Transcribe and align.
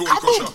Stone 0.00 0.16
crusher. 0.16 0.48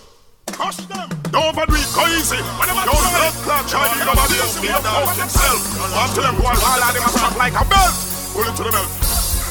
Crush 0.50 0.76
them. 0.90 1.06
Don't 1.30 1.54
overdo 1.54 1.78
it, 1.78 1.86
go 1.94 2.02
easy. 2.18 2.34
Don't 2.34 2.82
blood 2.82 3.34
clot, 3.46 3.62
Charlie, 3.70 4.02
nobody 4.02 4.42
else 4.42 4.58
be 4.58 4.66
about 4.66 5.14
himself. 5.14 5.62
To 6.14 6.20
them, 6.20 6.34
one 6.42 6.58
all 6.58 6.82
of 6.82 6.90
them 6.90 7.06
a 7.06 7.10
strap 7.14 7.36
like 7.38 7.54
a 7.54 7.62
belt. 7.70 7.94
Pull 8.34 8.42
it 8.42 8.56
to 8.58 8.64
the 8.66 8.74
belt. 8.74 8.90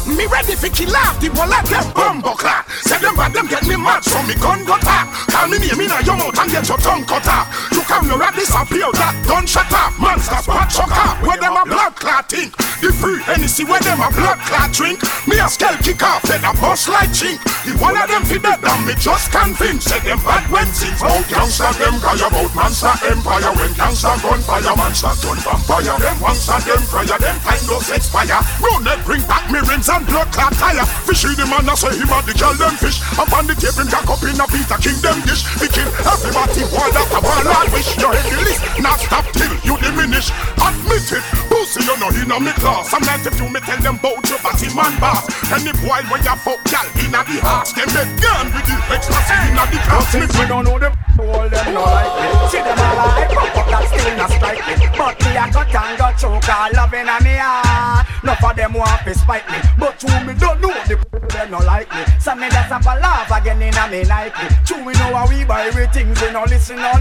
Me 0.05 0.27
ready 0.27 0.55
for 0.59 0.67
kill 0.67 0.95
off 0.99 1.15
the 1.23 1.31
whole 1.31 1.47
of 1.47 1.63
them 1.71 1.87
bumbo 1.95 2.35
clock. 2.35 2.69
Say 2.83 2.99
them 2.99 3.15
bad, 3.15 3.31
them 3.31 3.47
get 3.47 3.63
me 3.63 3.77
mad, 3.77 4.03
so 4.03 4.19
me 4.27 4.35
gun 4.35 4.65
got 4.65 4.83
up. 4.83 5.07
Call 5.31 5.47
me 5.47 5.59
name 5.63 5.79
in 5.79 5.91
a 5.91 6.03
your 6.03 6.17
mouth 6.19 6.37
and 6.43 6.51
get 6.51 6.67
your 6.67 6.77
tongue 6.77 7.05
cut 7.05 7.27
off. 7.27 7.47
Come 7.87 8.07
no 8.07 8.17
rat 8.17 8.33
disappear, 8.33 8.89
that 8.97 9.13
gun 9.27 9.45
shut 9.45 9.69
up. 9.71 9.93
Monster 9.99 10.41
spot 10.41 10.69
choker, 10.69 11.09
where 11.25 11.37
them 11.37 11.53
a 11.53 11.63
blood 11.65 11.95
clot 11.95 12.29
think. 12.29 12.55
The 12.81 12.91
free 12.91 13.21
Hennessy 13.23 13.63
where 13.63 13.79
them 13.79 14.01
a 14.01 14.09
blood 14.11 14.39
clot 14.45 14.73
drink. 14.73 14.99
Me 15.29 15.37
a 15.39 15.47
skull 15.47 15.77
kick 15.81 16.01
off, 16.01 16.21
then 16.25 16.43
a 16.43 16.51
bust 16.57 16.89
like 16.89 17.13
chink. 17.13 17.39
The 17.63 17.77
one 17.77 17.95
of 17.97 18.09
them 18.09 18.25
fi 18.25 18.37
dead, 18.41 18.61
and 18.61 18.81
me 18.85 18.93
just 18.97 19.31
convinced. 19.31 19.89
Say 19.89 20.01
them 20.01 20.19
bad 20.25 20.43
when 20.49 20.67
things 20.73 21.01
out 21.01 21.25
gangsta, 21.29 21.71
them 21.77 21.97
cry 22.01 22.17
about 22.17 22.51
monster 22.53 22.93
empire. 23.05 23.51
When 23.53 23.71
gangsta 23.77 24.17
gunfire, 24.21 24.75
monster 24.75 25.13
gun 25.21 25.39
vampire. 25.45 25.97
Them 26.01 26.17
monster, 26.19 26.59
them 26.65 26.83
fire, 26.89 27.19
them 27.21 27.37
time 27.45 27.63
does 27.69 27.89
expire. 27.93 28.41
Run 28.61 28.81
that 28.85 29.01
bring 29.05 29.23
back 29.29 29.45
me 29.53 29.61
rings 29.65 29.89
and 29.89 30.05
blood 30.09 30.29
clot 30.33 30.53
tire. 30.57 30.85
Fishy 31.05 31.33
the 31.37 31.45
man, 31.45 31.69
I 31.69 31.75
say 31.77 31.93
him 31.93 32.09
a 32.09 32.17
the 32.25 32.33
girl 32.33 32.53
them 32.57 32.75
fish. 32.81 32.97
Up 33.17 33.31
on 33.33 33.45
the 33.45 33.55
table, 33.55 33.85
jack 33.87 34.09
up 34.09 34.21
in 34.25 34.41
a 34.41 34.45
Peter 34.49 34.77
King 34.81 34.99
them 35.05 35.21
dish. 35.25 35.45
The 35.61 35.69
king, 35.69 35.89
everybody 36.01 36.65
want 36.73 36.93
after 36.97 37.21
one 37.21 37.45
I 37.45 37.74
wish. 37.75 37.97
You 37.99 38.09
hit 38.11 38.25
the 38.31 38.39
list, 38.47 38.61
not 38.79 38.99
stop 38.99 39.25
till 39.35 39.51
you 39.67 39.75
diminish. 39.83 40.31
Admit 40.57 41.11
it, 41.11 41.44
pussy 41.55 41.79
you 41.79 41.95
know 41.95 42.11
in 42.11 42.31
a 42.31 42.37
me 42.39 42.51
class. 42.59 42.91
Sometimes 42.91 43.25
if 43.25 43.39
you 43.39 43.47
me 43.47 43.59
tell 43.63 43.79
them 43.79 43.97
bout 44.03 44.19
your 44.27 44.39
body 44.43 44.67
man 44.75 44.91
boss. 44.99 45.23
Any 45.55 45.71
boy 45.79 46.03
when 46.11 46.19
you 46.19 46.35
fuck 46.43 46.59
gal 46.67 46.87
in 46.99 47.15
a 47.15 47.21
the 47.23 47.39
house, 47.39 47.71
them 47.71 47.87
get 47.95 48.11
gun 48.19 48.51
with 48.51 48.67
the 48.67 48.75
extra 48.91 49.21
in 49.47 49.55
a 49.55 49.63
the 49.71 49.79
class. 49.87 50.11
Me 50.11 50.27
we 50.27 50.43
don't 50.51 50.65
know 50.67 50.75
the 50.75 50.89
all 51.15 51.47
them 51.47 51.67
no 51.71 51.83
like 51.87 52.13
me. 52.19 52.27
See 52.51 52.59
them 52.59 52.75
all 52.75 52.95
like 53.07 53.31
but 53.31 53.67
that 53.71 53.83
still 53.87 54.11
not 54.19 54.29
strike 54.35 54.63
me. 54.67 54.75
But 54.99 55.15
me 55.23 55.31
a 55.39 55.45
got 55.47 55.75
and 55.75 55.97
got 55.97 56.13
choke 56.19 56.49
all 56.51 56.71
loving 56.75 57.07
a 57.07 57.17
me 57.23 57.35
heart. 57.39 58.03
Enough 58.23 58.43
of 58.43 58.55
them 58.55 58.73
want 58.73 59.01
to 59.07 59.13
spite 59.15 59.47
me. 59.47 59.59
But 59.79 59.95
you 60.03 60.15
me 60.27 60.33
don't 60.35 60.59
know 60.59 60.75
the 60.83 60.95
them 61.31 61.51
no 61.51 61.59
like 61.59 61.89
me. 61.95 62.03
Some 62.19 62.39
me 62.39 62.51
have 62.51 62.83
a 62.83 62.93
laugh 62.99 63.31
again 63.31 63.61
in 63.61 63.73
a 63.73 63.87
me 63.87 64.03
Nike. 64.03 64.47
True 64.67 64.83
we 64.83 64.93
know 64.99 65.15
how 65.15 65.27
we 65.29 65.45
buy 65.45 65.71
we 65.71 65.87
things 65.87 66.19
we 66.21 66.31
no 66.31 66.43
listen 66.43 66.79
all. 66.79 66.99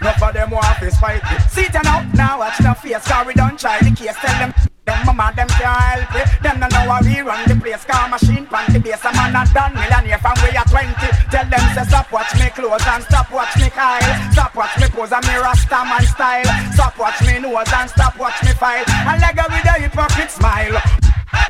Enough 0.00 0.22
of 0.22 0.34
them 0.34 0.50
want 0.50 0.78
to 0.78 0.90
spite 0.90 1.22
me. 1.22 1.38
Sit 1.48 1.72
down 1.72 1.86
out 1.86 2.14
now 2.14 2.38
watch 2.38 2.58
the 2.58 2.74
face. 2.74 3.06
Cause 3.06 3.26
we 3.26 3.34
don't 3.34 3.58
try 3.58 3.78
the 3.80 3.90
case. 3.90 4.16
Tell 4.20 4.38
them. 4.38 4.54
Them 4.88 5.04
mama, 5.04 5.28
them 5.36 5.48
can't 5.52 5.68
help 5.68 6.16
it. 6.16 6.28
Them 6.40 6.60
don't 6.64 6.72
know 6.72 6.88
how 6.88 7.04
we 7.04 7.20
run 7.20 7.44
the 7.44 7.60
place. 7.60 7.84
Car 7.84 8.08
machine, 8.08 8.46
pan 8.48 8.72
the 8.72 8.80
base. 8.80 9.04
A 9.04 9.12
man 9.12 9.36
not 9.36 9.52
done 9.52 9.76
millionaire 9.76 10.16
from 10.16 10.32
we 10.40 10.48
are 10.56 10.64
20. 10.64 10.96
Tell 11.28 11.44
them 11.44 11.60
say 11.76 11.84
stop 11.84 12.08
watch 12.08 12.32
me 12.40 12.48
clothes 12.56 12.88
and 12.88 13.04
stop 13.04 13.28
watch 13.28 13.52
me 13.60 13.68
Kyle. 13.68 14.32
Stop 14.32 14.56
watch 14.56 14.72
me 14.80 14.88
pose 14.88 15.12
and 15.12 15.20
me 15.28 15.36
rasta 15.36 15.84
man 15.84 16.00
style. 16.08 16.48
Stop 16.72 16.96
watch 16.96 17.20
me 17.20 17.36
nose 17.36 17.68
and 17.68 17.90
stop 17.92 18.16
watch 18.16 18.40
me 18.40 18.52
file. 18.56 18.84
And 18.88 19.20
leg 19.20 19.36
with 19.36 19.68
a 19.68 19.76
hypocrite 19.76 20.32
smile. 20.32 20.80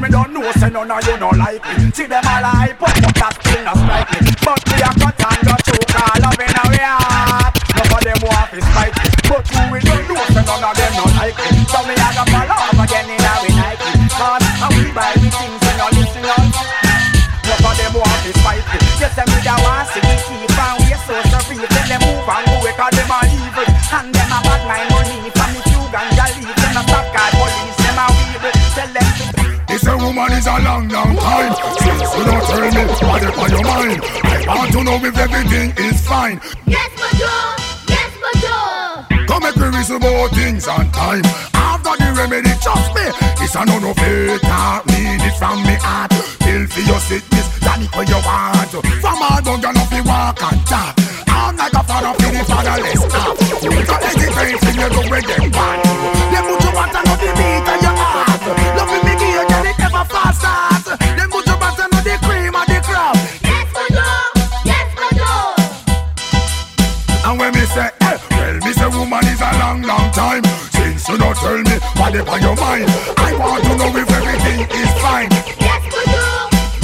Me 0.03 0.09
don't 0.11 0.35
know, 0.35 0.51
say 0.59 0.71
none 0.71 0.91
of 0.91 1.07
you 1.07 1.17
no 1.23 1.31
like 1.31 1.63
me. 1.79 1.95
See 1.95 2.11
them 2.11 2.27
all 2.27 2.43
hype 2.43 2.83
up, 2.83 2.91
but 2.91 3.15
that 3.23 3.39
still 3.39 3.63
not 3.63 3.79
strike 3.79 4.11
me. 4.19 4.35
But 4.43 4.63
we 4.67 4.83
a 4.83 4.91
cut 4.99 5.15
and 5.15 5.41
go 5.47 5.55
choke 5.63 5.95
all 5.95 6.27
up 6.27 6.43
in 6.43 6.59
our 6.59 6.75
heart. 6.91 7.48
None 7.79 7.95
of 7.95 8.03
them 8.03 8.21
want 8.27 8.51
to 8.51 8.59
spite 8.59 8.95
me. 8.99 9.07
But 9.31 9.45
you 9.55 9.63
we 9.71 9.79
don't 9.87 10.05
know, 10.11 10.19
say 10.35 10.43
none 10.43 10.65
of 10.67 10.75
them 10.75 10.93
no 10.99 11.05
like 11.15 11.39
me. 11.39 11.63
So 11.71 11.79
me 11.87 11.95
a 11.95 12.09
go 12.11 12.25
fall 12.27 12.51
off 12.51 12.75
again 12.83 13.07
in 13.07 13.23
our 13.23 13.47
Nike. 13.55 13.91
Cause 14.19 14.47
how 14.59 14.71
we 14.75 14.91
buy 14.91 15.15
the 15.15 15.29
things 15.31 15.63
and 15.63 15.77
no 15.79 15.87
listen 15.95 16.27
on. 16.27 16.47
None 17.47 17.65
of 17.65 17.75
them 17.79 17.95
want 17.95 18.21
to 18.27 18.31
spite 18.35 18.67
me. 18.67 18.79
Yes, 18.99 19.15
them 19.15 19.29
with 19.31 19.47
a 19.47 19.55
want 19.63 19.87
see 19.95 20.03
me 20.03 20.15
keep 20.27 20.59
and 20.59 20.77
we 20.83 20.91
so 21.07 21.15
surreal. 21.31 21.65
Tell 21.71 21.87
them 21.87 22.01
move 22.03 22.27
and 22.29 22.45
go 22.51 22.57
because 22.67 22.95
them 22.99 23.11
are 23.15 23.27
evil. 23.31 23.69
And 23.95 24.09
them 24.11 24.33
a 24.35 24.39
bad 24.43 24.63
mind 24.67 24.89
money 24.91 25.31
from 25.31 25.49
me 25.55 25.61
few 25.71 25.83
ganja 25.95 26.27
leave. 26.35 26.51
Them 26.59 26.77
a 26.77 26.83
stop 26.83 27.07
card 27.15 27.33
police, 27.39 27.79
them 27.79 27.99
a 28.03 28.07
weevil. 28.11 28.55
Tell 28.75 28.91
them 28.91 29.09
to 29.17 29.25
This 29.69 29.87
a 29.87 29.95
woman 29.97 30.33
is 30.33 30.47
a 30.47 30.59
long, 30.67 30.89
long 30.89 31.15
time 31.17 31.53
Since 31.79 32.11
you 32.17 32.25
don't 32.25 32.45
tell 32.49 32.67
me 32.73 32.85
what 33.07 33.23
is 33.23 33.37
on 33.39 33.51
your 33.51 33.65
mind 33.65 34.01
I 34.49 34.55
want 34.57 34.73
to 34.73 34.85
know 34.85 34.97
if 34.97 35.17
everything 35.17 35.73
is 35.77 36.01
fine 36.07 36.41
Yes, 36.67 36.91
Major! 36.97 37.19
Yes, 37.19 37.19
Major! 37.19 37.58
Make 39.79 39.91
about 39.91 40.31
things 40.33 40.67
on 40.67 40.91
time. 40.91 41.23
Got 41.89 41.99
the 42.01 42.13
remedy, 42.19 42.51
trust 42.61 42.93
me 42.97 43.07
It's 43.39 43.55
a 43.55 43.65
no 43.65 43.79
no 43.79 43.95
I 43.97 44.83
mean 44.91 45.21
it 45.23 45.39
from 45.39 45.63
me 45.63 45.79
heart. 45.79 46.13
Feel 46.43 46.67
for 46.67 46.81
your 46.81 46.99
sickness, 46.99 47.47
that 47.61 47.81
it 47.81 47.95
when 47.95 48.09
you 48.09 48.19
want. 48.27 48.75
From 49.01 49.23
all 49.23 49.41
down 49.41 49.63
you 49.63 49.73
know 49.73 49.87
fi 49.87 50.01
walk 50.03 50.43
and 50.43 50.67
talk 50.67 50.95
I'm 51.29 51.57
like 51.57 51.73
a 51.73 51.83
father 51.85 52.13
for 52.19 52.31
the 52.31 52.45
fatherless 52.45 53.07
ah, 53.15 53.63
You 53.63 53.71
got 53.87 54.03
education, 54.03 54.75
you 54.81 54.89
go 54.91 55.09
where 55.09 55.23
them 55.23 55.53
want 55.53 55.88
time. 70.19 70.43
Since 70.75 71.09
you 71.09 71.17
don't 71.17 71.37
tell 71.37 71.59
me 71.63 71.77
what 71.95 72.15
is 72.15 72.27
on 72.27 72.41
your 72.43 72.57
mind 72.57 72.91
I 73.23 73.31
want 73.39 73.63
to 73.63 73.73
know 73.79 73.91
if 73.95 74.11
everything 74.11 74.59
is 74.67 74.93
fine. 74.99 75.31
Yes, 75.63 75.83
Major! 75.95 76.31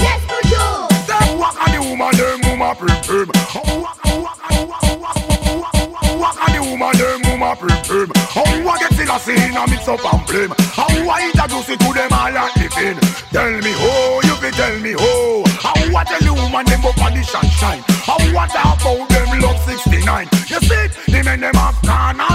Yes, 0.07 0.21
Major! 0.31 0.71
Then 1.11 1.39
walk 1.43 1.59
on 1.59 1.71
the 1.75 1.81
woman, 1.83 2.13
them 2.15 2.39
woman 2.47 2.75
prim 3.03 3.29
Oh, 3.35 3.83
walk, 3.83 3.99
oh, 4.07 4.23
walk, 4.23 4.39
oh, 4.47 4.67
walk, 4.71 4.83
walk, 5.03 5.19
walk, 5.51 6.07
walk, 6.23 6.37
on 6.47 6.51
the 6.55 6.63
woman, 6.63 6.95
them 6.95 7.21
woman 7.27 7.57
prim 7.83 8.09
Oh, 8.39 8.71
I 8.71 8.79
get 8.79 8.93
still 8.95 9.11
a 9.11 9.19
scene 9.19 9.57
and 9.59 9.71
mix 9.71 9.89
up 9.89 10.05
and 10.07 10.23
blame. 10.31 10.55
How 10.79 10.87
I 10.87 11.27
introduce 11.27 11.69
it 11.75 11.81
to 11.83 11.91
them 11.91 12.13
all 12.15 12.31
like 12.31 12.55
the 12.55 12.67
fin 12.71 12.97
Tell 13.35 13.51
me 13.51 13.73
how, 13.83 14.21
you 14.31 14.35
be 14.39 14.51
tell 14.55 14.77
me 14.79 14.93
how 14.95 15.43
How 15.59 15.75
I 15.75 16.03
tell 16.07 16.23
the 16.23 16.33
woman 16.39 16.65
them 16.71 16.87
up 16.87 16.99
on 17.03 17.13
the 17.19 17.23
sunshine? 17.27 17.83
How 18.07 18.19
I 18.19 18.47
talk 18.47 18.79
about 18.79 19.09
them 19.11 19.41
love 19.43 19.59
69 19.67 20.29
You 20.47 20.61
see 20.63 20.87
the 21.11 21.23
men 21.25 21.41
them 21.41 21.55
have 21.55 21.79
carnal 21.83 22.34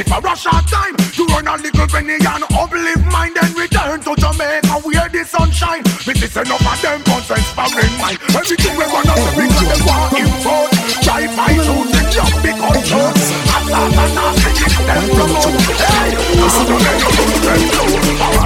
If 0.00 0.10
I 0.10 0.18
rush 0.20 0.46
out 0.46 0.64
time. 0.66 0.96
You 1.12 1.26
run 1.26 1.46
a 1.46 1.60
little 1.60 1.86
penny 1.86 2.16
and 2.16 2.44
uplift 2.56 3.04
mind, 3.12 3.36
then 3.36 3.52
return 3.52 4.00
to 4.00 4.16
Jamaica 4.16 4.80
where 4.80 5.08
the 5.12 5.28
sunshine. 5.28 5.84
We 6.06 6.14
listen 6.16 6.48
up 6.48 6.64
at 6.64 6.80
them 6.80 7.04
concerns 7.04 7.44
sparing 7.52 7.92
mind. 8.00 8.16
Everything 8.32 8.80
we 8.80 8.84
run 8.88 9.04
out, 9.04 9.20
we 9.36 9.44
got 9.44 9.76
them 9.76 10.24
in 10.24 10.30
front, 10.40 10.72
Try 11.04 11.28
my 11.36 11.52
shoes, 11.52 11.92
the 11.92 12.00
job 12.08 12.32
be 12.40 12.48
controlled. 12.56 13.20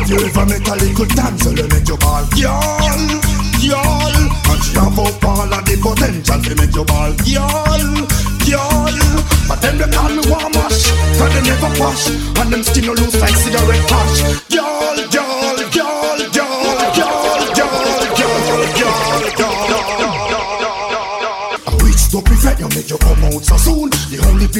Tu 0.06 0.16
vas 0.34 0.44
mettre 0.44 0.72
à 0.72 0.76
l'école, 0.76 1.08
dame, 1.14 1.36
c'est 1.40 1.54
le 1.54 1.68
mec 1.68 1.88
au 1.88 1.96
bal. 1.96 2.24
Y'all, 2.36 2.50
y'all, 3.62 4.28
quand 4.44 4.58
tu 4.60 4.78
en 4.78 4.90
vas 4.90 5.12
pas, 5.20 5.46
la 5.48 5.62
dépotent, 5.62 6.00
ça 6.24 6.36
fait 6.40 6.54
mettre 6.56 6.80
au 6.80 6.84
bal. 6.84 7.14
Y'all. 7.24 7.73
They 11.64 11.80
wash 11.80 12.08
And 12.40 12.52
them 12.52 12.62
skin 12.62 12.84
no 12.84 12.92
loose 12.92 13.18
like 13.20 13.34
cigarette 13.34 13.88
patch 13.88 14.20
Y'all, 14.52 14.96
y'all, 15.08 15.56
y'all, 15.72 16.18
y'all, 16.28 16.36
y'all, 16.36 17.08
y'all, 17.08 17.56
y'all, 17.56 17.80
y'all, 20.20 20.84
y'all 21.24 21.78
Which 21.82 21.96
stop 21.96 22.28
effect 22.28 22.60
you 22.60 22.68
make 22.68 22.90
you 22.90 22.98
come 22.98 23.24
out 23.24 23.42
so 23.44 23.56
soon 23.56 23.64
The 23.64 23.80
only 23.80 23.93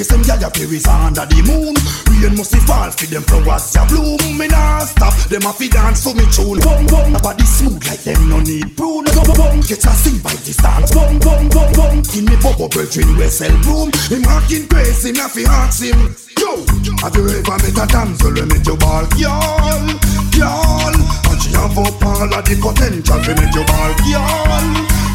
place 0.05 0.27
them 0.27 0.39
gyal 0.39 0.49
appear 0.49 0.73
is 0.75 0.87
under 0.87 1.27
the 1.27 1.41
moon. 1.49 1.75
Rain 2.21 2.37
must 2.37 2.57
fall 2.67 2.91
for 2.91 3.07
them 3.07 3.23
flowers 3.23 3.75
ya 3.75 3.87
bloom. 3.87 4.19
Me 4.39 4.47
nah 4.49 4.85
stop, 4.85 5.15
them 5.29 5.47
a 5.47 5.53
fi 5.53 5.69
dance 5.69 6.05
for 6.05 6.15
me 6.15 6.25
tune. 6.33 6.61
Bum 6.61 6.87
bum, 6.87 7.13
body 7.23 7.45
smooth 7.45 7.85
like 7.87 8.03
them 8.03 8.29
no 8.29 8.41
need 8.41 8.77
prune. 8.77 9.05
Bum 9.05 9.29
bum, 9.37 9.61
get 9.61 9.85
a 9.85 9.93
sing 9.93 10.19
by 10.21 10.35
distance 10.45 10.93
Bum 10.93 11.19
bum 11.19 11.49
bum 11.49 11.73
bum, 11.73 12.03
in 12.17 12.25
me 12.25 12.37
bubble 12.43 12.69
brethren 12.69 13.17
we 13.17 13.29
sell 13.29 13.55
room 13.65 13.91
Him 14.11 14.23
rocking 14.25 14.67
crazy, 14.69 15.13
me 15.13 15.21
a 15.21 15.29
fi 15.29 15.45
ask 15.47 15.83
him 15.83 15.99
Yo, 16.41 16.61
have 17.01 17.15
you 17.17 17.29
ever 17.29 17.57
met 17.63 17.79
a 17.79 17.87
damsel 17.87 18.33
when 18.33 18.49
make 18.49 18.67
you 18.67 18.77
ball? 18.77 19.07
Y'all, 19.17 19.87
y'all 20.37 20.95
And 21.31 21.41
she 21.41 21.51
have 21.55 21.79
up 21.79 22.03
all 22.03 22.35
of 22.35 22.45
the 22.45 22.55
potential 22.61 23.21
to 23.23 23.33
make 23.39 23.55
you 23.55 23.65
ball 23.65 23.93
Y'all, 24.09 24.65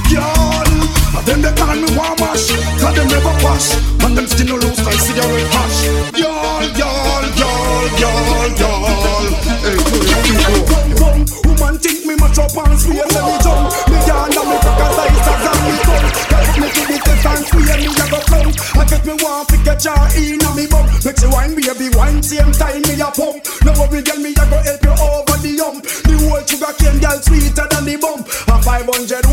y'all 0.10 0.99
Them 1.26 1.42
they 1.42 1.54
call 1.54 1.76
me 1.76 1.90
warm 1.96 2.16
wash 2.20 2.50
Cause 2.80 2.96
them 2.96 3.08
never 3.08 3.36
wash. 3.44 3.76
And 4.04 4.18
them 4.18 4.28
still 4.28 4.48
no 4.48 4.56
loose 4.56 4.80
like 4.86 5.00
cigarette 5.00 5.52
hash. 5.52 5.86
Y'all, 6.16 6.64
y'all, 6.80 7.26
y'all, 7.36 7.88
y'all, 8.00 8.50
y'all. 8.56 9.50
Hey, 9.60 9.78
people 10.24 10.80
Woman 11.46 11.76
think 11.78 12.06
me 12.08 12.16
much 12.16 12.40
up 12.40 12.56
and 12.56 12.80
swear 12.80 13.04
Let 13.04 13.24
me 13.28 13.36
jump. 13.44 13.68
Me 13.92 13.98
yarn 14.08 14.32
and 14.32 14.48
me 14.48 14.58
cock 14.64 14.80
as 14.80 14.98
I 14.98 15.06
as 15.12 15.46
and 15.50 15.60
me 15.68 15.74
come 15.84 16.08
Help 16.30 16.56
me 16.58 16.68
to 16.72 16.82
the 16.88 16.98
test 17.04 17.26
and 17.28 17.44
swear 17.46 17.78
me 17.78 17.92
a 17.92 18.06
go 18.10 18.20
plump. 18.26 18.56
I 18.80 18.84
get 18.88 19.04
me 19.06 19.14
want 19.20 19.50
to 19.50 19.58
get 19.62 19.84
your 19.84 20.04
in 20.16 20.40
a 20.40 20.50
me 20.56 20.66
bum. 20.72 20.86
Make 21.04 21.20
you 21.20 21.30
wine 21.30 21.54
baby 21.54 21.88
wine 21.96 22.24
same 22.24 22.52
time 22.56 22.82
me 22.88 22.96
a 22.96 23.12
pump. 23.12 23.44
No 23.68 23.76
worry 23.76 24.02
girl 24.02 24.20
me 24.24 24.32
a 24.32 24.44
go 24.48 24.58
help 24.64 24.84
you 24.88 24.96
over 24.96 25.38
the 25.44 25.52
hump. 25.60 25.84
The 25.84 26.16
whole 26.16 26.42
sugar 26.48 26.74
cane 26.80 27.00
girl 27.04 27.20
sweeter 27.20 27.68
than 27.68 27.84
the 27.86 27.98
bump 28.00 28.24
A 28.48 29.29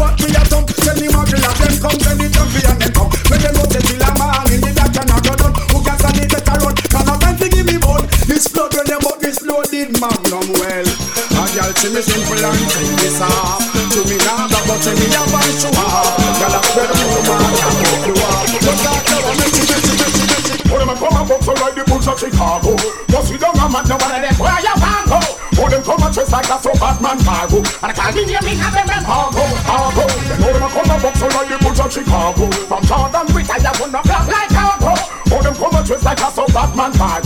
magnum 10.00 10.46
well. 10.60 10.88
A 11.36 11.42
girl 11.52 11.72
she 11.76 11.88
me 11.92 12.00
simple 12.00 12.40
and 12.40 12.56
she 12.72 12.84
me 12.96 13.08
soft. 13.12 13.72
To 13.96 14.00
me 14.08 14.16
now 14.24 14.48
that 14.48 14.62
but 14.68 14.80
she 14.80 14.92
me 14.96 15.06
a 15.12 15.22
man 15.32 15.50
show 15.56 15.72
off. 15.76 16.16
Girl 16.40 16.54
I 16.56 16.60
swear 16.72 16.86
to 16.88 16.94
you 16.96 17.22
man 17.24 17.40
I 17.40 17.70
hope 17.80 18.04
you 18.04 18.16
are 18.16 18.44
But 18.60 18.76
I 18.76 18.92
tell 19.04 19.24
her 19.24 19.34
me 19.36 19.46
she 19.52 19.62
me 19.64 19.76
she 19.80 19.92
me 19.96 20.06
she 20.12 20.24
me 20.28 20.38
she 20.44 20.54
Oh 20.66 20.76
them 20.76 20.90
a 20.90 20.94
come 20.98 21.16
and 21.16 21.26
box 21.28 21.40
so 21.46 21.52
ride 21.56 21.74
the 21.76 21.82
bulls 21.88 22.08
of 22.08 22.16
Chicago. 22.18 22.72
Cause 23.08 23.30
don't 23.36 23.56
have 23.56 23.72
man 23.72 23.84
no 23.88 23.96
one 23.96 24.12
of 24.12 24.20
them. 24.20 24.34
Where 24.36 24.60
you 24.60 24.74
want 24.76 25.06
go 25.08 25.20
Oh 25.56 25.68
them 25.72 25.82
come 25.82 26.02
and 26.04 26.12
chase 26.12 26.32
like 26.32 26.50
a 26.52 26.56
so 26.60 26.72
Batman 26.76 27.18
cargo. 27.24 27.58
And 27.80 27.88
I 27.88 27.94
call 27.96 28.12
me 28.12 28.22
name 28.28 28.44
me 28.44 28.52
have 28.60 28.76
them 28.76 28.88
cargo 29.00 29.44
cargo. 29.64 30.04
Them 30.04 30.44
oh 30.44 30.52
them 30.52 30.62
a 30.62 30.68
come 30.68 30.90
and 30.92 31.00
box 31.00 31.14
so 31.16 31.26
ride 31.32 31.48
the 31.48 31.56
bulls 31.64 31.80
of 31.80 31.88
Chicago. 31.88 32.44
From 32.68 32.82
Jordan 32.84 33.26
Britain 33.32 33.60
you 33.64 33.74
wanna 33.80 34.00
block 34.04 34.26
like 34.28 34.52
cargo. 34.52 34.92
Oh 35.32 35.40
them 35.40 35.54
come 35.56 35.74
and 35.74 35.86
chase 35.88 36.04
like 36.04 36.20
a 36.20 36.28
so 36.30 36.44
Batman 36.52 36.92
cargo 36.94 37.25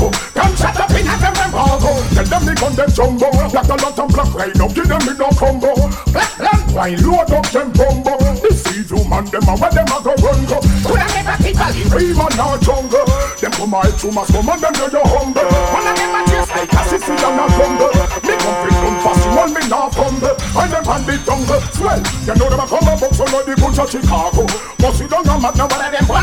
them 2.80 2.90
jumbo. 2.92 3.28
Black 3.30 3.68
a 3.68 3.76
lot 3.76 3.98
and 3.98 4.12
black 4.12 4.34
right 4.34 4.56
now, 4.56 4.68
give 4.68 4.88
them 4.88 5.02
in 5.04 5.16
no 5.18 5.28
combo. 5.36 5.74
Black 6.12 6.40
and 6.40 6.72
white, 6.72 7.00
load 7.04 7.30
up 7.30 7.46
them 7.52 7.72
bombo. 7.72 8.16
This 8.40 8.64
is 8.72 8.90
man 9.08 9.24
them 9.28 9.44
a 9.48 9.54
where 9.56 9.70
them 9.70 9.90
a 9.92 9.98
go 10.00 10.14
run 10.24 10.40
go. 10.48 10.58
Coulda 10.86 11.06
never 11.12 11.36
people 11.44 11.72
in 11.76 11.88
river 11.92 12.28
nor 12.36 12.56
jungle. 12.64 13.04
Them 13.36 13.52
come 13.52 13.74
out 13.74 13.92
to 14.00 14.08
my 14.12 14.24
come 14.24 14.48
and 14.48 14.60
them 14.60 14.72
do 14.72 14.86
you 14.88 15.04
humble. 15.04 15.44
One 15.44 15.88
of 15.88 15.94
them 15.98 16.16
a 16.16 16.20
chase 16.24 16.50
like 16.56 16.72
a 16.72 16.80
sissy 16.88 17.14
and 17.20 17.40
a 17.40 17.46
tumble. 17.52 17.92
Me 18.24 18.34
come 18.40 18.56
fit 18.64 18.76
come 18.80 18.98
fast, 19.04 19.20
you 19.24 19.32
want 19.36 19.52
me 19.52 19.62
not 19.68 19.92
fumble. 19.92 20.36
And 20.56 20.70
them 20.72 20.88
on 20.88 21.02
the 21.04 21.14
jungle 21.20 21.60
swell. 21.76 22.00
You 22.24 22.34
know 22.38 22.48
them 22.48 22.60
a 22.60 22.66
come 22.66 22.88
a 22.88 22.94
box, 22.96 23.12
so 23.18 23.24
know 23.28 23.42
the 23.44 23.54
goods 23.60 23.78
of 23.78 23.90
Chicago. 23.90 24.42
Must 24.80 24.96
see 24.96 25.08
down 25.08 25.28
a 25.28 25.36
mad 25.36 25.56
now, 25.56 25.68
one 25.68 25.84
of 25.84 25.92
them 25.92 26.06
boy. 26.08 26.19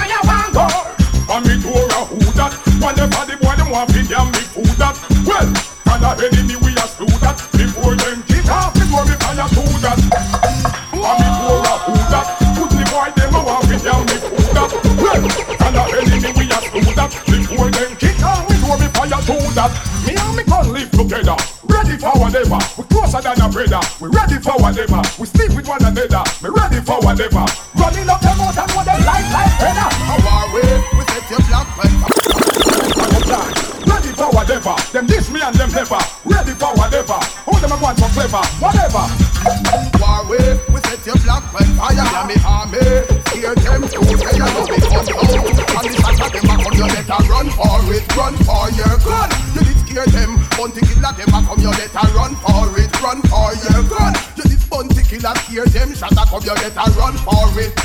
you 56.47 56.55
better 56.55 56.91
run 56.95 57.17
for 57.27 57.59
it. 57.59 57.75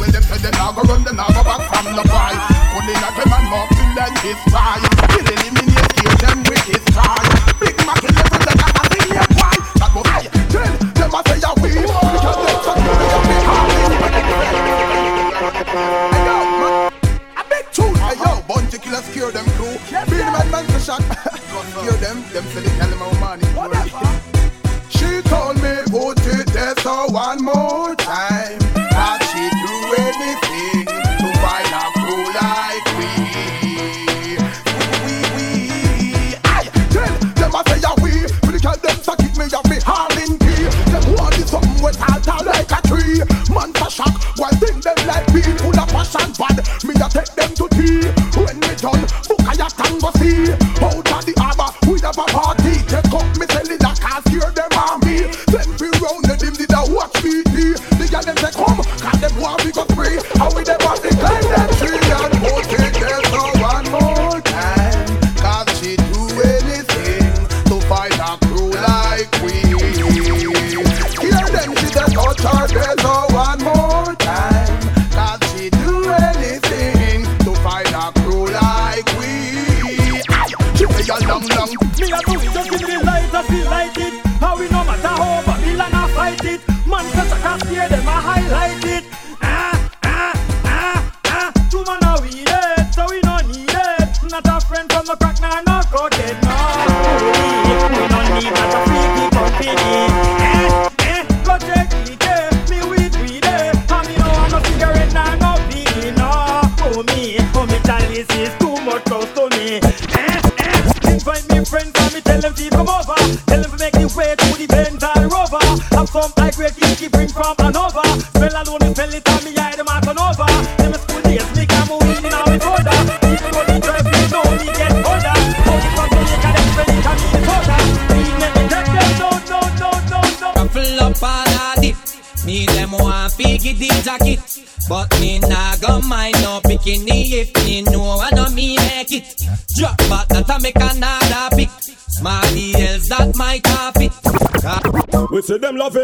Well, 0.00 0.10
them 0.10 0.22
said 0.22 0.40
they're 0.40 0.50
not 0.58 0.74
gonna 0.74 0.88
run, 0.88 1.04
they're 1.04 1.14
not 1.14 1.28
gonna 1.28 1.44
back 1.44 1.62
from 1.70 1.94
the 1.94 2.02
fight. 2.10 2.34
Put 2.74 2.90
in 2.90 2.98
a 2.98 3.10
man 3.30 3.44
more 3.46 3.68
till 3.70 3.94
his 4.26 4.38
pride. 4.50 4.61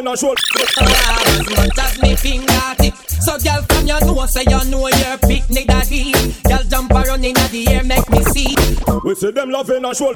no 0.08 0.16
show. 0.16 0.32
As 0.32 1.50
much 1.50 1.78
as 1.78 2.00
me 2.00 2.16
finger 2.16 2.74
tip. 2.78 2.94
So 3.20 3.36
girl 3.38 3.62
from 3.68 3.86
your 3.86 4.00
nose, 4.00 4.32
say 4.32 4.44
you 4.48 4.64
know 4.70 4.88
your 4.88 5.18
picnic 5.18 5.66
daddy. 5.66 6.12
Girl 6.48 6.64
jump 6.64 6.92
around 6.92 7.24
inna 7.24 7.44
the 7.48 7.68
air, 7.68 7.84
make 7.84 8.08
me 8.08 8.22
see. 8.32 8.56
We 9.04 9.14
see 9.14 9.30
them 9.32 9.50
loving 9.50 9.84
a 9.84 9.94
show. 9.94 10.14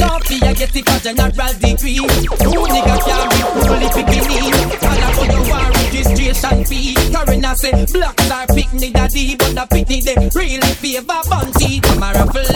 Don't 0.00 0.28
be 0.28 0.36
a 0.40 0.54
get 0.54 0.74
it 0.74 0.88
for 0.88 0.98
general 1.04 1.52
degree. 1.60 2.00
Two 2.40 2.64
niggas 2.72 3.04
can 3.04 3.28
be 3.28 3.40
fully 3.60 3.88
beginning. 3.92 4.54
And 4.80 5.04
I 5.04 5.12
put 5.16 5.28
the 5.28 5.40
war 5.52 5.68
registration 5.76 6.64
fee. 6.64 6.94
Karina 7.12 7.54
say, 7.54 7.84
black 7.92 8.18
star 8.20 8.46
picnic 8.46 8.92
daddy, 8.94 9.36
but 9.36 9.52
the 9.54 9.66
picnic 9.68 10.04
they 10.04 10.16
really 10.34 10.72
favor 10.80 11.20
bunty. 11.28 11.80
Come 11.80 12.02
a 12.02 12.12
ruffle. 12.12 12.51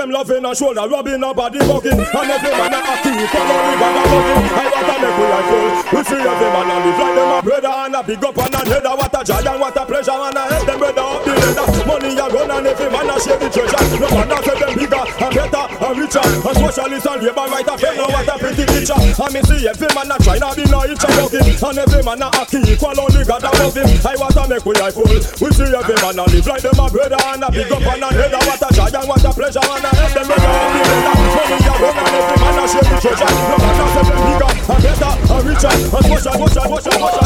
them 0.00 0.10
loving 0.10 0.44
and 0.44 0.56
shoulder 0.56 0.88
rubbing, 0.88 1.20
our 1.20 1.34
body 1.34 1.60
bugging. 1.60 2.00
And 2.00 2.30
every 2.32 2.52
man 2.56 2.72
a 2.72 2.94
king, 3.04 3.20
come 3.28 3.52
on, 3.52 3.60
live 3.68 3.84
and 3.84 3.98
a 4.00 4.04
bugging. 4.08 4.48
I 4.48 4.64
want 4.72 4.86
to 4.88 4.96
make 4.96 5.18
we 5.20 5.26
a 5.28 5.40
cool. 5.44 5.70
We 5.92 6.00
see 6.08 6.20
every 6.24 6.48
man 6.56 6.70
and 6.72 6.84
live 6.88 7.00
like 7.00 7.14
them 7.20 7.32
a 7.36 7.38
brother 7.44 7.74
and 7.84 7.96
a 7.96 8.00
big 8.00 8.24
up 8.24 8.38
and 8.40 8.54
a 8.56 8.60
header. 8.64 8.94
What 8.96 9.12
a 9.12 9.20
joy 9.20 9.44
and 9.44 9.60
what 9.60 9.76
a 9.76 9.82
pleasure 9.84 10.16
and 10.16 10.38
a 10.40 10.42
help 10.48 10.64
them 10.64 10.78
brother 10.80 11.04
up 11.04 11.20
the 11.20 11.32
ladder. 11.36 11.66
Money 11.84 12.16
a 12.16 12.26
run 12.32 12.48
and 12.48 12.66
every 12.66 12.88
man 12.88 13.10
a 13.12 13.16
share 13.20 13.36
the 13.36 13.48
treasure. 13.52 13.84
No 14.00 14.08
man 14.08 14.32
a 14.32 14.38
say 14.40 14.56
them 14.56 14.72
bigger 14.72 15.04
and 15.04 15.32
better 15.36 15.64
and 15.68 15.96
richer. 16.00 16.24
And 16.24 16.56
socialist 16.56 17.06
and 17.12 17.20
labor 17.20 17.46
right 17.52 17.68
a 17.68 17.74
fair. 17.76 17.92
Now 18.00 18.08
what 18.08 18.28
a 18.32 18.34
pretty 18.40 18.64
picture. 18.64 18.96
And 18.96 19.32
me 19.36 19.40
see 19.44 19.68
every 19.68 19.90
man 19.92 20.08
a 20.08 20.16
try 20.16 20.40
to 20.40 20.48
be 20.56 20.64
no 20.72 20.80
each 20.88 21.04
a 21.04 21.08
bugging. 21.12 21.60
And 21.60 21.76
every 21.76 22.00
man 22.00 22.24
a 22.24 22.30
king, 22.48 22.64
equal 22.64 22.96
only. 22.96 23.19
Above 23.60 23.76
him. 23.76 23.92
I 24.08 24.16
want 24.16 24.32
to 24.32 24.48
make 24.48 24.64
we 24.64 24.72
eye 24.80 24.90
full. 24.90 25.04
We 25.04 25.52
see 25.52 25.68
every 25.68 25.96
man 26.00 26.16
a 26.16 26.24
live 26.24 26.46
like 26.48 26.62
them 26.64 26.80
a 26.80 26.88
brother 26.88 27.20
and 27.28 27.44
a 27.44 27.48
big 27.52 27.68
up 27.68 27.84
and 27.84 28.00
a 28.00 28.08
head. 28.08 28.32
What 28.32 28.56
a 28.56 28.68
joy 28.72 28.88
and 28.88 29.04
what 29.04 29.20
a 29.20 29.30
pleasure 29.36 29.60
and 29.60 29.84
a 29.84 29.90
help 30.00 30.12
them 30.16 30.28
make 30.32 30.40
a 30.40 30.48
happy 30.48 30.80
better. 30.80 31.12
Money 31.20 31.60
a 31.60 31.74
run 31.76 31.96
and 32.00 32.16
every 32.16 32.38
man 32.40 32.56
a 32.56 32.64
share 32.64 32.88
the 32.88 32.96
treasure. 33.04 33.28
No 33.28 33.56
man 33.60 33.76
say 33.76 34.00
them 34.00 34.16
bigger 34.24 34.48
and 34.64 34.80
better 34.80 35.12
and 35.12 35.44
richer. 35.44 35.68
And 35.68 36.04
social, 36.08 36.40
social, 36.40 36.56
social, 36.56 36.88
social, 36.88 37.19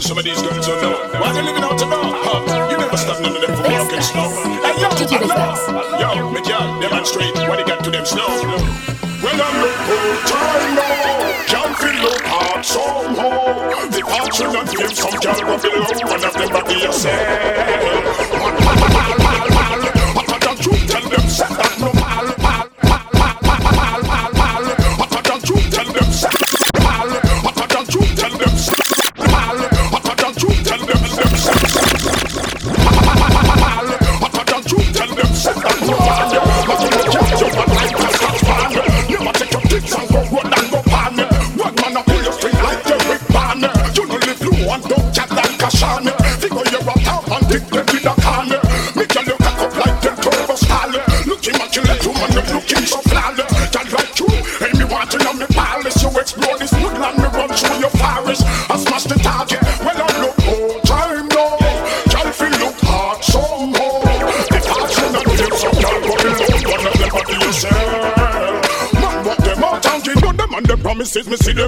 some 0.00 0.18
of 0.18 0.24
these 0.24 0.40
girls 0.40 0.66
don't 0.66 0.80
know. 0.82 0.97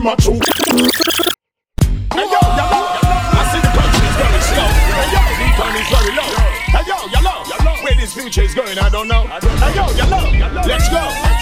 Them 0.01 0.09
are 0.09 0.17
true. 0.17 0.41
I 2.13 2.25
see 3.53 3.61
the 3.61 3.69
punch 3.77 3.97
is 4.01 4.17
very 4.17 4.41
slow. 4.49 4.69
The 5.37 5.49
tone 5.61 5.77
is 5.77 5.89
very 5.93 6.13
low. 6.17 6.31
Where 7.85 7.95
this 7.95 8.13
future 8.15 8.43
is 8.43 8.55
going, 8.55 8.79
I 8.79 8.89
don't 8.89 9.09
know. 9.09 9.25
Let's 9.29 10.89
go, 10.89 11.01
let's 11.27 11.41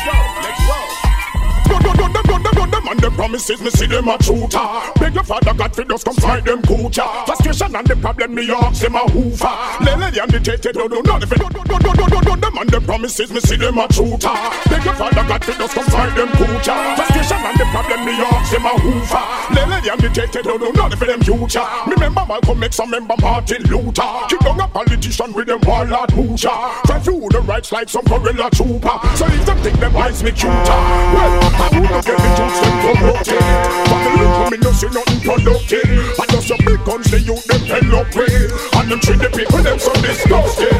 the 3.08 3.16
promises, 3.16 3.60
me 3.60 3.70
see 3.70 3.86
them 3.86 4.08
a 4.08 4.22
shooter. 4.22 4.58
Beg 5.00 5.14
your 5.14 5.24
father 5.24 5.54
God 5.54 5.74
for 5.74 5.84
just 5.84 6.04
come 6.04 6.14
fight 6.16 6.44
them 6.44 6.62
coocher. 6.62 7.08
Frustration 7.26 7.74
and 7.74 7.86
the 7.86 7.96
problem, 7.96 8.34
me 8.34 8.50
ask 8.50 8.82
them 8.82 8.94
a 8.94 9.04
hoover. 9.08 9.54
Lele 9.80 10.12
and 10.12 10.30
the 10.30 10.40
tete, 10.40 10.72
don't 10.74 10.90
do 10.90 11.02
nothing. 11.02 11.38
Dun, 11.38 11.52
dun, 11.52 11.64
dun, 11.64 11.80
dun, 11.80 11.96
dun, 11.96 12.10
dun, 12.10 12.24
dun, 12.24 12.40
them 12.40 12.58
and 12.58 12.70
the 12.70 12.80
promises, 12.80 13.32
me 13.32 13.40
see 13.40 13.56
them 13.56 13.78
a 13.78 13.86
shooter. 13.92 14.34
Beg 14.68 14.84
your 14.84 14.94
father 14.94 15.24
God 15.24 15.44
for 15.44 15.52
just 15.52 15.74
come 15.74 15.88
fight 15.88 16.14
them 16.16 16.28
coocher. 16.36 16.76
Frustration 16.96 17.40
and 17.40 17.57
the 17.82 17.94
problem, 17.94 18.06
me 18.06 18.12
ask 18.12 18.52
them 18.52 18.64
a 18.64 18.74
hoover. 18.78 19.24
Lele 19.54 19.92
and 19.92 20.00
the 20.00 20.08
tete, 20.08 20.42
don't 20.42 20.60
do 20.60 20.72
nothing 20.72 20.98
for 20.98 21.04
them 21.06 21.20
future. 21.20 21.64
Remember 21.86 22.24
Malcolm 22.26 22.62
I 22.62 22.68
remember 22.84 23.14
Martin 23.20 23.62
Luther. 23.64 24.26
Kick 24.28 24.40
down 24.40 24.60
a 24.60 24.68
politician 24.68 25.32
with 25.32 25.46
them 25.46 25.60
warlord 25.66 26.10
hoocher. 26.10 26.50
Fight 26.86 27.04
the 27.04 27.42
rights 27.46 27.72
like 27.72 27.88
some 27.88 28.04
gorilla 28.04 28.50
trooper. 28.50 28.98
So 29.16 29.26
if 29.26 29.46
them 29.46 29.58
think 29.58 29.78
them 29.78 29.96
eyes 29.96 30.22
me 30.22 30.32
cuter, 30.32 30.78
well, 31.14 31.30
would 31.72 31.82
not 31.82 32.04
get 32.04 32.18
the 32.18 32.30
juice 32.38 32.60
them 32.60 32.76
corrupted. 32.82 33.42
But 33.88 34.00
the 34.04 34.10
little 34.18 34.50
me 34.50 34.56
no 34.58 34.72
see 34.72 34.90
nothing 34.90 35.20
productive. 35.20 36.18
And 36.18 36.28
just 36.30 36.48
your 36.48 36.58
big 36.58 36.84
guns, 36.84 37.10
the 37.10 37.20
youth 37.20 37.44
them 37.46 37.60
fell 37.66 37.96
up 38.00 38.14
with. 38.14 38.74
And 38.74 38.90
them 38.90 39.00
treat 39.00 39.18
the 39.18 39.30
people 39.30 39.62
them 39.62 39.78
so 39.78 39.92
disgusted. 39.94 40.72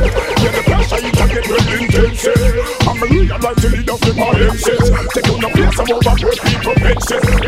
Yeah, 0.43 0.68
get 1.29 1.47
real 1.47 1.69
intensive. 1.81 2.41
I'm 2.89 3.03
a 3.03 3.07
realize 3.07 3.61
the 3.61 3.69
lead 3.71 3.89
of 3.89 4.01
the 4.01 4.13
audiences. 4.19 4.85
They 5.15 5.23
do 5.23 5.35
not 5.39 5.53
place 5.53 5.77
some 5.77 5.91
overboard 5.93 6.39
people. 6.43 6.77
Me 6.81 6.93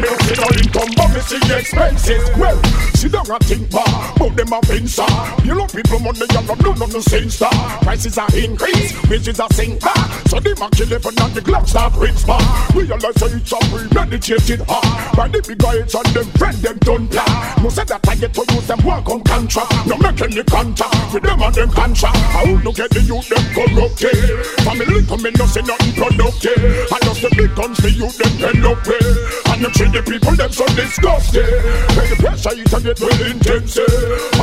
don't 0.00 0.20
see 0.22 0.37
no 0.37 0.49
income, 0.60 0.92
but 0.96 1.20
see 1.25 1.40
expenses. 1.50 2.25
Well, 2.37 2.58
sit 2.94 3.12
down 3.12 3.30
and 3.30 3.44
think 3.44 3.70
back, 3.70 4.16
but 4.18 4.37
them 4.37 4.52
a 4.52 4.60
pincer. 4.60 5.08
You 5.44 5.54
know 5.56 5.66
people 5.66 5.99
money, 6.00 6.20
you 6.20 6.42
don't 6.60 6.78
know 6.78 6.87
no 6.87 7.00
sense 7.00 7.37
star. 7.37 7.52
Prices 7.82 8.18
are 8.18 8.30
increased, 8.37 8.94
wages 9.08 9.40
are 9.40 9.50
sink 9.52 9.80
back. 9.80 10.28
So 10.28 10.38
they 10.40 10.54
mark 10.54 10.78
11 10.78 11.14
and 11.16 11.34
the 11.34 11.40
gloves 11.40 11.70
start 11.70 11.94
rinse 11.96 12.25
back. 12.25 12.44
Realize 12.75 13.22
it's 13.22 13.52
a 13.52 13.58
premeditated 13.72 14.60
hard. 14.68 15.16
By 15.16 15.28
the 15.28 15.40
big 15.42 15.58
guys 15.58 15.94
and 15.94 16.06
them 16.14 16.28
friend 16.37 16.56
them 16.58 16.78
done 16.78 17.08
plan. 17.08 17.62
No 17.62 17.68
say 17.68 17.84
that 17.84 18.06
I 18.08 18.14
get 18.16 18.34
to 18.34 18.44
use 18.52 18.66
them 18.66 18.84
work 18.84 19.08
on 19.08 19.22
contract. 19.25 19.72
No 19.87 19.96
make 19.99 20.20
any 20.20 20.44
contact 20.44 21.14
with 21.14 21.22
them 21.22 21.40
and 21.40 21.54
them 21.54 21.70
contract. 21.70 22.16
I 22.37 22.44
will 22.44 22.60
look 22.60 22.78
at 22.78 22.90
the 22.90 23.00
youth 23.00 23.28
them 23.28 23.44
corrupted. 23.80 24.46
Family 24.64 25.04
come 25.06 25.26
in 25.26 25.34
no 25.34 25.46
say 25.46 25.62
nothing 25.62 25.94
productive. 25.94 26.60
And 26.60 27.02
just 27.02 27.22
the 27.22 27.30
big 27.37 27.54
guns 27.54 27.78
the 27.78 27.90
youth 27.90 28.16
them 28.18 28.32
end 28.44 28.66
up 28.66 28.87
with. 28.87 29.49
And 29.49 29.64
them 29.64 29.72
treat 29.72 29.92
the 29.92 30.02
people 30.02 30.37
them 30.37 30.52
so 30.52 30.66
disgusting. 30.76 31.49
When 31.96 32.06
the 32.10 32.16
pressure 32.20 32.54
it 32.56 32.72
and 32.72 32.84
get 32.84 33.00
well 33.00 33.22
intense. 33.25 33.76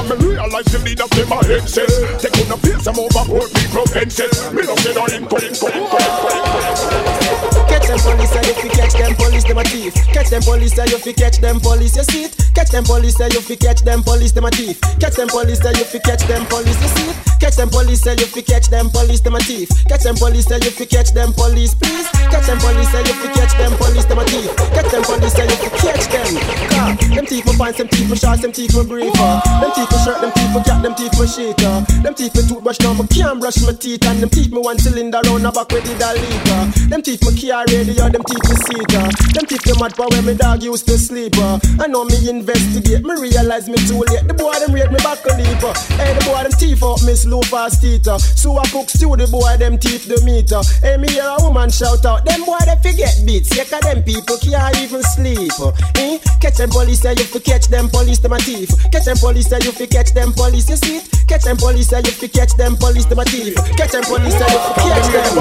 Me 0.07 0.15
realize 0.23 0.69
the 0.71 0.79
leaders 0.83 1.09
them 1.09 1.31
a 1.31 1.37
head 1.45 1.67
say. 1.69 1.85
They 2.21 2.31
couldn't 2.33 2.59
face 2.63 2.85
them 2.85 2.97
overboard 2.97 3.49
me 3.53 3.63
propenses. 3.69 4.35
Me 4.53 4.61
no 4.63 4.75
say 4.81 4.93
no 4.93 5.05
inco, 5.05 5.37
inco, 5.37 5.67
inco, 5.69 5.97
inco, 5.97 6.29
inco. 6.33 7.67
Catch 7.67 7.87
them 7.87 7.99
police, 7.99 8.35
and 8.35 8.45
if 8.47 8.63
you 8.63 8.76
catch 8.87 8.99
them 8.99 9.15
police, 9.15 9.43
them 9.43 9.57
a 9.57 9.63
thief. 9.63 9.93
Catch 10.13 10.29
them 10.29 10.41
police, 10.41 10.77
if 10.77 11.05
you 11.05 11.13
catch 11.13 11.37
them 11.39 11.59
police, 11.59 11.95
you 11.95 12.03
see 12.03 12.23
it. 12.23 12.35
Catch 12.55 12.71
them 12.71 12.83
police, 12.83 13.19
if 13.19 13.49
you 13.49 13.57
catch 13.57 13.81
them 13.81 14.01
police, 14.03 14.31
them 14.31 14.45
a 14.45 14.49
thief. 14.51 14.79
Catch 14.99 15.15
them 15.15 15.27
police, 15.27 15.59
if 15.59 15.93
you 15.93 15.99
catch 15.99 16.23
them 16.23 16.45
police, 16.47 16.81
you 16.81 16.87
see 16.95 17.09
it. 17.11 17.15
Catch 17.39 17.55
them 17.55 17.69
police, 17.69 18.05
if 18.07 18.35
you 18.35 18.43
catch 18.43 18.67
them 18.69 18.89
police, 18.89 19.19
them 19.21 19.35
a 19.35 19.39
thief. 19.39 19.69
Catch 19.87 20.03
them 20.03 20.15
police, 20.15 20.49
if 20.49 20.79
you 20.79 20.87
catch 20.87 21.11
them 21.11 21.33
police, 21.33 21.75
please. 21.75 22.07
Catch 22.31 22.47
them 22.47 22.57
police, 22.59 22.93
if 22.93 23.23
you 23.23 23.29
catch 23.35 23.53
them 23.57 23.73
police, 23.77 24.05
them 24.05 24.19
a 24.19 24.23
thief. 24.25 24.55
Catch 24.71 24.91
them 24.91 25.03
police, 25.03 25.35
if 25.37 25.63
you 25.63 25.71
catch 25.83 26.07
them. 26.07 26.31
Car. 26.71 26.95
Them 27.15 27.25
thief 27.25 27.45
my 27.45 27.53
pants, 27.59 27.77
them 27.77 27.87
thief 27.87 28.09
my 28.09 28.15
shorts, 28.15 28.41
them 28.41 28.51
thief 28.51 28.73
my 28.73 28.83
briefer. 28.83 29.33
Them 29.61 29.71
thief 29.75 29.91
my 29.91 29.97
shirt, 30.03 30.21
them 30.21 30.31
thief 30.31 30.49
my 30.55 30.63
cap, 30.63 30.81
them 30.81 30.95
thief 30.95 31.11
my 31.19 31.25
shaker. 31.27 31.75
Them 32.01 32.13
thief 32.15 32.31
my 32.33 32.41
toothbrush, 32.41 32.79
now 32.79 32.93
me 32.93 33.07
can't 33.07 33.39
brush 33.39 33.59
my 33.61 33.73
teeth, 33.73 34.05
and 34.07 34.23
them 34.23 34.29
thief 34.29 34.51
me 34.51 34.59
one 34.59 34.79
cylinder 34.79 35.19
round 35.27 35.43
the 35.43 35.51
back 35.51 35.69
with 35.71 35.85
the 35.85 35.93
leaker. 35.93 36.89
Them 36.89 37.01
thief 37.01 37.21
my 37.21 37.31
car 37.35 37.65
radio, 37.67 38.09
them 38.09 38.23
thief 38.23 38.43
me 38.49 38.55
seater. 38.77 39.07
Them 39.33 39.45
thief 39.45 39.65
me 39.65 39.73
mad 39.79 39.95
for 39.95 40.07
when 40.09 40.37
dog 40.37 40.61
used 40.63 40.85
to 40.87 40.97
sleep. 40.97 41.33
uh. 41.37 41.59
I 41.79 41.87
know 41.87 42.05
me 42.05 42.29
investigate, 42.29 43.03
me 43.03 43.13
realize 43.19 43.69
me 43.69 43.77
too 43.87 43.99
late. 44.05 44.27
The 44.27 44.33
boy 44.33 44.53
them 44.59 44.73
rate 44.73 44.91
me 44.91 44.97
back 45.01 45.25
a 45.25 45.33
leap. 45.37 45.61
Hey, 45.97 46.13
the 46.13 46.21
boy 46.25 46.43
them 46.43 46.51
thief 46.53 46.83
up 46.83 47.01
Miss 47.03 47.25
fast 47.49 47.81
teeter. 47.81 48.19
So 48.19 48.57
I 48.57 48.65
cook 48.69 48.89
stew, 48.89 49.15
the 49.15 49.27
boy 49.27 49.57
them 49.57 49.77
thief 49.77 50.05
the 50.05 50.21
meter. 50.21 50.61
Hey, 50.81 50.97
me 50.97 51.09
hear 51.09 51.25
a 51.25 51.37
woman 51.41 51.69
shout 51.69 52.05
out, 52.05 52.25
them 52.25 52.45
boy 52.45 52.59
they 52.65 52.77
forget 52.83 53.17
beats. 53.25 53.55
Yeah, 53.55 53.65
cause 53.65 53.81
them 53.81 54.03
people 54.03 54.37
can't 54.37 54.77
even 54.81 55.03
sleep. 55.03 55.51
uh. 55.59 55.71
Eh? 55.95 56.19
Catch 56.39 56.57
them 56.57 56.69
police, 56.69 57.01
say 57.01 57.13
you 57.17 57.25
fi 57.25 57.39
catch 57.39 57.67
them 57.67 57.89
police, 57.89 58.19
them 58.19 58.33
a 58.33 58.39
thief. 58.39 58.69
Catch 58.91 59.05
them 59.05 59.17
police, 59.17 59.49
say 59.49 59.59
you 59.63 59.71
fi 59.71 59.87
catch 59.87 60.13
them 60.13 60.33
police, 60.33 60.69
you 60.69 60.77
see? 60.77 61.01
Catch 61.27 61.43
them 61.43 61.57
police, 61.57 61.89
say 61.89 62.01
you 62.03 62.11
fi 62.11 62.27
catch 62.27 62.53
them 62.55 62.75
police, 62.77 63.05
them 63.05 63.19
a 63.19 63.25
thief. 63.25 63.55
Catch 63.77 63.91
them 63.91 64.03
police, 64.03 64.37
say 64.37 64.47
you 64.47 64.59
fi 64.59 64.81
catch 64.85 65.09
them. 65.11 65.33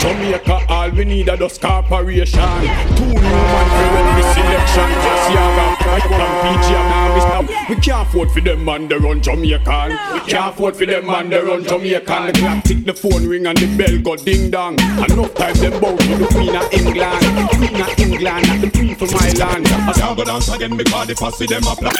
Jamaica, 0.00 0.64
all 0.70 0.90
we 0.90 1.04
need 1.04 1.28
a 1.28 1.36
dust 1.36 1.60
corporation. 1.60 2.40
Two 2.96 3.04
new 3.04 3.20
man 3.20 3.66
for 3.74 3.88
when 3.94 4.06
the 4.16 4.34
selection. 4.34 4.88
Seaga, 5.26 5.76
Pipeline, 5.76 6.36
PG, 6.42 6.74
and 6.74 6.88
Marvis. 6.88 7.24
Now, 7.24 7.66
we 7.68 7.76
can't 7.76 8.08
afford 8.08 8.30
for 8.30 8.40
them 8.40 8.64
man, 8.64 8.88
they 8.88 8.96
run 8.96 9.20
Jamaican. 9.20 9.90
We 10.14 10.20
can't 10.20 10.54
afford 10.54 10.76
for 10.76 10.86
them 10.86 11.06
man, 11.06 11.28
they 11.28 11.40
run 11.40 11.64
Jamaican. 11.64 12.26
The 12.26 12.32
clock 12.38 12.64
tick, 12.64 12.84
the 12.84 12.94
phone 12.94 13.26
ring, 13.26 13.46
and 13.46 13.58
the 13.58 13.66
bell 13.76 13.98
go 13.98 14.16
ding 14.16 14.50
dong. 14.50 14.78
Enough 14.80 15.34
time 15.34 15.54
them 15.54 15.80
bow 15.80 15.96
to 15.96 16.16
the 16.16 16.26
Queen 16.26 16.54
of 16.54 16.72
England. 16.72 17.50
Queen 17.50 17.80
of 17.80 17.98
England, 17.98 18.48
not 18.48 18.60
the 18.60 18.70
Queen 18.70 18.94
from 18.94 19.10
my 19.12 19.30
land. 19.38 19.66
I 19.66 19.92
can't 19.92 20.16
go 20.16 20.24
dance 20.24 20.48
again 20.54 20.76
because 20.76 21.06
the 21.08 21.14
fussy 21.14 21.46
them 21.46 21.62
a 21.66 21.74
black. 21.76 21.96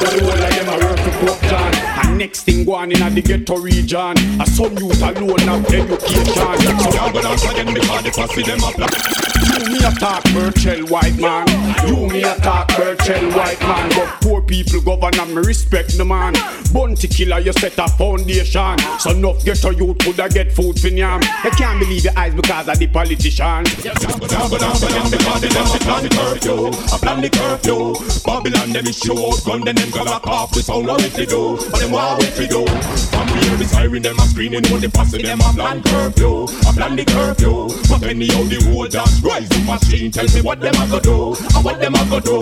So 0.00 0.04
the 0.06 0.24
whole 0.24 0.32
of 0.32 0.50
them 0.54 0.68
a 0.68 0.76
work 0.86 1.00
Pope 1.20 1.42
John. 1.50 1.74
And 2.06 2.18
next 2.18 2.44
thing 2.44 2.64
go 2.64 2.74
on 2.74 2.92
in 2.92 3.02
a 3.02 3.10
the 3.10 3.22
ghetto 3.22 3.56
region. 3.58 4.16
A 4.40 4.46
some 4.46 4.76
youth 4.78 5.02
alone 5.02 5.38
have 5.40 5.64
education. 5.66 6.34
So 6.34 6.90
can't 6.90 7.12
go 7.12 7.22
dance 7.22 7.44
again 7.50 7.74
the 8.02 8.10
fussy 8.14 8.42
them 8.42 8.60
a 8.62 8.72
black. 8.76 8.92
You 9.40 9.72
me 9.72 9.78
attack 9.84 10.24
Burchell 10.32 10.86
Whiteman. 10.86 11.46
You 11.88 12.08
me 12.08 12.22
attack 12.22 12.68
Burchell 12.76 13.30
Whiteman. 13.32 13.90
But 13.90 14.20
poor 14.20 14.42
people 14.42 14.80
govern 14.80 15.18
and 15.18 15.34
me 15.34 15.42
respect 15.42 15.96
the 15.96 16.04
man. 16.04 16.34
Bounty 16.72 17.08
killer, 17.08 17.40
you 17.40 17.52
set 17.52 17.78
a 17.78 17.88
foundation. 17.88 18.78
So 18.98 19.10
enough 19.10 19.44
ghetto 19.44 19.70
youth 19.70 19.98
coulda 19.98 20.28
get 20.28 20.52
food 20.52 20.78
for 20.78 20.88
yam. 20.88 21.20
You 21.44 21.50
can't 21.50 21.80
believe 21.80 22.04
your 22.04 22.16
eyes 22.16 22.34
because 22.34 22.68
of 22.68 22.78
the 22.78 22.86
politician. 22.86 23.64
Can't 23.64 24.50
go 24.50 24.58
dance 24.58 24.82
again 24.82 25.10
them 25.10 25.66
a 25.66 25.78
plan 25.78 26.02
the 26.02 26.10
curfew. 26.10 26.66
A 26.68 26.98
plan 26.98 27.20
the 27.20 27.30
curfew. 27.30 27.94
Babylon 28.24 28.70
them 28.72 28.86
is 28.86 28.98
show 28.98 29.18
out 29.18 29.44
gun 29.44 29.60
then 29.62 29.74
them 29.74 29.90
go 29.90 30.02
lock 30.04 30.26
off 30.26 30.52
the 30.52 30.62
sound 30.62 30.86
what 30.86 31.02
we 31.02 31.26
do. 31.26 31.58
But 31.70 31.80
them 31.80 31.90
what 31.90 32.22
we 32.38 32.46
do. 32.46 32.66
From 33.10 33.28
here 33.28 33.56
the 33.56 33.64
siren 33.66 34.02
them 34.02 34.18
a 34.18 34.22
screaming 34.22 34.64
when 34.70 34.80
the 34.80 34.90
fussy 34.90 35.22
them 35.22 35.40
a 35.40 35.52
plan 35.52 35.82
curfew. 35.82 36.44
A 36.44 36.72
plan 36.72 36.94
the 36.94 37.04
curfew. 37.04 37.66
But 37.90 38.02
anyhow 38.04 38.44
the 38.44 38.62
whole 38.70 38.86
dance 38.86 39.20
rise 39.22 39.48
the 39.48 39.58
machine. 39.66 40.10
Tell 40.10 40.26
me 40.26 40.40
what 40.42 40.60
them 40.60 40.74
a 40.78 40.86
go 40.86 41.00
do. 41.00 41.34
And 41.56 41.64
what 41.64 41.80
them 41.80 41.94
a 41.94 42.04
go 42.06 42.20
do. 42.20 42.38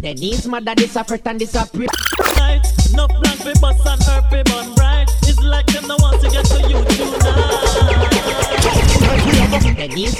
Denise 0.00 0.46
mother 0.46 0.74
this 0.74 0.96
a 0.96 1.04
fret 1.04 1.26
and 1.26 1.40
this 1.40 1.54
a 1.54 1.66
pre 1.66 1.86
Right, 2.52 2.66
and 3.86 4.02
herb 4.02 4.30
fi 4.30 4.42
bun 4.42 4.74
right. 4.74 4.92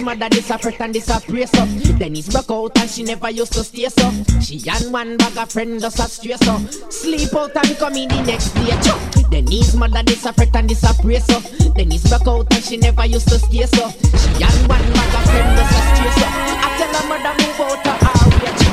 Mother 0.03 0.29
this 0.31 0.51
a 0.51 0.83
and 0.83 0.95
this 0.95 1.09
a 1.09 1.15
up. 1.15 1.99
Denise 1.99 2.29
broke 2.29 2.51
out 2.51 2.79
and 2.79 2.91
she 2.91 3.03
never 3.03 3.31
used 3.31 3.53
to 3.53 3.63
stay 3.63 3.89
so. 3.89 4.11
She 4.41 4.61
and 4.69 4.93
one 4.93 5.17
bag 5.17 5.39
of 5.39 5.51
friend 5.51 5.81
just 5.81 5.99
a 6.01 6.03
stray 6.03 6.37
so. 6.37 6.59
Sleep 6.91 7.35
out 7.35 7.55
and 7.55 7.79
come 7.79 7.95
in 7.95 8.09
the 8.09 8.23
next 8.23 8.53
day 8.53 8.77
Chuck. 8.83 9.31
Denise 9.31 9.75
mother 9.75 10.03
this 10.03 10.27
a 10.27 10.35
and 10.55 10.69
this 10.69 10.83
a 10.83 10.93
praise 11.01 11.31
up. 11.31 11.43
Denise 11.75 12.09
broke 12.09 12.27
out 12.27 12.53
and 12.53 12.65
she 12.65 12.77
never 12.77 13.07
used 13.07 13.29
to 13.29 13.39
stay 13.39 13.65
so. 13.67 13.91
She 13.91 14.43
and 14.43 14.69
one 14.69 14.93
bag 14.93 15.15
of 15.15 15.25
friend 15.31 15.57
just 15.57 15.73
a 15.73 15.81
stray 15.95 16.11
so. 16.19 16.27
I 16.27 16.75
tell 16.77 16.95
her 16.95 17.09
mother 17.09 17.35
move 17.41 17.61
out 17.61 17.87
of 17.87 18.01
her 18.03 18.45
way 18.45 18.72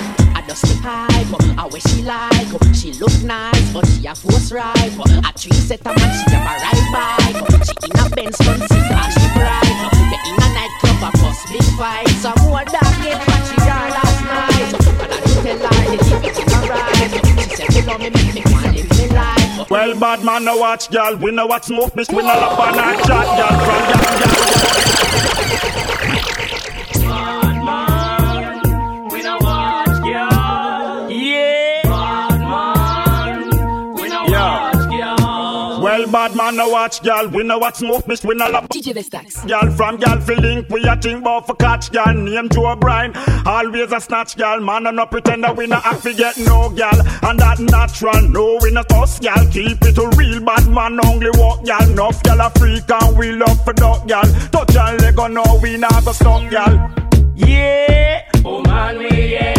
just 0.49 0.65
hi, 0.81 1.25
but 1.29 1.45
I 1.59 1.67
wish 1.67 1.83
she 1.83 2.01
like 2.01 2.49
She 2.73 2.91
look 2.93 3.13
nice, 3.23 3.73
but 3.73 3.85
she 3.85 4.07
a 4.07 4.15
force 4.15 4.51
right. 4.51 4.73
A 4.73 5.31
three 5.37 5.53
set 5.53 5.81
a 5.85 5.93
man, 5.93 6.09
she 6.17 6.25
have 6.33 6.41
a 6.41 6.53
ride 6.65 6.87
bike. 6.89 7.37
She 7.65 7.75
in 7.85 7.93
a 7.93 8.09
Benz 8.09 8.39
and 8.41 8.63
she 8.65 9.25
bright 9.37 9.77
oh. 9.85 9.93
They 10.09 10.21
in 10.25 10.41
a 10.41 10.47
nightclub, 10.57 11.05
a 11.05 11.09
bus 11.21 11.39
big 11.51 11.67
fight 11.77 12.09
Some 12.17 12.39
more 12.49 12.65
dog 12.65 12.93
get 13.05 13.21
what 13.21 13.41
she 13.45 13.57
got 13.61 13.93
last 13.93 14.19
night. 14.25 14.73
And 15.03 15.11
I 15.13 15.19
do 15.21 15.33
tell 15.45 15.61
her, 15.69 15.85
the 15.85 15.97
keep 16.01 16.23
it 16.25 16.37
in 16.41 16.49
a 16.49 16.59
ride 16.65 17.13
oh. 17.13 17.29
She 17.45 17.53
said, 17.55 17.69
you 17.75 17.81
love 17.85 17.99
me, 18.01 18.09
make 18.09 18.33
me 18.33 18.41
want 18.49 18.73
live 18.73 18.89
me 18.89 19.05
life. 19.13 19.69
Well, 19.69 19.99
bad 19.99 20.23
man, 20.25 20.45
no 20.45 20.57
watch, 20.57 20.89
girl. 20.89 21.15
We 21.17 21.31
know 21.31 21.45
what 21.45 21.65
smoke, 21.65 21.95
miss. 21.95 22.09
We 22.09 22.17
know 22.17 22.23
lap 22.23 22.57
on 22.59 22.79
our 22.79 22.95
chat, 23.05 23.27
girl. 23.37 23.53
From. 25.25 25.38
Bad 36.11 36.35
man, 36.35 36.55
no 36.55 36.69
watch, 36.69 37.03
girl. 37.03 37.27
We 37.27 37.43
know 37.43 37.59
what 37.59 37.77
smoke, 37.77 38.07
miss. 38.07 38.23
We 38.23 38.33
know 38.33 38.49
lap. 38.49 38.67
DJ 38.69 38.93
Vestaxx. 38.95 39.47
Girl 39.47 39.71
from 39.75 39.97
girl 39.97 40.19
fi 40.19 40.33
link, 40.33 40.67
we 40.69 40.83
a 40.83 40.95
think 40.95 41.23
bout 41.23 41.45
for 41.45 41.55
catch 41.55 41.91
girl. 41.91 42.13
Name 42.13 42.49
Joe 42.49 42.75
Bryan, 42.75 43.15
always 43.45 43.91
a 43.91 43.99
snatch 43.99 44.35
girl. 44.35 44.59
Man, 44.59 44.87
I 44.87 44.91
no 44.91 45.05
pretend 45.05 45.43
that 45.43 45.55
we 45.55 45.67
no 45.67 45.75
have 45.75 46.01
to 46.01 46.13
get 46.13 46.35
no 46.39 46.69
girl, 46.69 46.99
and 47.23 47.39
that 47.39 47.59
natural. 47.59 48.21
No, 48.27 48.57
we 48.61 48.71
no 48.71 48.81
toss 48.83 49.19
girl. 49.19 49.45
Keep 49.51 49.83
it 49.83 49.97
a 49.99 50.07
real 50.17 50.43
bad 50.43 50.67
man, 50.67 50.99
only 51.05 51.29
walk 51.35 51.63
girl. 51.63 51.81
Enough 51.91 52.23
girl 52.23 52.41
a 52.41 52.49
freak 52.57 52.89
and 52.89 53.17
we 53.17 53.31
love 53.33 53.63
for 53.63 53.73
dog 53.73 54.07
girl. 54.07 54.23
Touch 54.51 54.75
and 54.75 55.01
leg 55.01 55.19
on, 55.19 55.35
no, 55.35 55.59
we 55.61 55.77
not 55.77 56.03
go 56.05 56.11
stop 56.11 56.49
girl. 56.49 56.91
Yeah, 57.35 58.27
oh, 58.43 58.63
Woman, 58.63 58.97
we 58.97 59.35
enjoy 59.37 59.58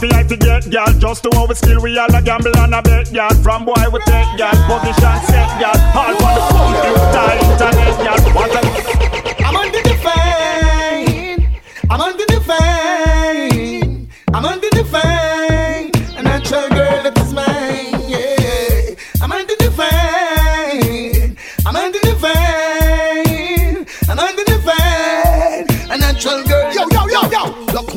girl, 0.00 0.10
not 0.10 0.16
like 0.16 0.28
to 0.28 0.36
get 0.36 0.70
girl. 0.70 0.92
Just 0.98 1.22
to 1.24 1.30
our 1.36 1.54
skill, 1.54 1.80
we 1.82 1.98
all 1.98 2.14
a 2.14 2.22
gamble 2.22 2.56
and 2.56 2.74
a 2.74 2.82
bet 2.82 3.12
girl. 3.12 3.30
From 3.42 3.64
boy 3.64 3.74
we 3.92 4.00
take 4.00 4.38
girl, 4.38 4.54
position 4.66 5.18
set 5.26 5.60
girl. 5.60 5.78
All 5.94 6.14
for 6.14 6.32
the 6.34 6.40
computer, 6.50 7.30
internet 7.50 7.96
girl. 8.04 8.20
I'm 9.46 9.56
under 9.56 9.82
the 9.82 9.94
fame. 10.02 11.46
I'm 11.90 12.00
under 12.00 12.18
the 12.18 12.23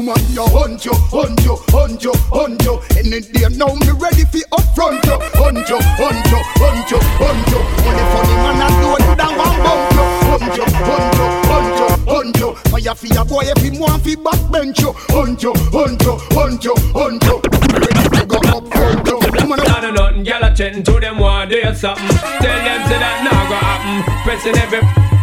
Look, 0.07 0.15
come 0.15 0.23
on, 0.23 0.33
yo, 0.33 0.47
hunt 0.47 0.85
you, 0.85 0.93
hunt 1.11 1.43
you, 1.43 1.55
hunt 1.67 2.03
you, 2.03 2.13
hunt 2.31 2.63
you. 2.63 2.79
Any 2.95 3.19
day 3.19 3.47
now, 3.57 3.75
me 3.75 3.91
ready 3.91 4.23
for 4.23 4.39
upfront 4.55 5.03
you. 5.03 5.19
Hunt 5.35 5.67
you, 5.67 5.79
hunt 5.99 6.27
you, 6.31 6.39
hunt 6.55 6.91
you, 6.91 6.99
hunt 7.19 7.47
you. 7.51 7.59
Only 7.83 8.05
funny 8.15 8.35
man 8.39 8.63
and 8.63 8.75
do 8.79 8.87
it 8.95 9.17
down 9.17 9.35
one 9.35 9.59
bump 9.67 9.91
you. 9.91 10.05
Hunt 10.31 10.55
you, 10.55 10.63
hunt 10.87 11.11
you, 11.11 11.27
hunt 11.51 11.75
you, 11.75 11.87
hunt 12.07 12.37
you. 12.39 12.55
Fire 12.71 12.95
for 12.95 13.07
your 13.07 13.25
boy 13.25 13.51
if 13.51 13.57
him 13.59 13.79
want 13.79 14.03
fi 14.03 14.15
backbench 14.15 14.79
you. 14.79 14.93
Hunt 15.11 15.43
you, 15.43 15.53
hunt 15.75 16.01
you, 16.01 16.15
hunt 16.31 16.63
you, 16.63 16.75
hunt 16.95 17.23
you. 17.27 17.41
Ready 17.75 18.03
to 18.07 18.25
go 18.25 18.37
up 18.55 18.63
front 18.71 19.07
you. 19.07 19.19
Come 19.19 19.51
on, 19.51 19.59
I 19.59 19.81
know 19.81 19.91
nothing, 19.91 20.23
girl, 20.23 20.43
I 20.43 20.53
chatting 20.53 20.83
to 20.83 20.99
them 20.99 21.19
one 21.19 21.49
day 21.49 21.63
or 21.63 21.75
something. 21.75 22.07
Tell 22.07 22.59
them 22.63 22.79
say 22.87 22.99
that 22.99 23.27
now 23.27 23.43
go 23.51 23.59
happen. 23.59 24.07
Pressing 24.23 24.55
every 24.55 25.16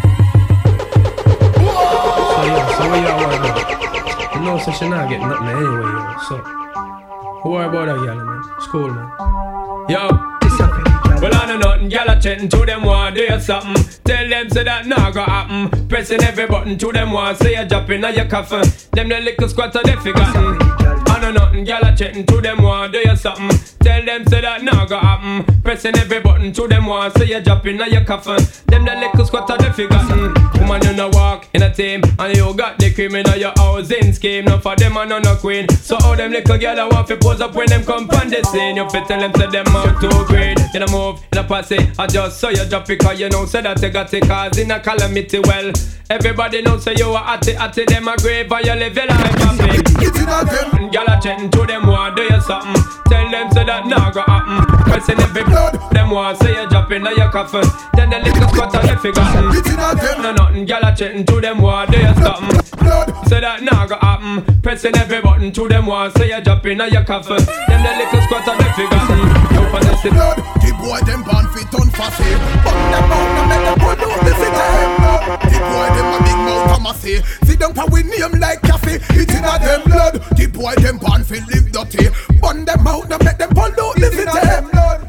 know, 4.82 4.88
not 4.88 5.08
get 5.08 5.20
nothing 5.20 5.48
anyway, 5.48 5.80
yo. 5.80 6.16
So, 6.28 6.37
who 7.42 7.50
worry 7.50 7.66
about 7.66 7.87
that, 7.87 8.04
y'all, 8.04 8.24
man? 8.24 8.42
It's 8.56 8.66
cool, 8.66 8.88
man. 8.88 9.10
Yo. 9.88 10.34
Well, 11.20 11.34
I 11.34 11.46
know 11.46 11.58
nothing, 11.58 11.90
y'all 11.90 12.10
are 12.10 12.20
chatting 12.20 12.48
to 12.50 12.66
them, 12.66 12.82
want 12.82 13.14
do 13.16 13.40
something. 13.40 13.74
Tell 14.04 14.28
them, 14.28 14.50
say 14.50 14.64
that 14.64 14.87
nah 14.87 15.10
go 15.10 15.22
happen. 15.22 15.88
Pressing 15.88 16.22
every 16.22 16.46
button 16.46 16.76
to 16.76 16.92
them, 16.92 17.12
want 17.12 17.38
say 17.38 17.54
you're 17.54 17.64
dropping 17.64 18.04
on 18.04 18.14
your 18.14 18.26
coffin. 18.26 18.64
Them 18.92 19.08
the 19.08 19.20
little 19.20 19.48
squatter, 19.48 19.80
they 19.84 19.96
forgotten. 19.96 20.58
I 20.60 21.20
know 21.20 21.43
nothing, 21.54 21.66
y'all 21.66 21.84
are 21.84 21.96
chatting 21.96 22.26
to 22.26 22.40
them, 22.40 22.62
want 22.62 22.92
do 22.92 22.98
you 22.98 23.16
something. 23.16 23.50
Tell 23.80 24.04
them, 24.04 24.26
say 24.26 24.40
that 24.40 24.62
nah 24.62 24.86
go 24.86 24.98
happen. 24.98 25.62
Pressing 25.62 25.96
every 25.96 26.20
button 26.20 26.52
to 26.52 26.68
them, 26.68 26.86
want 26.86 27.16
say 27.18 27.26
you 27.26 27.40
dropping 27.40 27.80
on 27.80 27.92
your 27.92 28.04
coffin. 28.04 28.38
Them 28.66 28.84
the 28.84 28.94
little 28.94 29.24
squatter, 29.24 29.56
they 29.58 29.70
forgotten. 29.70 30.34
Woman, 30.60 30.82
you 30.84 30.92
no 30.94 31.08
walk 31.10 31.48
in 31.54 31.62
a 31.62 31.72
team, 31.72 32.02
and 32.18 32.36
you 32.36 32.54
got 32.54 32.78
the 32.78 32.92
cream 32.92 33.10
criminal 33.10 33.36
your 33.36 33.52
housing 33.56 34.12
scheme. 34.12 34.46
None 34.46 34.60
for 34.60 34.76
them, 34.76 34.96
I 34.96 35.04
know 35.04 35.18
no 35.18 35.36
queen. 35.36 35.68
So 35.68 35.96
all 36.04 36.16
them 36.16 36.32
little 36.32 36.58
girl, 36.58 36.80
I 36.80 36.86
want 36.86 37.06
to 37.08 37.16
pose 37.16 37.40
up 37.40 37.54
when 37.54 37.68
them 37.68 37.84
come 37.84 38.08
from 38.08 38.30
the 38.30 38.42
scene. 38.44 38.76
You 38.76 38.88
fit 38.90 39.06
tell 39.06 39.20
them, 39.20 39.32
say 39.34 39.50
them 39.50 39.66
out 39.68 40.00
too 40.00 40.24
great. 40.26 40.58
You 40.72 40.80
know, 40.80 40.86
move 40.88 41.20
in 41.32 41.38
a 41.38 41.44
posse. 41.44 41.78
I 41.98 42.06
just 42.06 42.40
saw 42.40 42.48
you 42.48 42.64
drop 42.68 42.88
it 42.90 42.98
cause 42.98 43.20
you 43.20 43.28
know 43.28 43.44
say 43.46 43.62
that 43.62 43.80
you 43.82 43.90
got 43.90 44.12
it 44.12 44.26
cause 44.26 44.58
in 44.58 44.70
a 44.70 44.80
calamity 44.80 45.38
well. 45.40 45.72
Everybody 46.10 46.62
know 46.62 46.78
say 46.78 46.94
you 46.96 47.08
are 47.10 47.34
at 47.34 47.46
it, 47.48 47.56
at 47.56 47.76
it, 47.78 47.88
them 47.88 48.08
a 48.08 48.16
grave 48.16 48.50
and 48.52 48.66
you 48.66 48.74
live 48.74 48.94
your 48.94 49.06
life 49.06 49.34
happy. 49.38 50.88
Girl 50.90 51.06
a 51.08 51.20
chatting 51.20 51.43
to 51.50 51.66
them 51.66 51.87
want 51.87 52.16
do 52.16 52.22
you 52.22 52.40
something. 52.40 52.74
Tell 53.09 53.30
them 53.30 53.50
say 53.52 53.64
that 53.64 53.87
nah 53.87 54.11
go 54.11 54.22
happen. 54.22 54.64
Pressing 54.85 55.20
every 55.20 55.44
blood. 55.44 55.78
Them 55.92 56.11
want 56.11 56.38
say 56.38 56.61
you 56.61 56.68
dropping 56.68 57.07
on 57.07 57.16
your 57.16 57.30
coffin. 57.30 57.64
Then 57.94 58.11
the 58.11 58.18
little 58.18 58.48
squatter 58.48 58.80
they 58.87 58.96
forgotten. 58.96 59.50
No 60.22 60.33
nothing. 60.33 60.66
Girl 60.66 60.85
a 60.85 60.94
chatting 60.94 61.24
to 61.26 61.40
them 61.40 61.61
want 61.61 61.90
do 61.90 61.98
you 61.98 62.14
something. 62.22 62.61
Say 63.28 63.40
that 63.40 63.62
nah 63.62 63.87
go 63.87 63.96
happen. 63.96 64.61
Pressing 64.62 64.96
every 64.96 65.20
button 65.20 65.52
to 65.52 65.68
them 65.68 65.87
want 65.87 66.16
say 66.16 66.28
you 66.28 66.40
dropping 66.42 66.80
on 66.80 66.90
your 66.92 67.04
coffin. 67.04 67.40
Then 67.68 67.83
the 67.83 67.90
little 67.98 68.20
squatter 68.28 68.54
they 68.57 68.70
forgotten. 68.76 69.18
No 69.54 69.62
possessive 69.70 70.12
blood. 70.12 70.38
The 70.62 70.70
boy 70.80 71.00
them 71.04 71.22
born 71.24 71.48
fit 71.52 71.72
on 71.80 71.88
fussy 71.90 72.28
But 72.61 72.76
them 72.92 73.09
out 73.09 73.28
now 73.35 73.48
make 73.48 73.64
them 73.64 73.76
put 73.80 74.00
out 74.04 74.20
the 74.20 74.33
city 74.37 74.68
The 75.48 75.59
boy 75.64 75.88
them 75.96 76.12
a 76.12 76.18
big 76.20 76.38
mouth 76.44 76.76
a 76.76 76.83
massy 76.83 77.16
See 77.46 77.57
them 77.57 77.74
how 77.74 77.87
we 77.88 78.02
name 78.02 78.38
like 78.38 78.61
cafe 78.62 79.00
It 79.16 79.30
in 79.33 79.44
a 79.44 79.59
them 79.59 79.83
blood 79.85 80.14
The 80.37 80.46
boy 80.46 80.74
them 80.76 80.98
born 80.98 81.24
fit 81.24 81.34
live 81.40 81.73
dirty. 81.73 82.09
Bun 82.40 82.64
them 82.64 82.87
out 82.87 83.09
now 83.09 83.18
make 83.18 83.38
them 83.38 83.51
pull 83.51 83.73
out 83.73 83.97
the 83.97 84.11
city. 84.12 84.31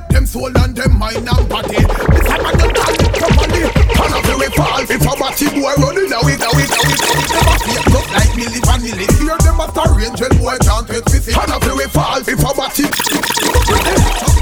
Them 0.10 0.26
soul 0.26 0.58
and 0.58 0.76
them 0.76 0.98
mind 0.98 1.28
and 1.28 1.50
body. 1.50 1.82
This 1.82 2.26
time 2.26 2.46
I 2.46 2.52
them 2.56 2.72
call 2.74 2.96
it 2.96 3.12
properly. 3.16 3.64
And 3.66 4.14
a 4.16 4.20
very 4.26 4.50
fall. 4.56 4.82
If 4.86 5.06
a 5.06 5.14
batty 5.20 5.48
boy 5.54 5.76
running 5.82 6.10
now 6.10 6.24
it 6.26 6.40
now 6.40 6.54
it 6.56 6.70
Them 6.72 7.48
a 7.48 7.56
fake 7.62 7.96
up 7.96 8.08
like 8.16 8.34
milli 8.38 8.62
vanilli. 8.64 9.06
Hear 9.20 9.38
them 9.40 9.60
a 9.60 9.66
star 9.70 9.92
angel 10.02 10.34
boy 10.40 10.58
can't 10.62 10.88
take 10.88 11.06
visit 11.10 11.38
And 11.38 11.52
a 11.52 11.60
very 11.60 11.88
fall. 11.90 12.22
If 12.22 12.40
a 12.40 12.52
batty 12.56 12.86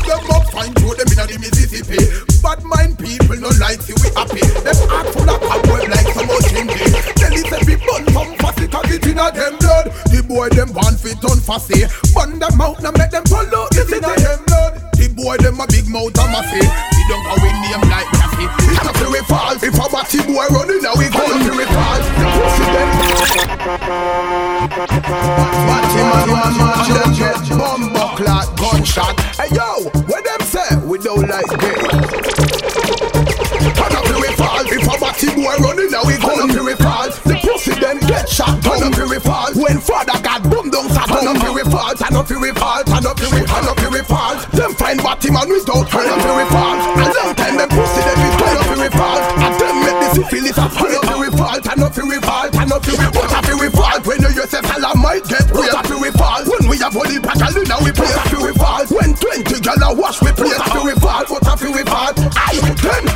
them 0.03 0.31
up, 0.31 0.45
find 0.51 0.75
through 0.75 0.95
them 0.95 1.07
inna 1.11 1.25
the 1.27 1.37
Mississippi. 1.39 1.97
Bad 2.41 2.63
mind 2.63 2.99
people 2.99 3.37
no 3.37 3.49
like 3.59 3.81
see 3.81 3.95
we 3.97 4.09
happy. 4.13 4.43
Them 4.61 4.77
act 4.91 5.09
full 5.15 5.29
of 5.29 5.39
cobweb 5.41 5.89
like 5.89 6.07
some 6.13 6.29
old 6.29 6.43
chimney. 6.49 6.92
Tell 7.23 7.39
it 7.39 7.47
every 7.55 7.79
bun 7.79 8.03
from 8.11 8.35
fussy 8.35 8.67
cause 8.67 8.91
it 8.91 9.07
inna 9.07 9.31
them 9.31 9.55
blood. 9.55 9.95
The 10.11 10.19
boy 10.27 10.49
them 10.51 10.75
born 10.75 10.99
fit 10.99 11.23
on 11.23 11.39
fussy. 11.39 11.87
Bun 12.11 12.35
them 12.35 12.59
out 12.59 12.83
now 12.83 12.91
make 12.91 13.15
them 13.15 13.23
pull 13.23 13.47
out 13.47 13.71
this 13.71 13.87
inna 13.87 14.11
them 14.11 14.43
blood. 14.43 14.75
The 14.99 15.07
boy 15.15 15.39
them 15.39 15.55
a 15.63 15.65
big 15.71 15.87
mouth 15.87 16.11
and 16.19 16.31
massy. 16.35 16.59
We 16.59 17.01
don't 17.07 17.23
go 17.23 17.39
in 17.47 17.55
name 17.63 17.87
like 17.87 18.11
Kathy. 18.11 18.43
It's 18.67 18.83
not 18.83 18.91
very 18.99 19.23
fall. 19.23 19.55
If 19.55 19.71
a 19.71 19.87
batty 19.87 20.19
boy 20.27 20.51
running 20.51 20.83
now 20.83 20.99
we 20.99 21.07
call 21.07 21.31
him 21.31 21.47
very 21.47 21.63
fall. 21.71 22.03
Pussy 22.11 22.67
them. 22.67 22.91
Batty 25.63 26.01
man 26.03 26.27
man 26.27 26.53
man 26.59 26.91
them 26.91 27.11
get 27.15 27.39
bumbo 27.55 28.19
clot 28.19 28.51
gunshot. 28.59 29.15
Hey 29.39 29.47
yo, 29.55 29.87
what 30.11 30.27
them 30.27 30.43
say? 30.43 30.75
We 30.83 30.99
don't 30.99 31.23
like. 31.23 31.47
Turn 31.47 31.82
A 35.23 35.25
batty 35.25 35.39
boy 35.39 35.55
running 35.63 35.87
now 35.87 36.03
we 36.03 36.19
very 36.51 36.75
fall. 36.75 37.07
The 37.23 37.39
pussy 37.39 37.71
then 37.79 37.99
get 38.11 38.27
shot. 38.27 38.59
Turn 38.59 38.83
up 38.83 38.91
the 38.91 39.19
fall. 39.23 39.55
When 39.55 39.79
father 39.79 40.19
got 40.19 40.43
boom 40.43 40.67
down, 40.67 40.91
turn 40.91 41.31
up 41.31 41.39
fall. 41.71 41.95
Turn 41.95 42.15
up 42.19 42.27
fall. 42.27 42.83
Turn 42.83 43.07
up 43.07 43.15
the 43.15 43.27
turn 43.31 43.67
up 43.71 43.79
fall. 44.03 44.35
Them 44.51 44.75
find 44.75 44.99
batty 44.99 45.31
man 45.31 45.47
without 45.47 45.87
turn 45.87 46.11
up 46.11 46.19
the 46.19 46.43
fall. 46.51 46.75
A 46.75 47.05
long 47.07 47.31
time 47.39 47.55
them 47.55 47.71
pussy 47.71 48.01
them 48.03 48.19
is 48.19 48.35
turn 48.35 48.57
up 48.59 48.67
the 48.75 48.89
fall. 48.91 49.19
And 49.39 49.55
them 49.55 49.75
make 49.79 49.99
the 50.03 50.07
syphilis 50.11 50.59
a 50.59 50.65
turn 50.75 50.91
up 50.91 51.07
fall. 51.07 51.59
Turn 51.63 51.83
up 51.87 51.95
fall. 51.95 52.47
Turn 52.51 52.71
up 52.75 52.83
but 52.83 53.31
up 53.31 53.47
the 53.47 53.69
fall. 53.71 53.99
When 54.03 54.19
you 54.27 54.31
yourself 54.35 54.65
fella 54.67 54.91
might 54.99 55.23
get 55.23 55.47
up 55.47 55.87
the 55.87 56.11
fall. 56.19 56.43
When 56.51 56.67
we 56.67 56.75
have 56.83 56.95
only 56.99 57.23
pack 57.23 57.39
a 57.39 57.63
now 57.63 57.79
we 57.79 57.95
play 57.95 58.11
up 58.11 58.27
the 58.27 58.51
fall. 58.59 58.83
When 58.91 59.15
twenty 59.15 59.55
gal 59.63 59.79
a 59.87 59.95
wash 59.95 60.19
we 60.19 60.35
play 60.35 60.51
up 60.51 60.67
the 60.67 60.83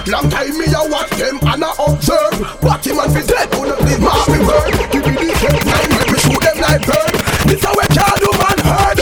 long 0.10 0.30
time 0.30 0.56
me 0.58 0.66
a 0.72 0.82
watch 0.88 1.12
them 1.20 1.36
and 1.44 1.64
I 1.64 1.72
observe. 1.84 2.36
Batty 2.64 2.96
man 2.96 3.12
fi 3.12 3.22
dead 3.28 3.52
on 3.60 3.68
the 3.68 3.76
big 3.84 4.00
mommy 4.00 4.40
word. 4.40 4.72
Give 4.92 5.04
me 5.04 5.14
the 5.20 5.36
head 5.36 5.60
nine 5.68 5.90
make 6.00 6.12
me 6.16 6.20
shoot 6.24 6.42
them 6.48 6.58
like 6.64 6.84
bird. 6.88 7.12
This 7.44 7.60
how 7.60 7.76
we 7.76 7.84
can't 7.92 8.20
do 8.24 8.32
man 8.40 8.60
heard. 8.64 9.00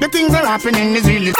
The 0.00 0.08
things 0.08 0.32
are 0.32 0.46
happening 0.48 0.96
is 0.96 1.04
really. 1.04 1.36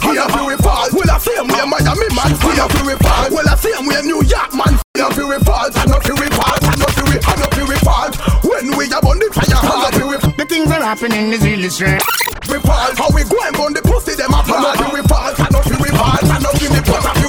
Here 0.00 0.24
we 0.24 0.56
fall. 0.64 0.88
Well 0.88 1.10
I 1.12 1.18
see 1.20 1.36
him 1.36 1.52
where 1.52 1.68
Miami 1.68 2.08
man. 2.16 2.32
We 2.40 2.96
fall. 2.96 3.28
Well 3.28 3.48
I 3.48 3.54
see 3.60 3.72
him 3.76 3.84
where 3.84 4.02
New 4.02 4.24
York 4.24 4.52
man. 4.56 4.80
We 4.96 5.36
fall. 5.44 5.68
I 5.76 5.84
know 5.84 6.00
we 6.00 6.26
fall. 6.32 6.56
I 6.64 6.74
know 6.80 6.88
we 7.04 7.16
I 7.20 7.34
know 7.36 7.50
we 7.68 7.76
fall. 7.84 8.08
When 8.40 8.72
we 8.76 8.84
are 8.88 9.04
on 9.04 9.20
the 9.20 9.28
fire, 9.36 9.52
I 9.52 9.90
know 10.00 10.08
we 10.08 10.16
The 10.16 10.46
things 10.48 10.72
are 10.72 10.80
happening 10.80 11.32
is 11.32 11.44
really 11.44 11.68
strange. 11.68 12.02
we 12.48 12.56
fall. 12.64 12.88
How 12.96 13.12
we 13.12 13.20
go 13.28 13.36
and 13.44 13.54
burn 13.56 13.72
the 13.76 13.84
pussy 13.84 14.16
them. 14.16 14.32
I 14.32 14.40
we 14.40 14.48
fall. 14.48 14.64
I 14.64 14.96
we 14.96 15.02
fall. 15.04 15.28
I 15.28 15.48
know 15.52 15.60
we 15.76 15.88
fall. 15.92 16.24
I 16.24 16.38
know 16.40 16.52
we. 16.56 16.66
The 16.72 17.19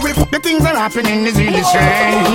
things 0.41 0.61
are 0.65 0.75
happening 0.75 1.25
is 1.25 1.37
really 1.37 1.63
strange. 1.63 2.27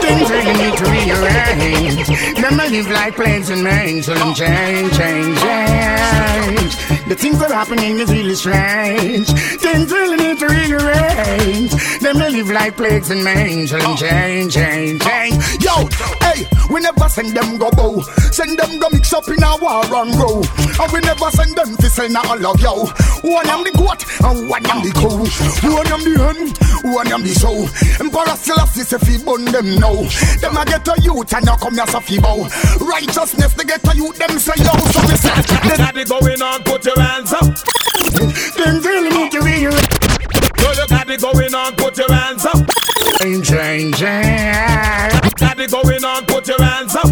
Things 0.00 0.30
really 0.30 0.54
need 0.62 0.76
to 0.78 0.84
rearrange. 0.84 2.06
Them 2.40 2.60
a 2.60 2.68
live 2.68 2.90
like 2.90 3.14
planes 3.16 3.50
and 3.50 3.64
rain, 3.64 4.02
so 4.02 4.14
them 4.14 4.34
change, 4.34 4.96
change, 4.96 5.38
change. 5.40 7.00
The 7.10 7.16
things 7.16 7.40
that 7.40 7.50
happening 7.50 7.98
is 7.98 8.10
really 8.10 8.34
strange. 8.36 9.26
Things 9.58 9.90
really 9.90 10.16
need 10.16 10.38
to 10.38 10.46
rearrange. 10.46 11.72
Them 11.98 12.16
a 12.22 12.30
live 12.30 12.50
like 12.50 12.76
plagues 12.76 13.10
and 13.10 13.24
rain, 13.24 13.66
so 13.66 13.78
them 13.78 13.96
change, 13.96 14.54
change, 14.54 15.02
change. 15.02 15.34
Yo, 15.58 15.74
hey, 16.22 16.46
we 16.70 16.80
never 16.80 17.08
send 17.08 17.36
them 17.36 17.58
go 17.58 17.70
bow. 17.72 18.00
Send 18.30 18.58
them 18.58 18.78
go 18.78 18.88
mix 18.90 19.12
up 19.12 19.26
in 19.26 19.42
a 19.42 19.56
war 19.60 19.82
and 19.82 20.14
go. 20.14 20.42
And 20.78 20.92
we 20.92 21.00
never 21.00 21.30
send 21.32 21.56
them 21.56 21.76
to 21.76 21.90
send 21.90 22.14
a 22.14 22.22
love 22.36 22.60
yo. 22.60 22.86
One 23.26 23.48
am 23.48 23.64
the 23.64 23.72
goat 23.74 24.06
and 24.22 24.48
one 24.48 24.64
am 24.66 24.82
the 24.86 24.92
cow. 24.94 25.18
One 25.66 25.86
am 25.90 26.02
the 26.06 26.14
hen, 26.14 26.92
one 26.94 27.12
am 27.12 27.22
the 27.22 27.34
sow. 27.40 27.64
Emperor 27.98 28.36
Selassie 28.36 28.84
say 28.84 28.98
fi 28.98 29.16
bun 29.24 29.44
them 29.46 29.80
now. 29.80 29.96
Them 30.40 30.56
a 30.56 30.64
get 30.64 30.86
a 30.86 30.94
youth 31.00 31.32
and 31.32 31.46
now 31.46 31.56
come 31.56 31.74
here 31.74 31.86
so 31.86 32.00
fi 32.00 32.20
bow. 32.20 32.44
Righteousness 32.84 33.54
they 33.54 33.64
get 33.64 33.86
a 33.88 33.96
youth 33.96 34.18
them 34.18 34.38
say 34.38 34.60
yo. 34.60 34.74
So 34.92 35.00
we 35.08 35.16
say, 35.16 35.92
be 35.94 36.04
going 36.04 36.42
on, 36.42 36.62
put 36.62 36.84
your 36.84 37.00
hands 37.00 37.32
up. 37.32 37.56
Things 38.56 38.84
really 38.84 39.10
need 39.10 39.32
to 39.32 39.40
rearrange. 39.40 39.88
So 40.60 40.72
you 40.72 40.86
got 40.88 41.06
be 41.06 41.16
going 41.16 41.54
on, 41.54 41.74
put 41.76 41.96
your 41.96 42.12
hands 42.12 42.44
up. 42.44 42.60
Change, 43.20 43.48
change, 43.48 43.96
change. 43.96 45.12
That 45.40 45.54
be 45.56 45.66
going 45.66 46.04
on, 46.04 46.24
put 46.26 46.46
your 46.46 46.62
hands 46.62 46.94
up. 46.94 47.08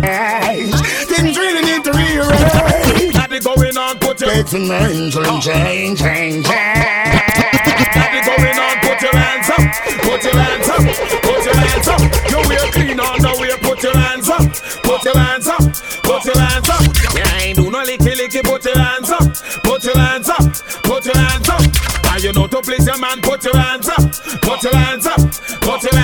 Things 1.09 1.37
really 1.37 1.63
need 1.65 1.85
to 1.85 1.93
rearrange. 1.93 3.13
That 3.15 3.29
be 3.31 3.41
going 3.41 3.77
on, 3.77 3.99
put 3.99 4.21
your 4.21 4.31
hands 4.31 4.55
up. 4.55 4.61
rain, 4.61 5.11
so 5.11 5.23
them 5.23 5.41
change, 5.41 5.99
change, 5.99 6.47
That 6.47 8.09
be 8.13 8.21
change. 8.21 8.27
going 8.27 8.59
on, 8.59 8.88
put 8.99 9.13
your 9.13 9.21
hands 9.21 9.51
up. 9.51 9.59
Put 10.03 10.25
your 10.25 10.35
hands 10.35 10.69
up. 10.69 10.83
Put 11.23 11.45
your 11.45 11.55
hands 11.55 11.89
up. 11.89 12.01
You 12.31 12.39
wear 12.49 12.67
clean 12.73 13.01
on 13.01 13.19
the 13.23 13.33
way, 13.39 13.55
put 13.63 13.83
your 13.83 13.97
hands 13.97 14.29
up. 14.29 14.43
Put 14.83 15.05
your 15.05 15.17
hands 15.17 15.47
up. 15.47 15.63
Put 16.03 16.25
your 16.25 16.39
hands 16.39 16.69
up. 16.69 16.83
Yeah, 17.15 17.31
I 17.31 17.43
ain't 17.47 17.59
do 17.59 17.71
no 17.71 17.85
licky 17.85 18.15
licky, 18.19 18.43
put 18.43 18.65
your 18.65 18.79
hands 18.79 19.11
up. 19.11 19.23
Put 19.63 19.85
your 19.85 19.97
hands 19.97 20.29
up. 20.29 20.43
Put 20.83 21.05
your 21.05 21.17
hands 21.17 21.49
up. 21.49 21.63
And 22.11 22.25
you 22.25 22.33
know 22.33 22.47
to 22.49 22.61
please 22.61 22.87
your 22.87 22.99
man, 22.99 23.21
put 23.21 23.45
your 23.45 23.57
hands 23.57 23.89
up. 23.89 24.03
Put 24.43 24.63
your 24.65 24.75
hands 24.75 25.07
up. 25.07 25.21
Put 25.63 25.83
your 25.85 25.98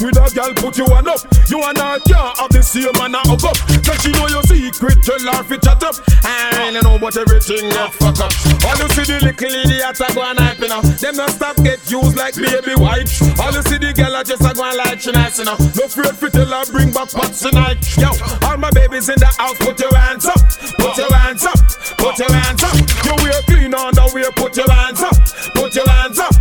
with 0.00 0.16
a 0.16 0.26
girl, 0.34 0.52
put 0.54 0.78
you 0.78 0.86
one 0.86 1.06
up. 1.06 1.20
You 1.48 1.62
and 1.62 1.78
her 1.78 1.98
can't 2.02 2.38
have 2.38 2.50
the 2.50 2.62
same 2.62 2.90
man 2.98 3.14
hug 3.14 3.44
up. 3.44 3.58
Cause 3.84 4.00
she 4.02 4.10
know 4.12 4.26
your 4.26 4.42
secret, 4.44 5.02
tell 5.04 5.20
her 5.20 5.42
fi 5.44 5.56
chat 5.58 5.82
up. 5.82 5.94
I 6.24 6.70
really 6.70 6.80
know 6.80 6.98
but 6.98 7.16
everything 7.16 7.70
get 7.70 7.92
fuck 7.94 8.18
up. 8.18 8.32
All 8.64 8.76
you 8.80 8.88
see 8.96 9.06
the 9.06 9.18
little 9.22 9.54
idiot 9.54 10.00
a 10.00 10.08
go 10.14 10.22
and 10.24 10.38
hype 10.38 10.58
you 10.58 10.68
know. 10.68 10.82
Them 10.82 11.16
not 11.16 11.30
stop 11.30 11.56
get 11.62 11.78
used 11.90 12.16
like 12.16 12.34
baby 12.34 12.74
wipes. 12.74 13.22
All 13.38 13.52
you 13.52 13.62
see 13.62 13.78
the 13.78 13.92
girl 13.92 14.14
a 14.16 14.24
just 14.24 14.42
a 14.42 14.50
go 14.54 14.64
and 14.64 14.78
like 14.78 15.00
she 15.00 15.12
nice 15.12 15.38
know. 15.38 15.56
No 15.76 15.84
afraid 15.86 16.32
tell 16.32 16.50
her 16.50 16.64
bring 16.72 16.90
back 16.90 17.10
pots 17.12 17.40
tonight. 17.40 17.78
Yo, 17.96 18.10
all 18.42 18.56
my 18.56 18.70
babies 18.70 19.08
in 19.08 19.18
the 19.18 19.30
house, 19.38 19.58
put 19.60 19.78
your 19.78 19.94
hands 19.94 20.26
up. 20.26 20.40
Put 20.80 20.96
your 20.98 21.12
hands 21.12 21.44
up. 21.44 21.60
Put 21.98 22.18
your 22.18 22.32
hands 22.32 22.62
up. 22.64 22.76
You 23.04 23.14
wear 23.22 23.40
clean 23.46 23.74
on 23.74 23.94
the 23.94 24.04
way, 24.14 24.28
put 24.34 24.56
your 24.56 24.70
hands 24.70 25.00
up. 25.00 25.16
Put 25.54 25.74
your 25.74 25.88
hands 25.88 26.18
up. 26.18 26.34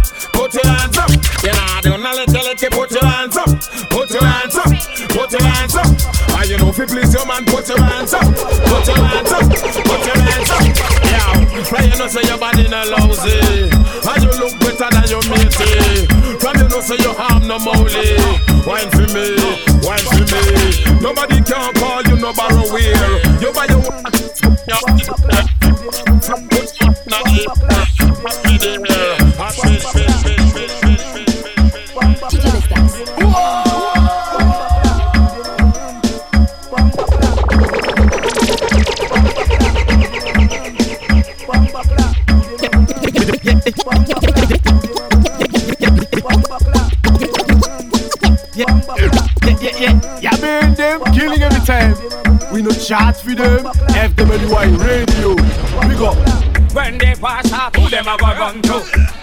Put 0.53 0.65
your 0.65 0.71
hands 0.71 0.97
up. 0.99 1.09
You 1.41 1.49
know, 1.49 1.81
do 1.81 1.97
not 1.97 2.15
let 2.15 2.29
you 2.29 2.43
let 2.45 2.61
you 2.61 2.69
put 2.69 2.91
your 2.91 3.03
hands 3.03 3.37
up. 3.37 3.49
Put 3.89 4.11
your 4.11 4.21
hands 4.23 4.55
up. 4.55 4.69
Put 5.09 5.31
your 5.31 5.41
hands 5.41 5.75
up. 5.75 6.13
And 6.37 6.49
you 6.49 6.57
know 6.57 6.71
fi 6.71 6.85
fi 6.85 6.93
please 6.93 7.11
your 7.11 7.25
man, 7.25 7.43
put 7.45 7.67
your 7.69 7.81
hands 7.81 8.13
up, 8.13 8.21
put 8.21 8.85
your 8.85 9.01
hands 9.01 9.31
up, 9.31 9.49
put 9.49 10.05
your 10.05 10.13
hands 10.13 10.49
up. 10.53 10.61
Yeah, 11.09 11.63
play 11.65 11.89
you 11.89 11.97
know 11.97 12.07
say 12.07 12.21
your 12.29 12.37
body 12.37 12.67
not 12.69 12.87
lousy, 12.87 13.65
and 13.65 14.21
you 14.21 14.29
look 14.37 14.53
better 14.61 14.93
than 14.93 15.09
your 15.09 15.25
matey. 15.25 16.05
From 16.37 16.57
you 16.57 16.69
know 16.69 16.81
say 16.81 16.97
you 17.01 17.13
harm 17.17 17.47
no 17.47 17.57
molly. 17.57 18.13
Wine 18.61 18.89
for 18.93 19.09
me, 19.09 19.33
wine 19.81 20.05
for 20.05 20.21
me. 20.21 21.01
Nobody 21.01 21.41
can 21.41 21.73
call 21.81 22.03
you 22.03 22.15
no 22.17 22.31
borrow 22.33 22.69
wheel. 22.69 23.41
You 23.41 23.51
buy 23.53 23.65
your 23.65 24.22
We 52.93 52.99
no 52.99 52.99
chat 52.99 53.17
for 53.17 53.33
them. 53.33 53.65
FWI 53.65 54.77
Radio. 54.85 55.35
Big 55.87 56.01
up. 56.01 56.73
When 56.73 56.97
they 56.99 57.15
pass 57.15 57.51
up, 57.51 57.75
who 57.75 57.89
them 57.89 58.07
a 58.07 58.17
go 58.17 58.25
run 58.25 58.61
to? 58.61 58.73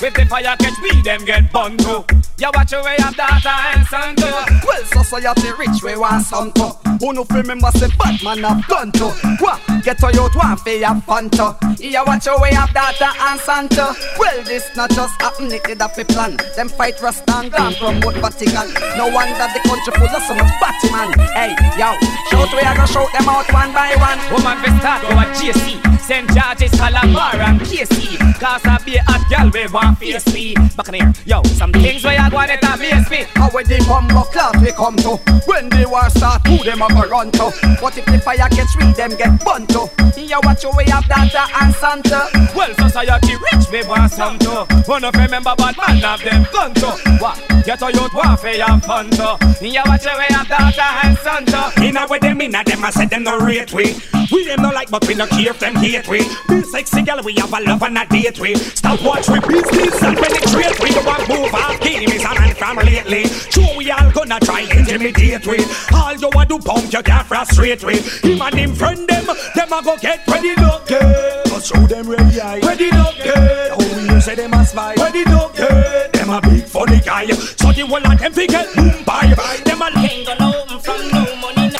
With 0.00 0.14
the 0.14 0.26
fire 0.28 0.56
catch 0.56 0.78
me, 0.82 1.02
them 1.02 1.24
get 1.24 1.52
bun 1.52 1.76
to. 1.78 2.04
You 2.38 2.50
watch 2.52 2.72
your 2.72 2.82
way 2.82 2.96
of 2.96 3.14
daughter 3.14 3.48
and 3.48 3.86
son 3.86 4.16
to. 4.16 4.62
Well, 4.66 4.84
society 4.84 5.52
rich, 5.56 5.82
we 5.84 5.96
want 5.96 6.24
some 6.24 6.52
to. 6.52 6.89
Who 7.00 7.14
no 7.14 7.24
remember 7.30 7.70
say 7.72 7.88
Batman 7.98 8.44
have 8.44 8.68
gun 8.68 8.92
to? 8.92 9.08
What? 9.40 9.58
Get 9.82 9.98
to 9.98 10.12
youth 10.12 10.36
one 10.36 10.56
for 10.58 10.68
your 10.68 11.00
fun 11.00 11.30
to. 11.30 11.56
You 11.78 12.04
watch 12.04 12.26
your 12.26 12.38
way 12.38 12.50
of 12.50 12.70
daughter 12.74 13.08
and 13.08 13.40
son 13.40 13.68
to. 13.70 13.96
Well, 14.18 14.44
this 14.44 14.68
not 14.76 14.90
just 14.90 15.18
happen, 15.20 15.50
it 15.50 15.64
did 15.64 15.80
have 15.80 15.96
a 15.96 16.04
plan. 16.04 16.36
Them 16.56 16.68
fight 16.68 17.00
Rasta 17.00 17.36
and 17.36 17.50
gone 17.52 17.74
promote 17.74 18.16
Vatican. 18.16 18.68
No 18.98 19.08
wonder 19.08 19.48
the 19.48 19.60
country 19.64 19.92
full 19.96 20.14
of 20.14 20.22
so 20.22 20.34
much 20.34 20.52
Batman. 20.60 21.16
Hey, 21.32 21.56
yo, 21.80 21.96
shout 22.28 22.52
we 22.52 22.60
are 22.60 22.74
gonna 22.76 22.86
shout 22.86 23.08
them 23.16 23.28
out 23.30 23.50
one 23.50 23.72
by 23.72 23.96
one. 23.96 24.20
Woman, 24.30 24.60
we 24.60 24.68
start 24.78 25.00
go 25.00 25.16
at 25.16 25.34
GC. 25.36 25.80
St. 26.10 26.26
George's, 26.34 26.72
Calabar 26.72 27.36
and 27.36 27.60
KC. 27.60 28.18
Cause 28.40 28.60
I 28.64 28.82
be 28.84 28.96
a 28.96 29.16
girl 29.30 29.48
we 29.54 29.72
want 29.72 29.98
face 29.98 30.26
me. 30.34 30.54
Back 30.76 30.88
in 30.88 30.94
here, 30.94 31.12
yo, 31.24 31.42
some 31.44 31.70
things 31.70 32.02
where 32.02 32.18
I 32.18 32.28
go 32.28 32.38
and 32.40 32.50
it 32.50 32.64
amaze 32.64 33.08
me. 33.08 33.24
How 33.36 33.48
when 33.50 33.64
the 33.66 33.78
bumbo 33.86 34.22
class 34.24 34.60
we 34.60 34.72
come 34.72 34.96
to 35.06 35.16
When 35.46 35.68
the 35.68 35.86
war 35.88 36.10
start, 36.10 36.44
who 36.48 36.58
them 36.64 36.82
a 36.82 36.88
go 36.94 37.08
run 37.08 37.30
to 37.32 37.52
But 37.80 37.98
if 37.98 38.04
the 38.06 38.20
fire 38.20 38.48
gets 38.50 38.76
real, 38.76 38.92
them 38.92 39.16
get 39.16 39.44
burnt 39.44 39.68
to 39.70 39.90
You 40.16 40.40
watch 40.42 40.62
your 40.62 40.74
way 40.76 40.84
of 40.84 41.04
Danta 41.04 41.46
and 41.62 41.74
Santa 41.74 42.28
Well, 42.54 42.74
society 42.74 43.34
rich, 43.34 43.70
we 43.70 43.82
want 43.88 44.12
some 44.12 44.38
too. 44.38 44.64
One 44.86 45.04
of 45.04 45.14
remember 45.14 45.54
bad 45.56 45.76
man 45.76 45.96
have 45.98 46.22
them 46.22 46.46
gun 46.52 46.74
to. 46.74 46.90
What? 47.18 47.38
Get 47.64 47.82
a 47.82 47.92
youth 47.92 48.14
warfare 48.14 48.62
and 48.68 48.82
fun 48.82 49.10
to. 49.10 49.38
You 49.60 49.82
watch 49.86 50.04
your 50.04 50.16
way 50.18 50.28
of 50.28 50.48
daughter 50.48 50.90
and 51.04 51.16
son 51.18 51.44
to. 51.46 51.72
Inna 51.82 52.06
with 52.08 52.22
them, 52.22 52.40
inna 52.40 52.64
them, 52.64 52.84
I 52.84 52.90
said 52.90 53.10
them 53.10 53.24
no 53.24 53.38
rate 53.38 53.72
we. 53.72 53.96
We 54.32 54.44
them 54.46 54.62
no 54.62 54.70
like, 54.70 54.90
but 54.90 55.06
we 55.06 55.14
no 55.14 55.26
care 55.26 55.50
if 55.50 55.58
them 55.58 55.76
hate 55.76 56.08
we. 56.08 56.20
Be 56.48 56.62
sexy 56.62 57.02
girl, 57.02 57.20
we 57.22 57.34
have 57.34 57.52
a 57.52 57.60
love 57.60 57.82
and 57.82 57.98
a 57.98 58.06
date 58.06 58.38
we. 58.40 58.54
Stop 58.54 59.02
watch 59.02 59.28
we 59.28 59.40
business 59.40 60.02
and 60.02 60.16
penetrate 60.16 60.80
we. 60.80 60.90
Go 60.90 61.02
and 61.10 61.28
move 61.28 61.54
off 61.54 61.80
game 61.80 62.08
is 62.08 62.24
a 62.24 62.34
man 62.34 62.54
from 62.54 62.76
lately. 62.78 63.24
Sure 63.50 63.76
we 63.76 63.90
all 63.90 64.10
gonna 64.10 64.40
try 64.40 64.60
intimidate 64.62 65.46
we. 65.46 65.58
All 65.94 66.14
you 66.14 66.30
a 66.30 66.46
do 66.46 66.58
pump, 66.80 66.92
you 66.92 67.02
can't 67.02 67.26
frustrate 67.26 67.84
we. 67.84 67.98
Him 67.98 68.42
and 68.42 68.54
him 68.54 68.74
friend 68.74 69.08
them, 69.08 69.26
them 69.54 69.72
a 69.72 69.82
go 69.82 69.96
get 69.98 70.26
ready 70.28 70.54
look 70.56 70.86
get. 70.86 71.48
Go 71.48 71.60
show 71.60 71.86
them 71.86 72.08
ready 72.08 72.40
eye. 72.40 72.60
Ready 72.60 72.90
look 72.90 73.16
get. 73.16 73.70
Oh 73.72 74.08
hear 74.08 74.20
say 74.20 74.34
them 74.34 74.54
a 74.54 74.64
spy. 74.64 74.94
Ready 74.94 75.24
look 75.24 75.56
get. 75.56 76.12
Them 76.12 76.30
a 76.30 76.40
big 76.40 76.64
funny 76.64 77.00
guy. 77.00 77.26
So 77.30 77.72
the 77.72 77.86
whole 77.86 78.06
of 78.06 78.18
them 78.18 78.32
fi 78.32 78.46
get 78.46 78.74
boom 78.74 79.04
by. 79.04 79.34
Them 79.64 79.82
a 79.82 79.90
gonna 80.24 80.56
open 80.56 80.78
from 80.80 81.08
no 81.10 81.36
money. 81.36 81.72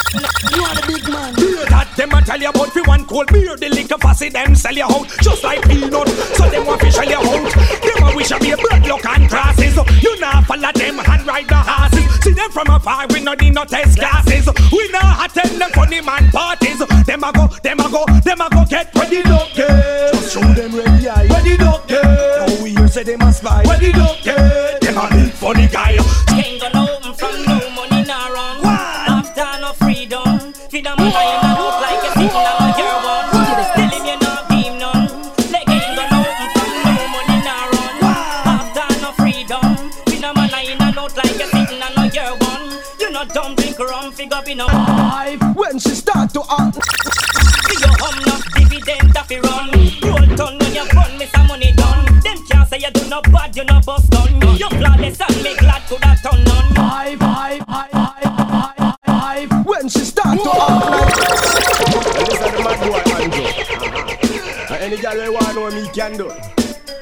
You 0.54 0.62
are 0.62 0.79
them 1.96 2.12
a 2.12 2.22
tell 2.22 2.40
you 2.40 2.48
about 2.48 2.68
fi 2.68 2.80
one 2.82 3.04
cold 3.06 3.32
beer 3.32 3.56
The 3.56 3.68
liquor 3.68 3.98
fussy 3.98 4.28
them 4.28 4.54
sell 4.54 4.72
you 4.74 4.84
out 4.84 5.08
Just 5.20 5.42
like 5.44 5.62
peanut. 5.68 6.08
So 6.36 6.48
them 6.48 6.66
want 6.66 6.80
fi 6.80 6.90
shell 6.90 7.08
you 7.08 7.16
out. 7.16 7.52
Them 7.82 8.04
a 8.04 8.16
wish 8.16 8.30
a 8.30 8.38
be 8.38 8.50
a 8.50 8.56
blood 8.56 8.86
luck 8.86 9.04
and 9.06 9.28
crosses 9.28 9.76
You 10.02 10.18
nah 10.20 10.40
follow 10.42 10.72
them 10.72 11.00
and 11.00 11.26
ride 11.26 11.48
the 11.48 11.56
horses. 11.56 12.24
See 12.24 12.32
them 12.32 12.50
from 12.50 12.68
afar 12.68 13.06
we 13.10 13.20
no 13.20 13.34
need 13.34 13.54
no 13.54 13.64
test 13.64 13.98
classes 13.98 14.48
We 14.72 14.88
nah 14.90 15.24
attend 15.24 15.60
them 15.60 15.70
funny 15.70 16.00
man 16.00 16.30
parties. 16.30 16.78
Them 16.78 17.24
a 17.24 17.32
go, 17.32 17.48
them 17.62 17.80
a 17.80 17.90
go, 17.90 18.04
them 18.20 18.40
a 18.40 18.48
go 18.50 18.64
get 18.68 18.94
ready 18.94 19.22
look 19.24 19.48
Just 19.54 20.34
show 20.34 20.40
them 20.40 20.74
ready 20.74 21.08
eye 21.08 21.26
Ready 21.26 21.56
look 21.56 21.88
Now 21.90 22.62
we 22.62 22.70
hear 22.70 22.88
say 22.88 23.02
them 23.02 23.22
a 23.22 23.32
spy 23.32 23.62
Ready 23.64 23.92
look 23.92 24.22
Them 24.22 24.96
a 24.96 25.08
big 25.10 25.32
funny 25.32 25.66
guy. 25.66 25.96
Ain't 26.32 26.60
gonna 26.60 26.89
drink 44.20 44.32
rum, 44.34 44.42
figure 44.42 44.42
be 44.44 44.54
no. 44.54 44.66
When 45.54 45.78
she 45.78 45.90
start 45.90 46.32
to 46.34 46.40
act 46.50 46.76
See 47.68 47.80
your 47.80 47.94
hum 47.98 48.16
no 48.26 48.36
dividend 48.54 49.12
that 49.14 49.26
fi 49.26 49.40
run. 49.40 49.70
Roll 50.02 50.36
ton 50.36 50.58
when 50.58 50.74
you 50.74 50.84
fun, 50.86 51.18
me 51.18 51.26
some 51.26 51.46
money 51.46 51.72
done. 51.72 52.04
Them 52.20 52.38
can't 52.48 52.68
say 52.68 52.78
you 52.78 52.90
do 52.90 53.08
no 53.08 53.22
bad, 53.22 53.56
you 53.56 53.64
no 53.64 53.80
bust 53.84 54.10
done. 54.10 54.40
You 54.58 54.68
flawless 54.68 55.20
and 55.20 55.42
me 55.42 55.56
glad 55.56 55.82
could 55.88 56.04
have 56.04 56.22
turn 56.22 56.48
on. 56.48 56.74
Hype, 56.74 57.20
hype, 57.20 57.68
hype, 57.68 57.92
hype, 57.92 58.76
hype, 58.76 58.96
hype. 59.06 59.66
When 59.66 59.88
she 59.88 60.00
start 60.00 60.38
to 60.38 60.50
act 60.50 61.18
like 61.20 61.38
This 62.28 62.40
is 62.40 62.52
the 62.52 62.60
mad 62.64 62.78
boy 62.80 63.02
Andrew. 63.16 63.44
Uh, 64.70 64.78
Any 64.80 64.96
girl 64.96 65.14
we 65.16 65.28
want 65.30 65.54
know 65.54 65.70
me 65.70 65.88
can 65.92 66.16
do. 66.16 66.59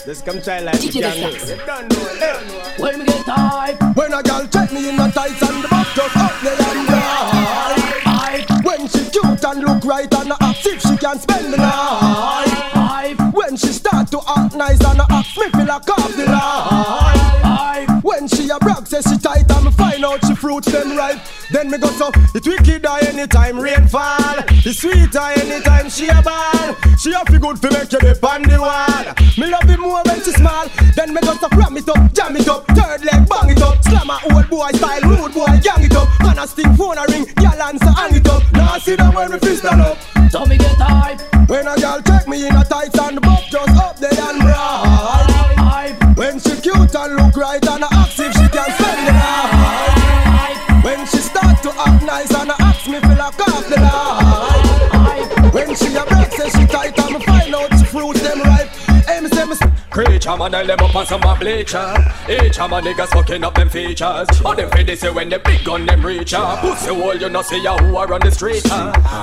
Just 0.09 0.25
come 0.25 0.41
try 0.41 0.61
like 0.61 0.81
me 0.81 0.89
can 0.89 1.03
do. 1.03 1.29
You 1.29 1.57
don't 1.67 1.93
know, 1.93 2.13
you 2.15 2.19
don't 2.19 2.49
know. 2.49 2.63
When 2.79 2.99
me 3.01 3.05
get 3.05 3.27
hype 3.27 3.95
When 3.95 4.15
a 4.15 4.23
girl 4.23 4.47
check 4.47 4.73
me 4.73 4.89
in 4.89 4.97
the 4.97 5.11
tights 5.11 5.43
and 5.43 5.63
the 5.63 5.69
back 5.69 5.87
just 5.95 6.17
up 6.17 6.33
there 6.41 6.57
and 6.57 6.89
right 6.89 8.65
When 8.65 8.89
she 8.89 9.05
cute 9.11 9.45
and 9.45 9.61
look 9.61 9.85
right 9.85 10.15
and 10.15 10.33
act 10.33 10.65
if 10.65 10.81
she 10.81 10.97
can 10.97 11.19
spend 11.19 11.53
the 11.53 11.59
night 11.59 12.49
Hype 12.49 13.35
When 13.35 13.55
she 13.59 13.67
start 13.67 14.11
to 14.13 14.21
act 14.27 14.55
nice 14.57 14.83
and 14.83 14.99
act 14.99 15.37
me 15.37 15.51
feel 15.51 15.67
like 15.67 15.91
off 15.91 16.17
the 16.17 16.25
line. 16.25 18.01
When 18.01 18.29
she 18.29 18.49
a 18.49 18.59
brag 18.59 18.87
say 18.87 19.03
she 19.03 19.19
tight 19.19 19.51
and 19.51 19.67
me 19.67 19.71
find 19.73 20.03
out 20.07 20.25
she 20.25 20.35
fruits 20.35 20.73
them 20.73 20.97
ripe 20.97 21.21
Then 21.51 21.71
me 21.71 21.79
go 21.79 21.89
so 21.89 22.11
it 22.35 22.47
wicked 22.47 22.85
eye 22.85 23.01
anytime 23.09 23.59
rain 23.59 23.89
fall. 23.89 24.37
The 24.65 24.73
sweet 24.73 25.17
eye 25.17 25.35
anytime 25.35 25.89
she 25.89 26.09
a 26.09 26.21
ball. 26.21 26.77
She 26.99 27.13
a 27.13 27.25
fi 27.25 27.39
good 27.39 27.59
fi 27.59 27.71
make 27.71 27.93
you 27.93 27.99
dip 28.01 28.23
on 28.23 28.43
the 28.43 28.61
wall. 28.61 29.05
Me 29.39 29.51
love 29.51 29.69
it 29.71 29.81
more 29.81 30.03
when 30.05 30.21
she 30.23 30.33
small. 30.33 30.69
Then 30.95 31.15
me 31.15 31.21
go 31.23 31.35
so 31.41 31.49
ram 31.57 31.77
it 31.77 31.89
up, 31.89 32.13
jam 32.13 32.37
it 32.37 32.49
up. 32.49 32.67
Third 32.69 33.05
leg 33.05 33.29
bang 33.29 33.49
it 33.49 33.63
up. 33.63 33.83
Slam 33.83 34.11
a 34.11 34.21
old 34.29 34.49
boy 34.51 34.71
style, 34.77 35.01
rude 35.09 35.33
boy 35.33 35.57
gang 35.65 35.83
it 35.83 35.97
up. 35.97 36.09
Man 36.21 36.39
a 36.39 36.47
stick 36.47 36.69
phone 36.77 36.99
a 36.99 37.05
ring, 37.09 37.25
gyal 37.41 37.61
answer 37.61 37.93
hang 37.97 38.15
it 38.15 38.29
up. 38.29 38.43
Now 38.53 38.75
I 38.75 38.79
see 38.79 38.97
them 38.97 39.15
when 39.15 39.33
me 39.33 39.39
fist 39.39 39.65
stand 39.65 39.81
up. 39.81 39.97
So 40.31 40.45
me 40.45 40.59
get 40.59 40.77
hype. 40.77 41.21
When 41.49 41.67
a 41.67 41.77
girl 41.81 42.03
check 42.03 42.29
me 42.29 42.47
in 42.47 42.57
a 42.57 42.65
tights 42.65 42.99
and 42.99 43.21
Creature 59.99 60.37
man, 60.37 60.55
I 60.55 60.63
them 60.63 60.79
up 60.79 60.95
on 60.95 61.07
some 61.07 61.21
bleacher. 61.41 61.93
Each 62.31 62.61
of 62.61 62.71
my 62.71 62.81
niggas 62.81 63.09
fucking 63.09 63.43
up 63.43 63.55
them 63.57 63.69
features. 63.69 64.29
All 64.45 64.55
them 64.55 64.71
they 64.87 64.95
say 64.95 65.11
when 65.11 65.29
the 65.29 65.41
big 65.41 65.65
gun 65.65 65.87
them 65.87 66.07
reach. 66.07 66.35
Pussy 66.35 66.95
hole, 66.95 67.17
you 67.17 67.29
know 67.29 67.43
see 67.43 67.61
ya 67.61 67.77
who 67.79 67.97
are 67.97 68.15
on 68.15 68.21
the 68.21 68.31
street. 68.31 68.63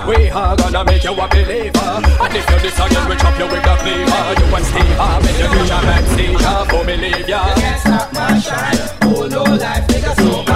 We 0.06 0.30
are 0.32 0.58
gonna 0.58 0.84
make 0.84 1.06
you 1.06 1.14
a 1.14 1.28
believer. 1.30 1.80
And 1.80 2.36
if 2.36 2.50
you 2.50 2.60
this 2.60 2.78
we 3.08 3.16
chop 3.16 3.40
you 3.40 3.48
with 3.48 3.64
the 3.64 3.76
cleaver. 3.80 4.36
You 4.36 4.52
and 4.52 4.66
Steve, 4.66 5.00
make 5.24 5.40
you 5.40 5.48
reach 5.56 5.72
a 5.72 5.80
seizure. 6.12 6.66
For 6.70 6.84
me 6.84 6.98
leave 6.98 7.30
ya. 7.30 7.48
You 7.48 7.62
can't 7.62 7.80
stop 7.80 8.12
my 8.12 8.38
shine. 8.38 8.76
Whole 9.02 9.30
no 9.30 9.44
life, 9.44 9.88
nigga, 9.88 10.14
so 10.18 10.44
bad 10.44 10.55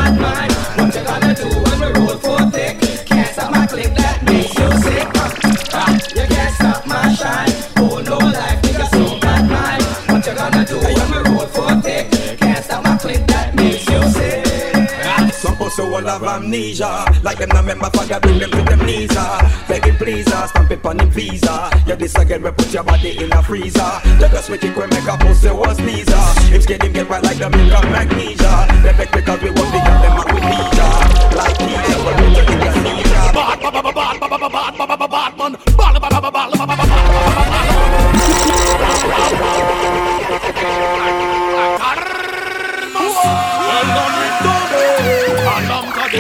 have 15.88 16.24
a 16.24 16.28
amnesia. 16.36 17.06
Like 17.24 17.38
them 17.40 17.50
no 17.50 17.60
remember 17.62 17.90
for 17.92 18.20
bring 18.20 18.40
them 18.40 18.52
to 18.52 18.64
them 18.64 18.86
knees. 18.86 19.10
ah. 19.16 19.66
Begging 19.68 19.96
please, 19.96 20.28
ah, 20.28 20.48
stamp 20.48 20.72
it 20.72 20.86
on 20.86 21.00
him 21.00 21.10
visa. 21.10 21.70
Yeah, 21.88 21.96
this 21.96 22.16
again 22.16 22.42
we 22.44 22.52
put 22.52 22.74
your 22.74 22.84
body 22.84 23.18
in 23.24 23.32
a 23.32 23.44
freezer. 23.44 23.92
Take 24.20 24.34
a 24.34 24.42
switch 24.42 24.64
it 24.64 24.74
quick, 24.74 24.90
make 24.92 25.08
a 25.08 25.18
pussy 25.18 25.50
was 25.52 25.78
sneezer. 25.78 26.24
Him 26.52 26.62
scared 26.62 26.84
him 26.84 26.94
get 26.94 27.10
right 27.10 27.24
like 27.24 27.38
the 27.38 27.50
milk 27.50 27.74
of 27.74 27.92
magnesia. 27.92 28.68
They 28.84 28.94
beg 28.94 29.12
because 29.12 29.42
we 29.42 29.50
want 29.52 29.72
to 29.72 29.80
get 29.80 29.98
them 30.04 30.20
out 30.20 30.34
with 30.34 30.44
leisure. 30.44 30.94
Like 31.36 31.58
teacher, 31.58 32.00
but 32.04 32.16
we 32.20 32.28
to 32.36 32.42
Indonesia. 32.54 33.22
Bad, 33.34 33.60
bad, 33.62 33.74
bad, 33.74 33.84
bad, 33.84 34.20
bad, 34.20 34.30
bad, 34.30 34.52
bad, 34.52 34.78
bad, 34.78 35.00
bad, 35.00 35.10
bad, 35.10 35.38
man. 35.38 35.52
Bad, 35.54 36.02
bad, 36.02 36.12
bad, 36.12 36.22
bad, 36.22 36.34
bad, 36.34 36.52
bad, 36.52 36.68
bad, 36.68 36.78
bad, 36.78 37.29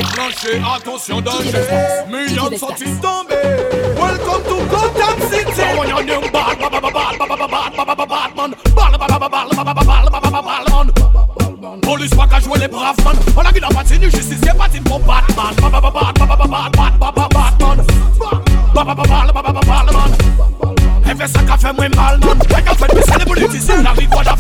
déclenché, 0.01 0.61
attention 0.75 1.21
danger, 1.21 1.51
millions 2.09 2.49
de 2.49 2.55
centimes 2.55 2.99
tombés. 3.01 3.35
Welcome 3.99 4.43
to 4.43 4.57
Gotham 4.69 5.15
City. 5.29 5.63
Police 11.81 12.11
pas 12.11 12.27
qu'à 12.27 12.39
jouer 12.39 12.59
les 12.59 12.67
braves 12.67 12.95
man. 13.03 13.15
On 13.35 13.41
a 13.41 13.51
vu 13.51 13.59
la 13.59 13.67
patine, 13.69 14.03
justice 14.03 14.37
c'est 14.41 14.57
patine 14.57 14.83
pour 14.83 14.99
Batman. 14.99 15.53
Batman. 15.61 16.11
Et 21.05 21.15
fait 21.15 21.27
ça 21.27 21.39
qu'a 21.41 21.57
fait 21.57 21.73
moins 21.73 21.89
mal 21.89 22.19
man. 22.19 22.37
Et 22.41 22.61
qu'a 22.61 22.75
fait 22.75 22.95
baisser 22.95 23.19
les 23.19 23.25
politiciens, 23.25 23.81
la 23.81 23.93
vie 23.93 24.07
quoi 24.07 24.23
la. 24.23 24.35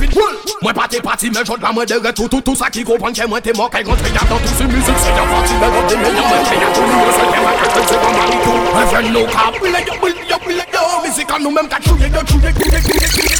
Mwen 0.61 0.73
pati 0.75 0.99
pati 1.01 1.29
men 1.31 1.45
jod 1.45 1.61
la 1.61 1.71
mwen 1.71 1.87
dere 1.87 2.11
tout 2.13 2.27
tout 2.27 2.41
tout 2.41 2.55
sa 2.55 2.69
ki 2.69 2.83
kompon 2.83 3.13
ke 3.15 3.23
mwen 3.31 3.41
te 3.41 3.53
mok. 3.55 3.75
E 3.79 3.83
rentre 3.87 4.09
ya 4.11 4.23
dan 4.27 4.39
tout 4.43 4.55
si 4.57 4.63
mizik 4.67 4.97
se 4.99 5.09
yon 5.15 5.27
fati 5.31 5.53
men 5.61 5.71
yon 5.75 5.87
deme 5.87 6.09
yon 6.11 6.25
mwen 6.27 6.43
te 6.49 6.55
yon 6.59 6.73
Tout 6.75 6.87
yon 6.91 7.13
se 7.15 7.23
te 7.31 7.39
mwen 7.39 7.55
kakon 7.63 7.85
se 7.87 7.95
kon 8.03 8.11
mani 8.17 8.37
tout 8.43 8.59
Mwen 8.75 8.85
ven 8.93 9.11
nou 9.15 9.25
ka 9.31 9.45
bile 9.55 9.79
yo 9.87 9.95
bile 10.03 10.25
yo 10.27 10.37
bile 10.47 10.65
yo 10.75 10.81
Mizik 11.05 11.31
an 11.31 11.39
nou 11.47 11.51
men 11.55 11.71
ka 11.71 11.79
chouye 11.87 12.11
yo 12.11 12.21
chouye 12.27 12.51
chouye 12.59 12.79
chouye 12.89 13.07
chouye 13.15 13.37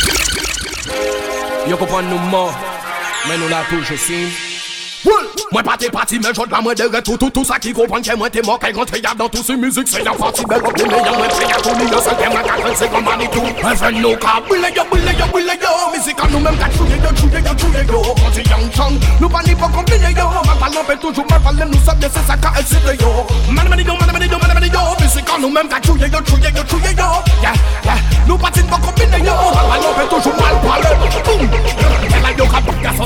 Yo 1.67 1.75
kompon 1.82 2.08
nou 2.08 2.32
mor 2.32 2.55
men 3.27 3.36
nou 3.43 3.51
la 3.51 3.65
touche 3.67 3.99
sin 3.99 4.49
Mwen 5.52 5.63
pati 5.63 5.89
pati 5.89 6.19
men 6.19 6.34
jod 6.34 6.52
la 6.52 6.62
mwen 6.62 6.75
dere 6.75 7.02
tout 7.02 7.17
tout 7.17 7.30
tout 7.30 7.45
sa 7.45 7.60
ki 7.60 7.73
kompon 7.73 8.02
ke 8.02 8.15
mwen 8.15 8.32
te 8.32 8.41
mok 8.45 8.63
E 8.63 8.73
rentre 8.75 9.02
ya 9.02 9.13
dans 9.17 9.30
tout 9.30 9.43
se 9.43 9.54
müzik 9.54 9.88
se 9.88 9.99
parti 10.04 10.45
men 10.45 10.60
rob 10.60 10.75
de 10.78 10.84
men 10.84 11.06
ya 11.06 11.12
mwen 11.17 11.30
ke 11.30 11.43
ya 11.49 11.58
tout 11.63 11.75
nou 11.80 12.02
se 12.02 12.13
ke 12.19 12.30
mwen 12.30 12.43
kakel 12.43 12.75
se 12.75 12.86
van 12.88 13.02
mani 13.04 13.30
E 13.30 14.15
ka 14.15 14.41
bile 14.49 14.69
yo 14.75 14.84
bile 14.91 15.12
yo 15.19 15.25
bile 15.34 15.56
yo 15.62 15.71
Mizik 15.91 16.21
nou 16.32 16.39
men 16.39 16.58
ka 16.58 16.67
chouye 16.75 16.97
yo 17.04 17.12
chouye 17.19 17.39
yo 17.45 17.54
chouye 17.56 17.84
yo. 17.88 18.15
Yang 18.49 18.69
chang 18.73 18.95
Nou 19.19 19.30
pa 19.30 19.41
ni 19.43 19.52
yo. 19.52 20.25
Nan 20.69 20.86
pe 20.86 20.95
toujou 21.02 21.23
pal 21.23 21.56
nou 21.56 21.80
sabye 21.86 22.10
se 22.10 22.21
sa 22.28 22.36
ka 22.38 22.54
yo. 22.99 23.25
Man 23.52 23.69
mani 23.69 23.84
yo 23.84 23.95
man 23.99 24.10
mani 24.13 24.25
yo 24.25 24.38
man 24.39 24.54
mani 24.54 24.67
yo 24.67 24.95
Mizik 25.02 25.30
nou 25.39 25.49
men 25.49 25.67
ka 25.67 25.80
chouye 25.82 26.08
yo 26.12 26.19
chouye 26.21 26.52
yo 26.56 26.63
chouye 26.63 26.91
yo. 26.97 27.08
Yeah 27.41 27.54
yeah 27.86 27.99
Nou 28.28 28.38
pa 28.38 28.49
tin 28.52 28.65
pou 28.67 28.80
kombine 28.80 29.19
yo. 29.25 29.36
Man 29.36 29.65
pal 29.69 29.82
nan 29.82 29.93
pe 29.97 30.04
toujou 30.10 30.34
man 30.39 30.56
pal 30.63 30.82
Boom 31.25 31.49
Kè 32.10 32.21
la 32.21 32.32
yo 32.38 32.45
ka 32.45 32.60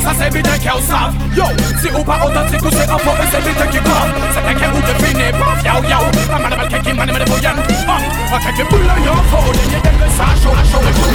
sa 0.03 0.13
se 0.13 0.29
bide 0.29 0.55
ke 0.59 0.71
ou 0.75 0.81
sav. 0.81 1.13
Yo 1.35 1.45
Si 1.81 1.89
ou 1.89 2.03
autentik 2.23 2.65
och 2.67 2.73
ser 2.77 2.87
på 3.05 3.11
en 3.21 3.27
sig 3.31 3.41
lite 3.47 3.65
kickoff 3.73 4.07
Sen 4.33 4.43
jag 4.49 4.55
kan 4.61 4.75
inte 4.79 4.93
finna 5.03 5.25
på 5.39 5.47
fjau 5.61 5.81
jau 5.91 6.05
När 6.31 6.39
man 6.43 6.51
är 6.53 6.57
väl 6.57 6.69
kicking 6.73 6.95
man 6.99 7.09
är 7.09 7.13
med 7.13 7.27
på 7.31 7.37
igen 7.41 7.57
Om 7.59 8.29
jag 8.33 8.41
kan 8.43 8.51
inte 8.51 8.65
bulla 8.71 8.95
jag 9.09 9.21
får 9.31 9.53
det 9.57 9.65
Ge 9.71 9.79
den 9.87 9.95
grisar 9.99 10.33
så 10.43 10.49
här 10.57 10.65
så 10.71 10.77
här 10.85 10.93
så 10.93 11.07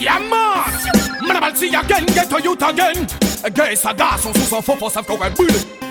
Ja 0.00 0.16
man! 0.30 0.72
Man 1.26 1.36
är 1.36 1.40
väl 1.40 1.56
si 1.56 1.76
again, 1.76 2.06
get 2.16 2.30
to 2.30 2.38
you 2.44 2.56
again 2.70 3.06
Grisar 3.56 3.94
a 3.98 4.18
som 4.22 4.32
sossar 4.34 4.62
får 4.62 4.76
få 4.76 4.90
sig 4.90 5.00
att 5.00 5.06
gå 5.06 5.24
en 5.24 5.34
bulle 5.38 5.87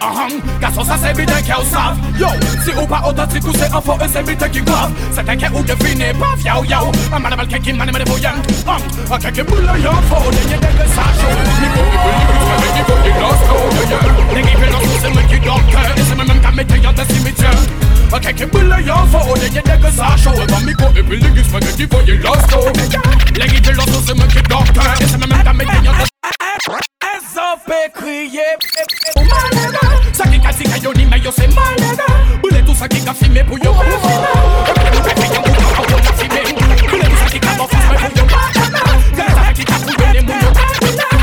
ahang 0.00 0.34
kaso 0.60 0.82
sa 0.84 0.96
se 0.98 1.12
biten 1.14 1.42
ke 1.44 1.54
ou 1.56 1.64
sav 1.64 1.96
Yo, 2.18 2.28
si 2.64 2.72
ou 2.72 2.86
pa 2.86 3.00
otatik 3.06 3.44
ou 3.46 3.54
se 3.54 3.66
anfo 3.68 3.96
e 4.00 4.08
se 4.08 4.22
biten 4.22 4.50
ki 4.50 4.60
grav 4.60 4.90
Se 5.12 5.22
tenke 5.22 5.48
ou 5.52 5.62
define 5.62 6.12
pav 6.20 6.38
yaw 6.44 6.64
yaw 6.64 6.86
A 7.12 7.18
mane 7.18 7.36
bel 7.36 7.46
keki 7.46 7.72
mane 7.72 7.92
mene 7.92 8.04
voyan 8.08 8.36
Ang, 8.66 8.84
a 9.10 9.18
keki 9.18 9.42
mula 9.48 9.76
yon 9.78 10.00
fo 10.10 10.18
Denye 10.36 10.58
denge 10.60 10.86
sa 10.94 11.04
show. 11.16 11.32
Niko, 11.60 11.82
niko, 11.92 12.10
niko, 12.20 12.44
niko, 12.44 12.94
niko, 12.96 12.96
niko, 13.04 13.58
niko, 13.76 13.98
niko 14.08 14.34
Dengi 14.34 14.54
pe 14.60 14.66
nan 14.72 14.82
sou 14.84 14.98
se 15.00 15.08
men 15.14 15.28
ki 15.28 15.38
doke 15.44 15.82
E 15.96 16.02
se 16.02 16.14
men 16.14 16.26
men 16.26 16.40
kamete 16.42 16.80
yon 16.82 16.94
te 16.94 17.04
simitye 17.12 17.52
A 18.12 18.20
keki 18.20 18.50
mula 18.52 18.80
yon 18.80 19.08
fo 19.12 19.22
Denye 19.40 19.62
denge 19.62 19.90
sa 19.96 20.16
show. 20.16 20.34
E 20.34 20.46
ba 20.50 20.60
miko 20.64 20.90
e 20.94 21.02
bil 21.02 21.20
dengi 21.20 21.44
se 21.44 21.52
men 21.60 21.72
ki 21.76 21.86
voye 21.92 22.20
losko 22.24 22.64
Lengi 23.36 23.60
pe 23.62 23.72
nan 23.72 23.86
sou 23.92 24.02
se 24.02 24.14
men 24.14 24.28
ki 24.34 24.44
doke 24.50 24.92
E 25.00 25.08
se 25.08 25.16
men 25.16 25.28
men 25.28 25.44
kamete 25.44 25.80
yon 25.84 25.94
te 25.94 26.04
simitye 26.10 26.95
Ezope 27.36 27.90
kriye. 27.92 28.56
Sa 30.12 30.24
ki 30.24 30.38
ka 30.40 30.52
si 30.52 30.64
ka 30.64 30.76
yo 30.82 30.92
ni 30.94 31.04
me 31.04 31.20
yo 31.20 31.30
se 31.30 31.46
malega 31.48 32.06
Bule 32.40 32.62
tou 32.64 32.74
sa 32.74 32.88
ki 32.88 33.04
ka 33.04 33.12
fime 33.12 33.44
pou 33.44 33.58
yo 33.58 33.74
pou 33.74 33.84
mou 33.84 33.96
ou 35.76 36.00
yo 36.00 36.12
fime 36.16 36.40
Bule 36.88 37.04
tou 37.04 37.18
sa 37.20 37.28
ki 37.28 37.38
ka 37.38 37.52
bo 37.58 37.68
fos 37.68 37.84
me 37.92 37.96
pou 38.08 38.16
yo 38.16 38.24
Gele 39.12 39.34
sa 39.36 39.52
ki 39.52 39.64
ka 39.68 39.76
pou 39.84 39.92
yo 39.92 40.12
le 40.14 40.22
mou 40.22 40.40
yo 40.40 41.15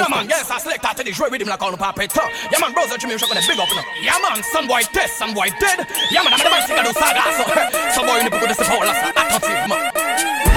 Yeah 0.00 0.08
man, 0.08 0.28
yes, 0.28 0.50
I 0.50 0.56
select 0.58 0.82
that 0.82 0.96
to 0.96 1.04
the 1.04 1.12
jouer 1.12 1.30
with 1.30 1.42
him 1.42 1.48
like 1.48 1.60
on 1.60 1.72
the 1.72 1.76
puppet. 1.76 2.10
So 2.10 2.24
Yeah 2.48 2.58
man, 2.58 2.72
brother 2.72 2.96
Jimmy, 2.96 3.18
shot 3.18 3.28
on 3.28 3.36
the 3.36 3.44
big 3.44 3.60
up 3.60 3.68
know. 3.68 3.84
Yeah 4.00 4.16
man, 4.24 4.42
some 4.42 4.66
boy 4.66 4.80
test, 4.96 5.18
some 5.20 5.34
boy 5.34 5.52
dead. 5.60 5.84
Yeah 6.10 6.24
man, 6.24 6.32
I'm 6.32 6.40
the 6.40 6.48
man 6.48 6.64
singer 6.64 6.84
do 6.88 6.92
saga 6.96 7.20
so 7.36 7.44
Some 7.92 8.06
boy 8.06 8.18
in 8.18 8.24
the 8.24 8.30
book 8.32 8.40
with 8.40 8.56
the 8.56 8.64
support, 8.64 8.88
that's 8.88 9.12
attentive 9.12 9.68
man 9.68 10.49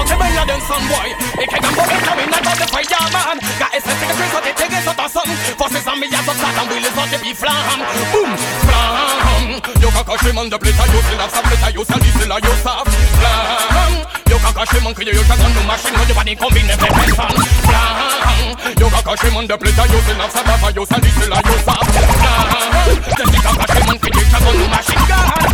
Yo, 0.00 0.06
me 0.06 0.08
think 0.08 0.08
about 0.08 0.08
the 0.08 0.16
way 0.16 0.30
you 0.32 0.44
done 0.48 0.64
some 0.64 0.84
boy. 0.88 1.08
It 1.36 1.48
can't 1.48 1.64
go 1.64 1.84
back 1.84 2.00
to 2.00 2.12
me, 2.16 2.24
not 2.32 2.40
the 2.40 2.66
fire 2.72 3.06
man. 3.12 3.36
Got 3.60 3.76
a 3.76 3.80
sense 3.80 4.00
of 4.00 4.16
the 4.16 4.24
so 4.30 4.40
they 4.40 4.54
take 4.56 4.72
it 4.72 4.86
out 4.88 4.96
of 4.96 5.10
sun 5.10 5.28
Forces 5.60 5.86
on 5.86 6.00
me, 6.00 6.06
yes, 6.08 6.24
so 6.24 6.32
flat 6.32 6.56
and 6.56 6.68
wheels 6.70 6.96
on 6.96 7.08
the 7.10 7.18
beef 7.20 7.36
flam 7.36 7.80
Boom, 8.14 8.30
flam 8.64 9.60
You 9.82 9.90
can 9.92 10.04
catch 10.08 10.24
him 10.24 10.38
on 10.38 10.48
the 10.48 10.56
plate, 10.56 10.78
you 10.78 11.00
still 11.04 11.20
have 11.20 11.32
some 11.34 11.44
plate 11.44 11.74
You 11.74 11.84
still 11.84 12.00
still 12.00 12.32
are 12.32 12.40
you 12.40 12.54
soft, 12.64 12.88
flam 12.88 13.92
You 14.30 14.38
can 14.40 14.52
catch 14.54 14.72
him 14.72 14.86
on 14.86 14.92
the 14.96 15.02
you 15.04 15.24
can 15.26 15.40
on 15.44 15.52
the 15.52 15.62
machine 15.68 15.92
your 15.92 16.16
body 16.16 16.34
come 16.36 16.56
in 16.56 16.66
the 16.70 16.76
fan, 16.80 17.36
flam 17.68 18.44
You 18.80 18.88
can 18.88 19.02
catch 19.04 19.22
him 19.24 19.36
on 19.36 19.44
the 19.44 19.56
plate, 19.60 19.76
you 19.76 20.00
still 20.00 20.20
have 20.20 20.32
some 20.32 20.46
plate 20.48 20.76
You 20.76 20.84
still 20.88 21.04
still 21.04 21.34
are 21.34 21.44
you 21.44 21.56
soft, 21.60 21.92
flam 21.92 22.96
Then 23.18 23.28
you 23.28 23.40
can 23.44 23.54
catch 23.60 23.74
him 23.76 23.88
on 23.90 23.96
the 24.00 24.08
you 24.08 24.24
can 24.24 24.42
on 24.48 24.54
the 24.56 24.66
machine 24.72 25.04
gun 25.04 25.49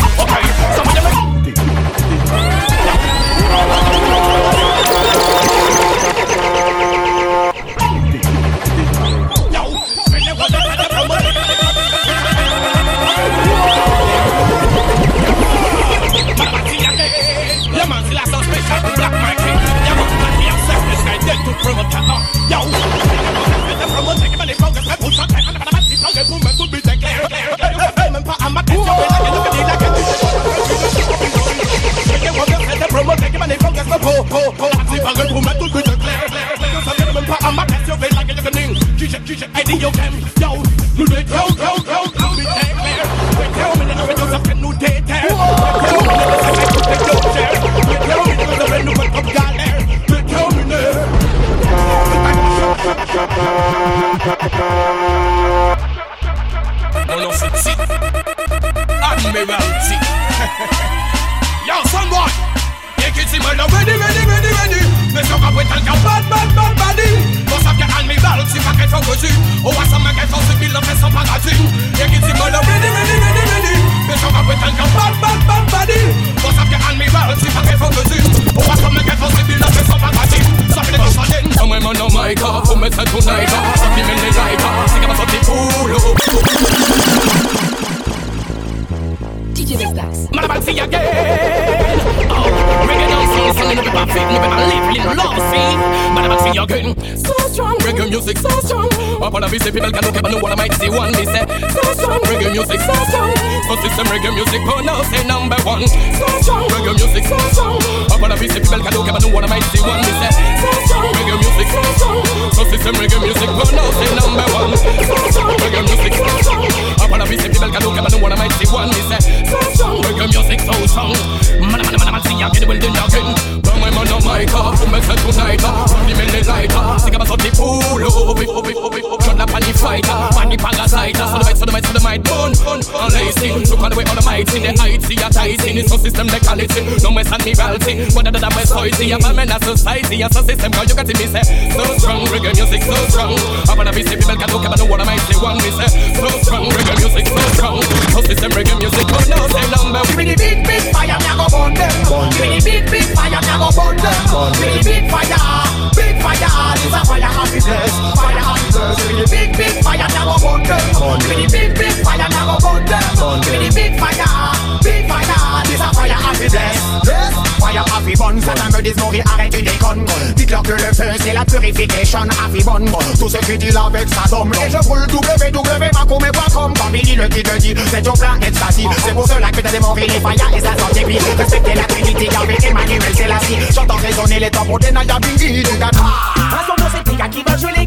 cela 179.26 179.50
que 179.50 179.60
t'as 179.60 179.70
démoré 179.70 180.02
les 180.02 180.20
fire 180.20 180.50
et 180.56 180.60
ça 180.60 180.76
sortit 180.78 181.04
puis 181.04 181.18
Respectez 181.36 181.74
la 181.74 181.84
Trinité, 181.84 182.26
Yahvé, 182.26 182.56
Emmanuel, 182.62 183.02
c'est 183.14 183.28
la 183.28 183.38
scie. 183.40 183.56
J'entends 183.72 183.96
résonner 183.96 184.40
les 184.40 184.50
tambours 184.50 184.78
des 184.78 184.90
Naya 184.90 185.18
Bingi, 185.20 185.62
du 185.62 185.70
son 185.70 186.74
de 186.76 186.90
ces 186.92 187.02
petits 187.02 187.16
gars 187.16 187.28
qui 187.28 187.42
veulent 187.46 187.58
jouer 187.58 187.72
les 187.76 187.86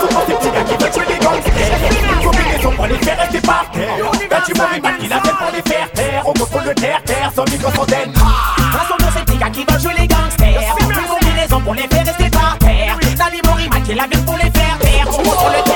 son 0.00 0.06
de 0.06 0.22
ces 0.26 0.34
petits 0.34 0.50
gars 0.50 0.64
qui 0.64 0.76
veulent 0.82 0.92
jouer 0.92 1.06
les 1.08 1.18
gangsters. 1.18 2.22
Combinaison 2.22 2.70
pour 2.72 2.86
les 2.86 2.98
faire 2.98 3.18
rester 3.18 3.40
par 3.40 3.70
terre. 3.72 3.88
Quand 4.30 4.42
tu 4.46 4.54
m'aurais 4.54 4.80
pas 4.80 4.92
qu'il 4.92 5.12
a 5.12 5.20
fait 5.20 5.30
pour 5.30 5.50
les 5.52 5.72
faire 5.72 5.92
taire? 5.92 6.22
On 6.24 6.32
contrôle 6.32 6.64
le 6.64 6.74
terre, 6.74 7.02
terre, 7.04 7.32
son 7.34 7.44
micro 7.44 7.70
fontaine. 7.70 8.12
Un 8.16 8.88
son 8.88 8.96
de 8.96 9.12
ces 9.12 9.24
petits 9.24 9.38
gars 9.38 9.50
qui 9.50 9.64
veulent 9.68 9.80
jouer 9.80 9.94
les 9.98 10.06
gangsters. 10.06 10.74
Combinaison 11.08 11.60
pour 11.60 11.74
les 11.74 11.88
faire 11.88 12.06
rester 12.06 12.30
par 12.30 12.58
terre. 12.58 12.96
Nali 13.18 13.40
Morima 13.44 13.80
qui 13.80 13.94
la 13.94 14.06
vient 14.06 14.22
pour 14.22 14.36
les 14.36 14.50
faire 14.50 14.78
taire. 14.80 15.06
On 15.06 15.22
contrôle 15.22 15.52
le 15.56 15.62
terre. 15.62 15.67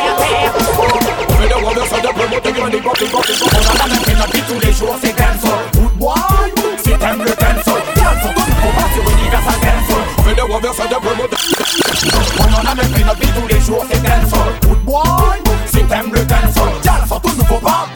T'es 3.03 3.09
gagné, 3.09 3.13
bon, 3.13 3.21
bon, 3.21 3.35
bon, 3.41 3.47
bon. 3.51 3.59
On 3.63 3.71
a 3.71 3.79
la 3.79 3.87
même 3.95 4.05
fait 4.05 4.15
notre 4.15 4.33
vie 4.33 4.43
tous 4.43 4.67
les 4.67 4.73
jours, 4.73 4.97
c'est 5.03 5.17
dancehall. 5.17 5.65
Good 5.75 5.93
boy, 5.99 6.15
si 6.79 6.91
t'aimes 6.91 7.23
le 7.23 7.31
dancehall, 7.31 7.83
dancehall, 7.97 8.35
tout 8.35 8.43
le 8.43 8.73
monde 8.73 8.93
sur 8.95 9.05
Universal 9.19 9.59
Dancehall. 9.63 10.05
Mais 10.27 10.35
le 10.35 10.43
roi 10.43 10.61
verse 10.61 10.77
de 10.77 10.95
promo, 10.95 11.25
On 12.39 12.55
en 12.55 12.71
a 12.71 12.75
même 12.75 12.95
fait 12.95 13.05
notre 13.05 13.21
vie 13.21 13.33
tous 13.33 13.49
les 13.55 13.61
jours, 13.61 13.85
c'est 13.91 14.03
dancehall. 14.03 14.53
Good 14.63 14.79
boy, 14.85 15.03
si 15.67 15.85
t'aimes 15.85 16.13
le 16.13 16.25
dancehall, 16.25 16.73
dancehall, 16.85 17.21
tout 17.23 17.37
nouveau 17.37 17.59
pas. 17.59 17.89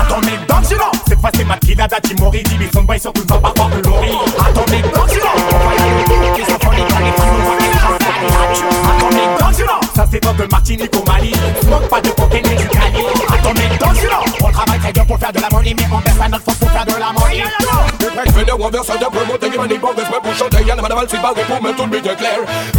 Atomic 0.00 0.46
Dog, 0.46 0.70
you 0.70 0.76
know. 0.76 0.90
Cette 1.08 1.20
fois 1.20 1.30
c'est 1.34 1.44
ma 1.44 1.56
kida 1.56 1.86
da 1.88 2.00
Timori, 2.00 2.42
Divi 2.42 2.68
son 2.72 2.82
boy 2.82 2.98
surtout 3.00 3.22
sans 3.28 3.38
pas 3.38 3.52
voir 3.56 3.68
le 3.70 3.82
lori. 3.82 4.10
Atomic 4.38 4.82
Dog, 4.92 5.10
you 5.12 5.20
know. 5.20 5.30
On 5.54 5.58
va 5.66 5.74
y 5.74 5.78
aller 5.78 6.04
vite, 6.04 6.34
qui 6.36 6.52
sont 6.52 6.58
folie 6.60 6.84
dans 6.88 6.98
les 6.98 7.12
fans, 7.12 7.34
on 7.34 7.50
va 7.50 7.56
les 7.58 7.70
faire 7.72 7.98
Atomic 8.94 9.30
Dog, 9.40 9.58
you 9.58 9.64
know. 9.66 9.80
Ça 9.94 10.06
c'est 10.10 10.22
dans 10.22 10.34
de 10.34 10.46
Martinique 10.50 10.94
au 10.96 11.04
Mali. 11.10 11.32
Smoke 11.62 11.88
pas 11.88 12.00
de 12.00 12.10
cocaïne 12.10 12.46
et 12.46 12.56
du 12.56 12.68
Cali. 12.68 12.95
Pour 15.06 15.18
faire 15.18 15.32
de 15.32 15.40
la 15.40 15.48
money, 15.50 15.74
mais 15.78 15.86
on 15.92 15.98
baisse 15.98 16.14
pas 16.14 16.28
notre 16.28 16.44
force 16.44 16.58
pour 16.58 16.70
faire 16.70 16.84
de 16.84 16.92
la 16.92 17.12
money. 17.12 17.44
Mais 18.34 18.44
le 18.44 18.52
roi 18.54 18.70
verse 18.70 18.86
de 18.86 19.04
promo, 19.04 19.36
t'es 19.38 19.50
gagné, 19.50 19.78
bon 19.78 19.88
respect 19.88 20.20
pour 20.22 20.34
chanter. 20.34 20.64
Y'en 20.66 20.78
a 20.78 20.82
madame, 20.82 21.06
c'est 21.08 21.20
pas 21.20 21.32
pour 21.32 21.62
mettre 21.62 21.76
tout 21.76 21.88
le 21.90 22.00
clair. 22.00 22.38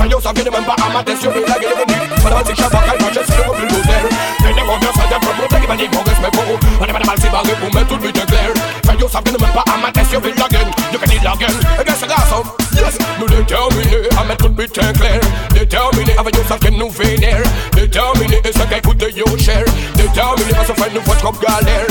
Yo, 0.09 0.19
ça 0.21 0.31
vient 0.33 0.43
même 0.43 0.65
pas 0.65 0.75
à 0.77 0.93
ma 0.93 1.03
tête 1.03 1.19
sur 1.21 1.31
le 1.31 1.41
lag 1.41 1.61
et 1.61 1.67
le 1.67 1.75
venu. 1.75 2.23
Madame, 2.23 2.43
c'est 2.45 2.55
chat, 2.55 2.69
bagaille, 2.69 2.99
ma 2.99 3.13
chaise, 3.13 3.27
c'est 3.27 3.37
le 3.37 3.53
plus 3.53 3.67
loser. 3.67 4.03
Mais 4.41 4.53
le 4.53 4.61
roi 4.67 4.79
verse 4.79 4.95
de 4.97 5.25
promo, 5.25 5.43
t'es 5.49 5.67
gagné, 5.67 5.87
bon 5.87 6.03
respect 6.03 6.31
pour. 6.31 6.59
Madame, 6.79 7.15
c'est 7.21 7.31
pas 7.31 7.41
pour 7.41 7.73
mettre 7.73 7.87
tout 7.87 7.99
le 8.03 8.11
clair. 8.11 8.51
Quand 8.85 9.09
ça 9.09 9.21
vient 9.23 9.37
même 9.37 9.53
pas 9.53 9.63
à 9.71 9.77
ma 9.77 9.91
tête 9.91 10.07
sur 10.09 10.21
le 10.21 10.29
lag 10.29 10.53
You 10.91 10.99
can 10.99 11.11
eat 11.11 11.23
lagen, 11.23 11.55
et 11.79 11.83
bien 11.83 11.93
c'est 11.99 12.07
grâce 12.07 12.33
Yes, 12.73 12.97
nous 13.19 13.27
déterminés 13.27 14.09
à 14.19 14.23
mettre 14.23 14.47
tout 14.47 14.53
le 14.57 14.65
clair. 14.65 15.19
Déterminés 15.53 16.15
avec 16.17 16.35
yo, 16.35 16.41
ça 16.47 16.57
vient 16.61 16.77
nous 16.77 16.89
vénère. 16.89 17.43
Déterminés, 17.73 18.41
et 18.43 18.51
ça 18.51 18.65
qui 18.65 18.81
coûte 18.81 18.97
de 18.97 19.09
yo 19.09 19.25
cher. 19.37 19.63
Déterminés, 19.95 20.57
à 20.59 20.65
se 20.65 20.73
faire 20.73 20.91
nous 20.93 21.01
votre 21.01 21.39
galère. 21.39 21.87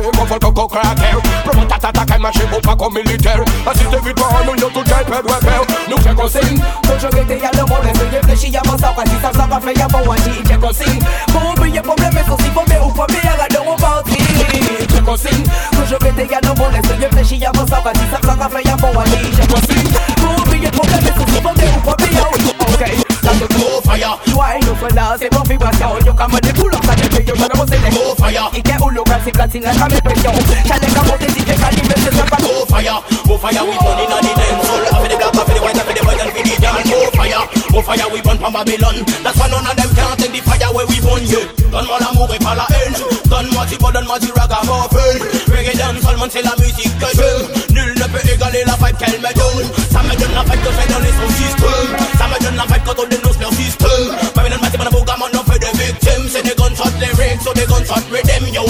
Qu'on 0.00 0.26
fait 0.26 0.38
coco 0.38 0.68
cracker. 0.68 1.16
Promo 1.44 1.64
tata 1.66 1.92
tata, 1.92 2.18
marcher 2.18 2.46
pour 2.50 2.60
pas 2.60 2.76
comme 2.76 2.94
militaire. 2.94 3.40
Assistez 3.66 4.00
victoire, 4.04 4.42
nous 4.46 4.54
y'a 4.54 4.68
tout 4.68 4.80
le 4.80 4.84
temps, 4.84 5.04
perdre 5.06 5.34
repère. 5.34 5.62
Nous 5.88 5.98
fait 5.98 6.14
consigne. 6.14 6.60
Toujours 6.82 7.22
été 7.22 7.44
à 7.44 7.50
le 7.52 7.64
monde, 7.66 7.88
c'est 7.94 8.16
réfléchi 8.16 8.56
avant 8.56 8.78
ça, 8.78 8.92
parce 8.94 9.10
que 9.10 9.16
ça, 9.20 9.32
ça 9.32 9.46
va 9.46 9.60
faire 9.60 9.76
y'a 9.76 9.86
pas 9.86 10.02
dit, 10.24 10.30
j'ai 10.48 10.56
consigne. 10.56 11.02
Pour 11.28 11.50
oublier 11.50 11.80
problème, 11.80 12.12
mais 12.14 12.22
pour 12.22 12.38
mes 12.38 12.78
ou 12.78 12.92
pour 12.92 13.06
mes, 13.08 13.28
à 13.28 13.48
la 13.50 13.60
on 13.62 13.76
partit. 13.76 14.18
J'ai 14.90 15.00
consigne. 15.02 15.44
Toujours 15.72 16.04
été 16.04 16.34
à 16.34 16.40
le 16.40 16.48
monde, 16.48 16.76
c'est 16.84 17.04
réfléchi 17.04 17.44
avant 17.44 17.66
ça, 17.66 17.82
va 17.82 17.92
faire 17.92 18.60
y'a 18.64 18.76
pas 18.76 19.04
j'ai 19.32 19.46
consigne. 19.46 19.90
Pour 20.16 20.46
oublier 20.46 20.70
problème, 20.70 21.00
mais 21.02 21.10
mes 21.10 21.18
ou 21.18 21.82
pour 21.82 21.96
mes, 22.00 22.20
ok. 22.60 23.08
Fire. 23.84 24.18
Nous 24.62 24.74
faisons 24.74 24.94
là, 24.94 25.16
c'est 25.18 25.30
bon 25.32 25.42
vibration. 25.42 25.88
Ça 32.18 32.24
pas 32.24 32.36
Go 32.38 32.64
fire, 32.66 33.02
go 33.26 33.36
fire, 33.38 33.62
we 33.64 33.76
burn 33.78 33.98
in 33.98 34.08
the 34.08 34.32
dancehall. 34.34 34.84
After 34.88 35.08
the 35.08 35.16
black, 35.16 35.34
after 35.34 35.54
the 35.54 35.60
white, 35.62 35.76
after 35.76 35.94
the 35.94 36.02
white, 36.06 36.20
and 36.20 36.30
for 36.32 36.42
the 36.42 36.54
girl. 36.58 36.78
Go 36.82 36.98
oh, 36.98 37.10
fire, 37.14 37.42
go 37.72 37.80
fire, 37.82 38.06
we 38.12 38.20
burn 38.22 38.38
from 38.38 38.52
Babylon. 38.52 38.96
That's 39.22 39.38
why 39.38 39.48
none 39.48 39.66
of 39.66 39.76
them 39.76 39.90
can't 39.94 40.18
take 40.18 40.32
the 40.32 40.40
fire 40.42 40.70
where 40.74 40.86
we 40.86 40.98
burn 41.00 41.22
you. 41.26 41.42
Donne-moi 41.70 41.98
l'amour 42.00 42.28
et 42.34 42.38
pas 42.38 42.54
la 42.54 42.66
haine. 42.74 42.96
Eh. 42.96 43.28
Donne-moi 43.28 43.66
du 43.66 43.76
bon, 43.76 43.90
donne-moi 43.90 44.18
du 44.18 44.32
ragamuffin. 44.32 45.12
Eh. 45.14 45.50
Reggae 45.52 45.76
dancehall, 45.76 46.16
man, 46.16 46.30
c'est 46.32 46.42
la 46.42 46.56
musique 46.58 46.88
eh, 46.88 47.04
que 47.04 47.08
j'aime. 47.14 47.44
Nul 47.70 47.94
ne 47.94 48.06
peut 48.08 48.24
égaler 48.24 48.64
la 48.64 48.74
vibe 48.80 48.96
qu'elle 48.98 49.20
me 49.20 49.32
donne. 49.34 49.68
Ça 49.92 50.02
me 50.02 50.14
donne 50.16 50.34
la 50.34 50.44
vibe 50.44 50.62
que 50.64 50.70
fait 50.72 50.88
donner 50.92 51.07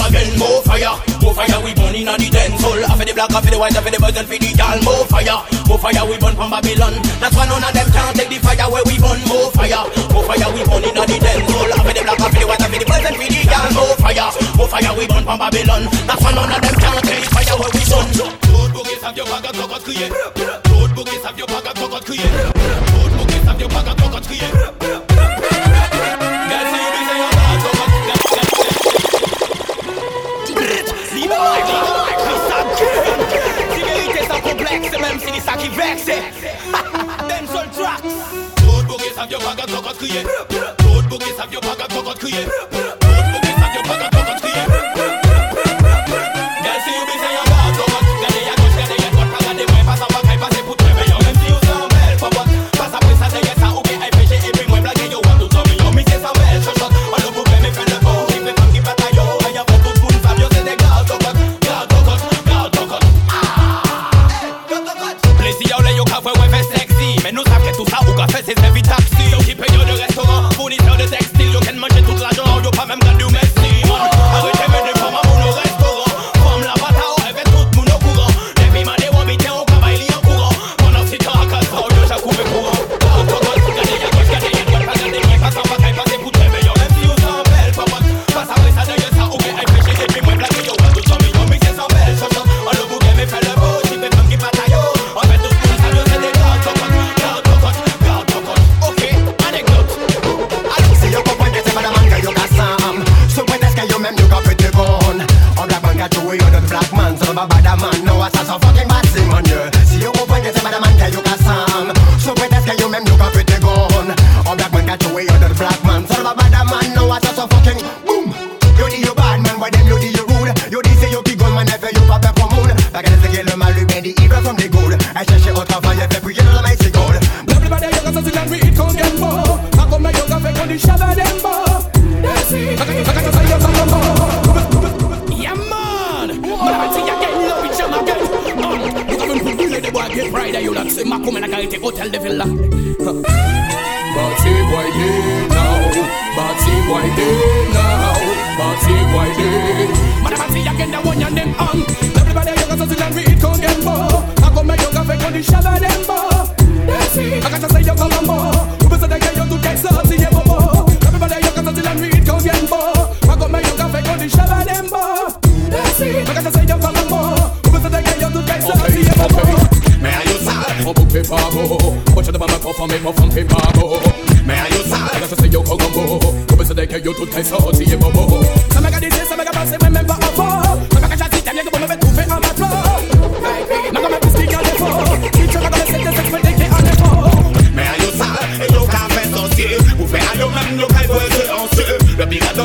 again, 0.06 0.38
more 0.38 0.62
fire, 0.62 0.94
more 1.22 1.34
fire, 1.34 1.58
we 1.64 1.74
burn 1.74 1.94
in 1.94 2.06
the 2.06 2.28
dancehall. 2.30 2.82
After 2.84 3.04
the 3.04 3.14
black, 3.14 3.30
after 3.30 3.50
the 3.50 3.58
white, 3.58 3.76
after 3.76 3.90
the 3.90 3.98
boys, 3.98 4.16
and 4.16 4.28
for 4.28 4.38
the 4.38 4.50
girl. 4.54 4.78
More 4.84 5.04
fire, 5.06 5.38
more 5.66 5.78
fire, 5.78 6.04
we 6.06 6.16
burn 6.18 6.34
from 6.34 6.50
Babylon. 6.50 6.94
That's 7.20 7.34
why 7.34 7.46
none 7.46 7.64
of 7.64 7.72
them 7.72 7.88
can't 7.90 8.14
take 8.16 8.30
the 8.30 8.38
fire 8.40 8.68
where 8.70 8.84
we 8.86 8.98
burn. 8.98 9.20
More 9.28 9.50
fire, 9.52 9.84
more 10.12 10.24
fire, 10.24 10.48
we 10.54 10.60
burn 10.66 10.84
in 10.84 10.94
the 10.94 11.04
dancehall. 11.04 11.70
After 11.74 11.94
the 11.94 12.02
black, 12.02 12.20
after 12.20 12.40
the 12.40 12.46
white, 12.46 12.62
after 12.62 12.78
the 12.78 12.86
boys, 12.86 13.04
and 13.04 13.16
for 13.16 13.28
the 13.28 13.40
girl. 13.44 13.68
More 13.74 13.96
fire, 13.98 14.28
more 14.56 14.68
fire, 14.68 14.92
we 14.96 15.04
burn 15.06 15.24
from 15.24 15.38
Babylon. 15.38 15.82
That's 16.06 16.22
why 16.22 16.32
none 16.32 16.52
of 16.52 16.60
them 16.62 16.76
can't 16.78 17.04
take 17.04 17.27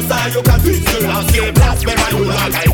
ça, 0.08 0.30
yo, 0.34 0.42
qu'a 0.42 0.54
tout 0.54 0.74
seul, 0.74 1.10
ancien 1.10 1.54
place, 1.54 1.80
mais 1.86 1.96
ma 1.96 2.18
nous 2.18 2.26
la 2.26 2.73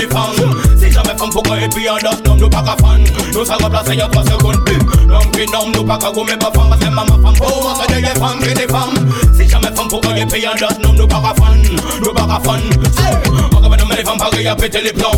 the 0.00 0.16
on. 0.16 0.69
Tampoco 1.20 1.54
et 1.54 1.68
puis 1.68 1.86
à 1.86 1.98
d'autres 1.98 2.34
nous 2.34 2.48
pas 2.48 2.62
qu'à 2.62 2.76
fan. 2.82 3.04
Nous 3.34 3.44
ça 3.44 3.56
remplacer 3.56 3.94
y'a 3.94 4.08
trois 4.08 4.24
secondes 4.24 4.64
plus 4.64 4.78
L'homme 5.06 5.30
qui 5.32 5.44
nous 5.76 5.84
pas 5.84 5.98
qu'à 5.98 6.10
gommer 6.10 6.32
ma 6.40 6.50
femme 6.50 6.74
C'est 6.80 6.88
ma 6.88 7.04
femme 7.04 7.34
pour 7.36 7.62
moi 7.62 7.74
c'est 7.78 7.94
des 7.94 8.18
femmes 8.18 8.38
qui 8.40 8.54
des 8.54 8.66
femmes 8.66 9.12
Si 9.36 9.46
jamais 9.46 9.68
femme 9.76 9.88
pour 9.88 10.00
et 10.16 10.24
puis 10.24 10.46
à 10.46 10.54
d'autres 10.54 10.94
nous 10.96 11.06
pas 11.06 11.20
qu'à 11.20 11.34
fan 11.34 11.62
Nous 12.00 12.14
pas 12.14 12.26
qu'à 12.26 12.40
fan. 12.42 12.60
Les 14.00 14.06
femmes 14.06 14.16
pareilles 14.16 14.48
à 14.48 14.56
péter 14.56 14.80
les 14.80 14.94
plans 14.94 15.10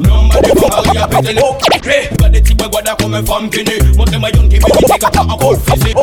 Non, 0.00 0.28
mais 0.32 0.40
les 0.48 0.60
femmes 0.60 0.70
pareilles 0.70 0.98
à 0.98 1.08
péter 1.08 1.32
les 1.32 1.40
plans 1.40 2.16
Pas 2.18 2.28
des 2.28 2.40
types 2.40 2.62
guada 2.70 2.94
comme 3.00 3.16
une 3.16 3.26
femme 3.26 3.50
qui 3.50 3.64
nue 3.64 3.96
Montrez-moi 3.96 4.28
une 4.34 4.48
qui 4.48 4.60
fait 4.60 4.78
des 4.78 4.98
gâteaux 5.00 5.28
en 5.28 5.36
col 5.36 5.56
physique 5.68 5.96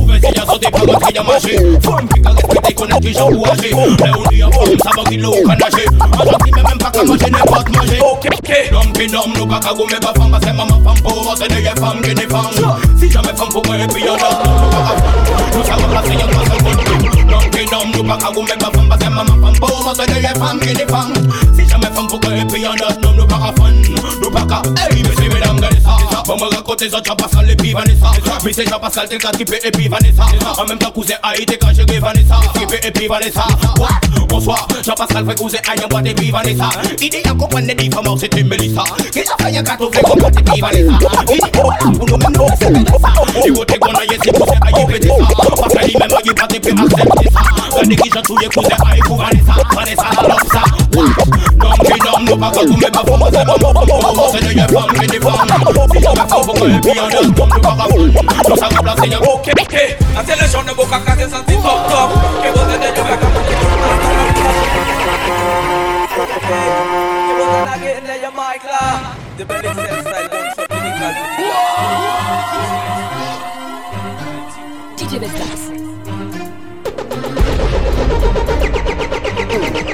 Ouvert 0.00 0.18
si 0.20 0.34
y'a 0.34 0.46
sauté 0.46 0.68
par 0.68 0.84
l'autre 0.84 1.08
y'a 1.14 1.22
marché 1.22 1.56
Femme 1.80 2.08
qui 2.12 2.26
a 2.26 2.30
respecté 2.30 2.74
connaît 2.74 3.00
qui 3.00 3.12
j'en 3.12 3.30
ouagé 3.30 3.70
Là 3.70 4.12
on 4.18 4.28
dit 4.28 4.42
à 4.42 4.50
fond, 4.50 4.64
ça 4.82 4.90
va 4.96 5.04
qu'il 5.08 5.22
l'eau 5.22 5.32
qu'à 5.46 5.54
nager 5.54 5.86
Un 6.00 6.24
gentil 6.24 6.50
mais 6.56 6.62
même 6.64 6.78
pas 6.78 6.90
qu'à 6.90 7.04
manger 7.04 7.30
n'est 7.30 7.52
pas 7.52 7.62
de 7.62 7.76
manger 7.76 8.00
Minam 8.98 9.32
nuka 9.36 9.60
kagu 9.60 9.84
me 9.86 9.98
bafam 10.00 10.30
Basema 10.32 10.64
mafampo 10.64 11.10
Wasene 11.28 11.60
ye 11.62 11.72
fam. 11.76 12.00
Gini 12.02 12.26
fam 12.32 12.52
Si 12.98 13.08
jamais 13.10 13.36
fam 13.36 13.48
pou 13.48 13.62
mwen 13.66 13.80
epi 13.80 14.00
yon 14.00 14.16
Nam 14.16 14.32
nuka 14.60 14.80
afam 14.88 15.12
Nou 15.52 15.64
sa 15.64 15.76
wap 15.76 15.92
lase 15.92 16.14
yon 16.16 16.30
masal 16.32 16.58
konti 16.64 16.84
Nam 17.28 17.44
kinam 17.52 17.92
nuka 17.92 18.16
kagu 18.16 18.42
me 18.42 18.56
bafam 18.56 18.88
Basema 18.88 19.24
mafampo 19.24 19.68
Wasene 19.86 20.18
ye 20.22 20.32
fam. 20.40 20.60
Gini 20.60 20.84
fam 20.88 21.12
Si 21.54 21.66
jamais 21.68 21.92
fam 21.94 22.06
pou 22.08 22.18
mwen 22.24 22.40
epi 22.46 22.62
yon 22.62 22.76
Nam 23.02 23.16
nuka 23.16 23.36
afam 23.36 23.74
Nuka 24.20 24.42
ka 24.48 24.62
Hey 24.80 25.02
Maman 26.26 26.48
racontait 26.48 26.90
ça, 26.90 26.98
Jean-Pascal 27.04 27.50
et 27.50 27.56
puis 27.56 27.72
Vanessa. 27.72 28.10
Mais 28.44 28.52
c'est 28.52 28.68
Jean-Pascal, 28.68 29.08
t'es 29.08 29.18
qu'à 29.18 29.30
triper 29.30 29.58
et 29.62 29.70
Vanessa. 29.88 30.24
En 30.58 30.64
même 30.64 30.78
temps, 30.78 30.90
cousin 30.90 31.14
Haïti, 31.22 31.56
quand 31.60 31.68
j'ai 31.72 31.84
Vanessa. 32.00 32.40
Triper 32.54 32.80
et 32.84 32.90
Vanessa. 33.06 33.46
Quoi 33.76 33.88
Bonsoir, 34.28 34.66
Jean-Pascal, 34.84 35.24
fait 35.26 35.38
cousin 35.38 35.58
Haïti, 35.68 35.84
boîte 35.88 36.06
et 36.06 36.14
puis 36.14 36.30
Vanessa. 36.32 36.68
Idée 37.00 37.22
à 37.24 37.28
comprendre 37.28 37.66
les 37.66 37.74
différences, 37.74 38.20
c'était 38.20 38.42
Mélissa. 38.42 38.82
Qui 39.12 39.20
a 39.20 39.36
failli 39.40 39.58
à 39.58 39.62
80 39.62 39.90
comprendre 40.02 40.38
et 40.38 40.42
puis 40.42 40.60
Vanessa. 40.60 40.98
Idée 41.32 41.50
voilà, 41.54 41.78
pour 41.96 42.08
nous 42.08 42.16
même 42.16 42.32
nous, 42.36 42.46
c'est 42.58 42.70
Vanessa. 42.72 43.42
Du 43.44 43.52
côté 43.52 43.78
qu'on 43.78 43.92
a, 43.92 44.00
c'est 44.08 44.32
cousin 44.32 44.58
Haïti, 44.62 44.92
pété 44.92 45.08
ça. 45.08 45.14
Parce 45.56 45.74
même, 45.74 46.08
pas 46.08 46.18
ça. 47.30 48.22
Cousin 48.22 48.76
Haïti 48.84 49.02
pour 49.06 49.16
Vanessa. 49.18 49.54
Vanessa, 49.74 50.10
ça. 50.52 50.85
Non 50.96 51.04
qui 51.84 51.92
non 52.00 52.18
nous 52.24 52.36
pas 52.38 52.50
comme 52.50 52.76
mais 52.80 52.90
pas 52.90 53.04
pour 53.04 53.18
moi 53.18 53.28
c'est 53.30 53.44
bon 53.44 53.54
C'est 54.32 54.40
de 54.40 54.52
yé 54.54 54.62
femme 54.62 54.92
qui 54.98 55.06
défend 55.06 55.32
Si 55.92 55.98
y'a 56.00 56.12
pas 56.12 56.26
faut 56.26 56.52
que 56.54 56.64
et 56.64 56.80
puis 56.80 56.98
on 56.98 57.08
est 57.08 57.14
comme 57.14 57.50
nous 57.54 57.60
pas 57.60 57.76
Nous 58.48 58.56
ça 58.56 58.68
va 58.68 58.80
placer 58.82 59.08
y'a 59.08 59.20
Ok, 59.20 59.50
ok, 59.60 59.74
hacer 60.16 60.36
el 60.40 60.48
show 60.50 60.62
santi 60.64 61.54
top 61.56 61.80
top 61.90 62.10
Que 62.42 62.48
vos 62.50 62.64
tenés 62.64 62.92
yo 62.96 63.04
me 63.04 63.12
acabo 63.12 63.38
de 63.38 63.44
Que 63.46 63.54
vos 67.36 67.46
tenés 67.52 67.74
aquí 67.74 67.88
en 67.88 68.06
ella 68.10 68.30
Michael 68.30 69.16
The 69.36 69.44
clinical 69.44 70.16
DJ 74.96 75.18
Vestaxx. 75.18 75.76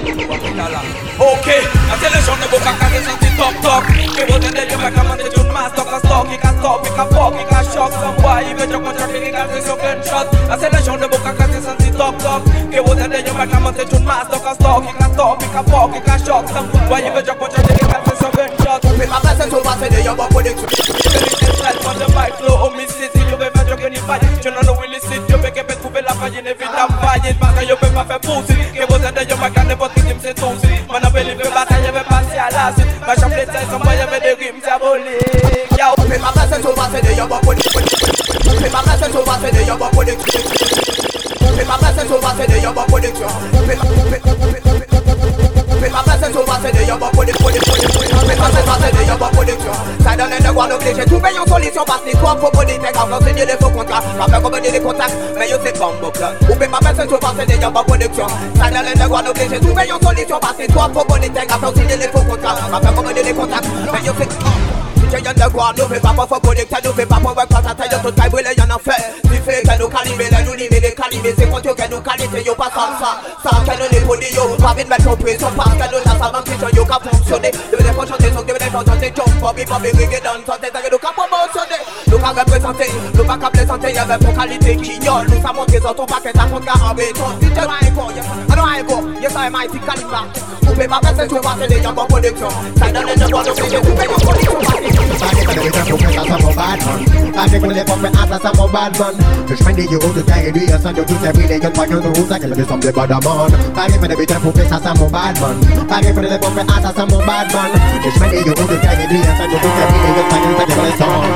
Ok, 0.02 1.46
hacer 1.92 2.10
el 2.12 2.22
show 2.24 2.36
de 2.36 2.46
boca 2.50 2.76
casi 2.76 3.04
santi 3.04 3.28
top 3.36 3.54
top 3.62 3.84
Que 4.16 4.24
vos 4.24 4.40
tenés 4.40 4.68
yo 4.68 4.78
me 4.78 4.86
acabo 4.86 5.14
de 5.14 5.40
un 5.40 5.52
más 5.52 5.72
Toca 5.74 5.98
stop, 5.98 6.28
kick 6.28 6.44
a 6.44 6.50
stop, 6.58 6.82
kick 6.82 6.98
a 6.98 7.08
pop, 7.08 7.32
kick 7.38 7.52
a 7.52 7.62
shock 7.62 7.92
Some 7.92 8.16
boy, 8.16 8.42
if 8.42 8.58
you 8.58 8.66
jump 8.66 8.86
on 8.86 8.96
traffic, 8.96 9.22
kick 9.22 9.34
a 9.34 9.46
face 9.46 9.66
your 9.66 9.76
gunshot 9.78 10.26
el 10.50 10.82
show 10.82 10.96
de 10.96 11.06
boca 11.06 11.32
casi 11.34 11.62
santi 11.62 11.90
top 11.92 12.18
top 12.18 12.42
Que 12.70 12.80
vos 12.80 12.96
tenés 12.96 13.24
yo 13.24 13.34
me 13.34 13.44
acabo 13.44 13.70
de 13.70 13.84
un 13.96 14.04
más 14.04 14.28
Toca 14.28 14.54
stop, 14.54 14.84
kick 14.84 15.00
a 15.00 15.08
stop, 15.12 15.38
kick 15.38 15.54
a 15.54 15.62
pop, 15.62 15.92
kick 15.92 16.08
a 16.08 16.18
shock 16.18 16.48
Some 16.48 16.68
boy, 16.88 16.98
if 16.98 17.14
you 17.14 17.22
jump 17.22 17.42
on 17.42 17.50
traffic, 17.50 17.78
kick 17.78 17.88
a 17.88 18.02
face 18.02 18.20
your 18.20 18.32
gunshot 18.32 18.84
Open 18.84 19.08
my 19.08 19.20
blessing 19.20 19.50
to 19.50 19.62
my 19.62 19.76
city, 19.78 20.02
you're 20.02 20.20
up 20.20 20.34
with 20.34 20.46
it 20.46 21.42
on 21.86 21.98
the 21.98 22.08
mic, 22.14 22.34
flow, 22.34 22.58
oh, 22.58 22.70
me 22.74 22.86
city, 22.86 23.20
yo 23.30 23.36
ve 23.36 23.50
fa 23.50 23.64
jogue 23.64 23.88
ni 23.90 23.96
falle 23.98 24.26
Yo 24.42 24.50
no 24.50 24.60
lo 24.62 24.74
will 24.80 24.98
sit, 25.00 25.22
yo 25.28 25.38
ve 25.38 25.52
que 25.52 25.62
pe 25.62 25.74
Fè 26.02 26.08
la 26.08 26.14
fayin 26.14 26.46
evit 26.46 26.78
am 26.78 26.88
fayin 27.00 27.36
Maka 27.40 27.62
yo 27.62 27.76
pe 27.76 27.86
pa 27.94 28.04
fe 28.04 28.18
pousi 28.26 28.54
Ke 28.74 28.86
bote 28.88 29.10
de 29.14 29.22
yo 29.30 29.36
maka 29.36 29.62
ne 29.62 29.74
pot 29.76 29.94
ki 29.94 30.00
jim 30.06 30.18
se 30.20 30.34
tousi 30.34 30.74
Man 30.90 31.04
apè 31.04 31.22
li 31.22 31.34
pe 31.38 31.48
batay 31.54 31.86
eve 31.86 32.02
pasi 32.10 32.38
alasit 32.38 32.86
Ma 33.06 33.14
chan 33.14 33.30
fle 33.30 33.44
tè 33.46 33.60
son 33.70 33.78
baye 33.84 34.06
ve 34.10 34.18
de 34.24 34.34
rim 34.40 34.58
diabolik 34.60 35.78
Yo. 35.78 35.94
Pe 36.08 36.18
ma 36.18 36.32
kase 36.34 36.58
sou 36.62 36.74
va 36.74 36.88
se 36.90 37.00
de 37.06 37.14
yo 37.18 37.26
bok 37.28 37.46
konik 37.46 37.70
Pe 38.62 38.68
ma 38.74 38.82
kase 38.82 39.12
sou 39.12 39.22
va 39.22 39.38
se 39.42 39.50
de 39.54 39.62
yo 39.68 39.76
bok 39.78 39.94
konik 39.94 40.18
Pe 41.56 41.64
ma 41.70 41.78
kase 41.78 42.08
sou 42.08 42.20
va 42.20 42.34
se 42.34 42.46
de 42.50 42.58
yo 42.64 42.72
bok 42.72 42.90
konik 42.90 43.14
Pe 43.14 43.30
ma 43.30 43.46
kase 43.46 43.62
sou 43.68 43.78
va 43.78 44.18
se 44.18 44.26
de 44.26 44.26
yo 44.26 44.42
bok 44.42 44.50
konik 44.50 44.71
des 54.72 54.80
contacts 54.80 55.14
Mais 55.36 55.48
yo 55.48 55.56
up 55.56 55.64
with 57.88 58.04
it 58.04 58.10
Ça 58.54 58.70
donne 58.70 58.86
le 58.86 59.04
droit 59.04 59.22
d'obliger 59.22 59.60
Trouver 59.60 59.88
une 59.88 60.00
solution 60.06 60.38
parce 60.40 60.56
que 60.56 60.72
toi 60.72 60.90
faut 60.94 61.04
pas 61.04 61.18
dire 61.18 61.30
Quand 61.48 61.60
on 61.62 61.74
signe 61.74 61.86
des 61.86 62.08
faux 62.08 62.22
contrats 62.22 62.54
Pas 62.70 62.80
faire 62.80 62.94
comme 62.94 63.12
des 63.12 63.32
contacts 63.32 63.68
Mais 63.92 64.02
yo 64.04 64.12
c'est 64.18 64.28
DJ 65.12 65.26
underground, 65.26 65.76
nous 65.78 65.88
fait 65.88 66.00
pas 66.00 66.14
pour 66.14 66.40
connecter, 66.40 66.76
nous 66.84 66.92
fait 66.92 67.04
pas 67.04 67.16
pour 67.16 67.34
voir 67.34 67.46
quand 67.46 67.60
ta 67.60 67.74
taille 67.74 67.90
tout 68.02 68.10
taille 68.12 68.30
brûlée, 68.30 68.54
y'en 68.56 68.64
a 68.64 68.78
fait. 68.78 68.82
Tu 68.82 68.82
fais 68.82 68.82
que 68.82 68.82
nous 68.82 68.82
calibrer, 68.82 69.21
là 69.64 70.42
nous 70.42 70.54
livrer 70.54 70.80
les 70.80 70.94
calibrer, 70.94 71.34
c'est 71.36 71.50
quand 71.50 71.60
tu 71.60 71.68
que 71.74 71.90
nous 71.90 72.00
qualité, 72.00 72.42
yo 72.44 72.54
pas 72.54 72.70
sans 72.74 72.98
ça. 72.98 73.20
Sans 73.42 73.64
que 73.64 73.78
nous 73.78 73.88
les 73.90 74.00
polis, 74.00 74.34
yo, 74.34 74.56
pas 74.56 74.74
vite 74.74 74.88
mettre 74.88 75.08
en 75.08 75.16
pression, 75.16 75.48
parce 75.56 75.70
que 75.70 75.84
nous 75.92 76.00
la 76.04 76.38
en 76.38 76.42
prison, 76.42 76.68
yo, 76.74 76.84
qu'a 76.84 76.98
fonctionné. 77.02 77.50
Devez 77.70 77.92
pas 77.92 78.06
chanter, 78.06 78.32
son 78.34 78.42
devez 78.42 78.58
pas 78.58 78.84
chanter, 78.84 79.12
jump, 79.14 79.40
bobby, 79.40 79.64
bobby, 79.64 79.88
reggae, 79.90 80.20
dans 80.22 80.44
santé, 80.46 80.68
t'as 80.72 80.90
nous 80.90 80.98
qu'a 80.98 81.12
promotionné. 81.12 81.78
Nous 82.06 82.18
qu'a 82.18 82.28
représenté, 82.28 82.86
nous 83.14 83.24
pas 83.24 83.38
qu'à 83.38 83.50
plaisanter, 83.50 83.92
y'avait 83.92 84.18
pour 84.18 84.34
qualité 84.34 84.76
qui 84.76 84.98
yole, 85.04 85.26
nous 85.28 85.42
ça 85.42 85.52
monte 85.52 85.70
les 85.70 85.80
autres 85.80 86.06
paquets, 86.06 86.32
ça 86.34 86.44
compte 86.50 86.64
qu'à 86.64 86.74
en 86.74 86.94
béton. 86.94 87.38
DJ 87.40 87.66
Maïko, 87.66 88.10
yes, 88.14 88.26
I 88.48 88.54
know 88.54 88.64
I 88.64 88.82
go, 88.82 89.11
yes 89.22 89.36
I 89.36 89.48
mighty 89.48 89.78
calibre. 89.78 90.26
Vous 90.62 90.72
pouvez 90.72 90.88
pas 90.88 91.00
passer 91.00 91.28
sur 91.28 91.42
ma 91.42 91.54
télé, 91.54 91.80
y'a 91.80 91.92
pas 91.92 92.04
production. 92.04 92.48
Ça 92.76 92.90
donne 92.90 93.06
les 93.06 93.14
droits 93.14 93.44
de 93.44 93.50
payer, 93.50 93.78
vous 93.78 93.94
payez 93.94 94.08
en 94.08 94.18
condition, 94.18 94.52
Party 95.22 95.44
for 95.44 95.54
the 95.54 95.60
rhythm, 95.62 95.90
pour 95.90 95.98
faire 96.00 96.24
ça 96.24 96.38
mon 96.42 96.52
bad 96.52 96.80
man 96.84 97.32
Party 97.32 97.58
les 97.74 97.84
pommes, 97.84 98.08
ah 98.14 98.26
ça 98.28 98.38
ça 98.42 98.52
mon 98.56 98.68
bad 98.68 98.98
man 98.98 99.14
Je 99.48 99.54
j'mène 99.54 99.76
des 99.76 99.86
euros 99.86 100.12
de 100.14 100.22
carré, 100.22 100.50
lui, 100.50 100.66
sans 100.68 100.92
de 100.92 101.04
c'est 101.22 101.32
brûlé, 101.32 101.58
y'a 101.62 101.70
pas 101.70 101.86
que 101.86 101.94
nous 101.94 102.28
ça 102.28 102.38
qu'elle 102.38 102.56
me 102.56 102.64
semble 102.64 102.80
des 102.80 102.92
bad 102.92 103.10
man 103.10 103.22
Party 103.74 103.98
for 103.98 104.08
the 104.08 104.16
rhythm, 104.16 104.40
pour 104.40 104.54
faire 104.54 104.68
ça 104.68 104.80
ça 104.82 104.94
mon 104.94 105.08
bad 105.08 105.38
man 105.40 105.86
Party 105.88 106.12
for 106.12 106.38
pommes, 106.40 106.66
ah 106.68 106.80
ça 106.82 106.92
ça 106.96 107.06
mon 107.06 107.18
bad 107.18 107.52
man 107.52 107.70
Je 108.04 108.10
j'mène 108.10 108.30
des 108.30 108.50
euros 108.50 108.68
de 108.68 108.76
carré, 108.76 109.06
lui, 109.08 109.18
sans 109.22 109.46
de 109.46 109.56
tout 109.60 109.72
c'est 109.76 109.86
brûlé, 109.86 110.10
y'a 110.16 110.24
pas 110.28 110.36
que 110.36 110.46
nous 110.48 110.56
ça 110.58 110.64
qu'elle 110.66 110.82
me 110.82 110.90
semble 110.98 111.30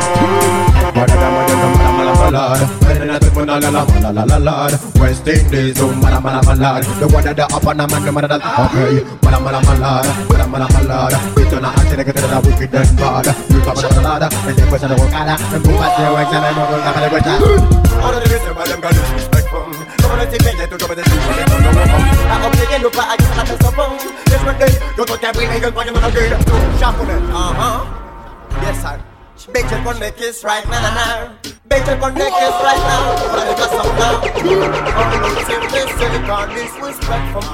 Madame, 0.96 1.95
malade 2.30 2.66
Better 2.80 3.06
than 3.06 3.10
a 3.10 3.18
la 3.44 3.56
la 3.58 3.70
la 3.70 4.10
la 4.10 4.24
la 4.24 4.36
la 4.36 4.68
West 5.00 5.26
Indies, 5.26 5.78
oh, 5.80 5.94
madame, 6.02 6.22
madame, 6.22 6.44
malade 6.46 6.84
The 6.98 7.06
one 7.08 7.24
that 7.24 7.36
the 7.36 7.44
up 7.46 7.66
on 7.66 7.80
a 7.80 7.86
man, 7.86 8.02
the 8.04 8.12
man 8.12 8.28
that 8.28 8.42
Okay, 8.42 9.04
madame, 9.22 9.44
madame, 9.46 9.64
malade 9.66 10.10
Madame, 10.30 10.50
madame, 10.50 10.72
malade 10.74 11.18
It's 11.38 11.52
on 11.54 11.64
a 11.64 11.68
action, 11.70 12.00
get 12.02 12.16
to 12.16 12.26
the 12.26 12.38
wicked 12.42 12.74
and 12.74 12.96
bad 12.98 13.26
You 13.50 13.60
come 13.62 13.78
on 13.78 13.94
the 13.94 14.02
ladder, 14.02 14.28
and 14.30 14.56
then 14.56 14.66
question 14.68 14.90
the 14.90 14.96
And 15.14 15.30
at 15.30 15.94
your 15.98 16.12
wax, 16.14 16.28
and 16.34 16.44
I'm 16.44 16.54
going 16.56 16.82
to 16.82 16.90
have 16.90 17.06
a 17.06 17.22
All 18.02 18.14
of 18.14 18.20
the 18.22 18.28
reason 18.30 18.52
on, 20.10 20.18
let's 20.18 20.32
take 20.32 20.46
to 20.66 20.86
with 20.88 20.98
the 20.98 21.04
they 21.06 21.44
know 21.46 21.70
I 22.26 22.36
they 22.56 22.66
get 22.66 22.82
I 22.86 23.44
that 25.20 25.36
we 25.36 25.44
ain't 25.44 25.62
gonna 25.62 25.76
on 25.76 27.10
it, 27.10 27.22
uh-huh. 27.30 27.78
Yes, 28.62 28.82
sir 28.82 29.15
Check 29.54 29.86
on 29.86 30.00
the 30.00 30.10
kiss 30.10 30.42
right 30.42 30.66
now. 30.68 31.36
Check 31.70 32.02
on 32.02 32.14
the 32.14 32.20
kiss 32.20 32.56
right 32.66 32.82
now. 32.82 33.14
I 33.30 33.54
got 33.56 33.70
some 33.70 33.94
now. 33.96 34.18
All 34.96 35.10
simply 35.46 35.86
say 35.98 36.26
God 36.26 36.48
disrespect 36.50 37.32
from 37.32 37.46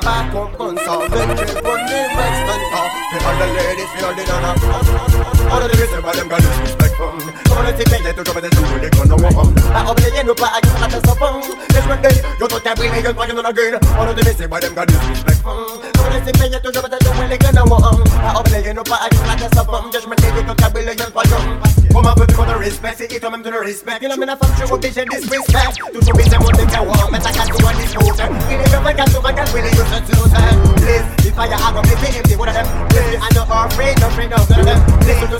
back 0.00 0.34
on 0.34 0.52
guns 0.56 0.86
off. 0.86 1.10
Then 1.10 1.36
check 1.36 1.64
on 1.64 1.80
the 1.86 2.00
next 2.12 2.44
and 2.44 2.74
off. 2.76 2.92
The 3.38 3.46
ladies 3.56 3.90
feel 3.96 4.14
the 4.14 4.24
nana. 4.28 5.09
All 5.50 5.58
of 5.58 5.66
the 5.66 5.76
reason 5.82 5.98
why 6.02 6.14
them 6.14 6.28
got 6.28 6.40
disrespect 6.40 6.94
from 6.94 7.18
Come 7.18 7.58
on, 7.58 7.64
let's 7.66 7.82
take 7.82 7.90
to 7.90 8.22
cover 8.22 8.40
the 8.40 8.50
two. 8.50 8.62
They 8.78 8.90
gonna 8.90 9.18
walk 9.18 9.50
I 9.74 9.82
hope 9.82 9.98
they 9.98 10.10
get 10.14 10.26
no 10.26 10.34
back. 10.34 10.54
I 10.54 10.60
can't 10.62 10.78
have 10.78 11.02
some 11.02 11.18
fun. 11.18 11.42
This 11.74 11.86
one 11.90 12.02
day, 12.02 12.14
you 12.38 12.46
thought 12.46 12.62
that 12.62 12.78
we 12.78 12.86
ain't 12.86 13.02
gonna 13.02 13.18
find 13.18 13.30
another 13.34 13.52
girl. 13.52 13.78
All 13.98 14.06
of 14.06 14.14
the 14.14 14.22
reason 14.22 14.48
why 14.48 14.60
them 14.60 14.74
got 14.74 14.86
disrespect 14.86 15.42
from 15.42 15.82
Come 15.82 16.06
on, 16.06 16.12
let's 16.14 16.30
take 16.30 16.54
to 16.54 16.70
cover 16.70 16.88
the 16.88 16.98
two. 17.02 17.10
They 17.26 17.38
gonna 17.38 18.62
get 18.62 18.76
no 18.76 18.84
back. 18.84 19.02
I 19.02 19.08
can't 19.10 19.40
have 19.40 19.54
some 19.54 19.66
fun. 19.66 19.90
Judgment 19.90 20.20
day, 20.22 20.30
you 20.30 20.42
thought 20.46 20.58
that 20.58 20.70
we 20.74 20.86
ain't 20.86 20.98
gonna 20.98 21.10
find 21.10 21.80
Comment 21.92 22.14
peux-tu 22.14 22.34
qu'on 22.34 22.44
te 22.44 22.56
respecte 22.56 22.94
C'est 22.98 23.08
qui 23.08 23.18
toi-même 23.18 23.42
tu 23.42 23.50
le 23.50 23.58
respectes 23.58 23.98
Il 24.02 24.10
a 24.10 24.16
mis 24.16 24.26
la 24.26 24.36
femme, 24.36 24.50
je 24.58 24.64
suis 24.64 24.72
obligé 24.72 25.04
de 25.04 25.10
disrespect 25.10 25.74
Toujours 25.92 26.14
bien 26.14 26.38
mon 26.38 26.50
décès, 26.50 26.78
ouais, 26.78 27.10
mais 27.10 27.18
t'as 27.18 27.32
qu'à 27.32 27.42
tout 27.42 27.64
en 27.64 27.72
discours 27.78 28.14
Il 28.48 28.54
est 28.54 28.72
le 28.72 28.78
24 28.84 29.10
sur 29.10 29.22
24, 29.22 29.52
really, 29.52 29.68
you 29.70 29.84
should 29.90 30.06
that 30.30 30.54
Please, 30.76 31.26
if 31.26 31.38
I 31.38 31.48
have 31.48 31.76
a 31.76 31.82
big 31.82 32.16
empty, 32.16 32.36
one 32.36 32.48
of 32.48 32.54
them 32.54 32.66
Please, 32.90 33.18
I 33.18 33.34
know 33.34 33.42
afraid, 33.42 33.98
no 34.00 34.06
afraid 34.06 34.30
relying 34.30 34.46
Some 34.46 34.60
of 34.60 34.66
them 34.66 35.00
no 35.30 35.39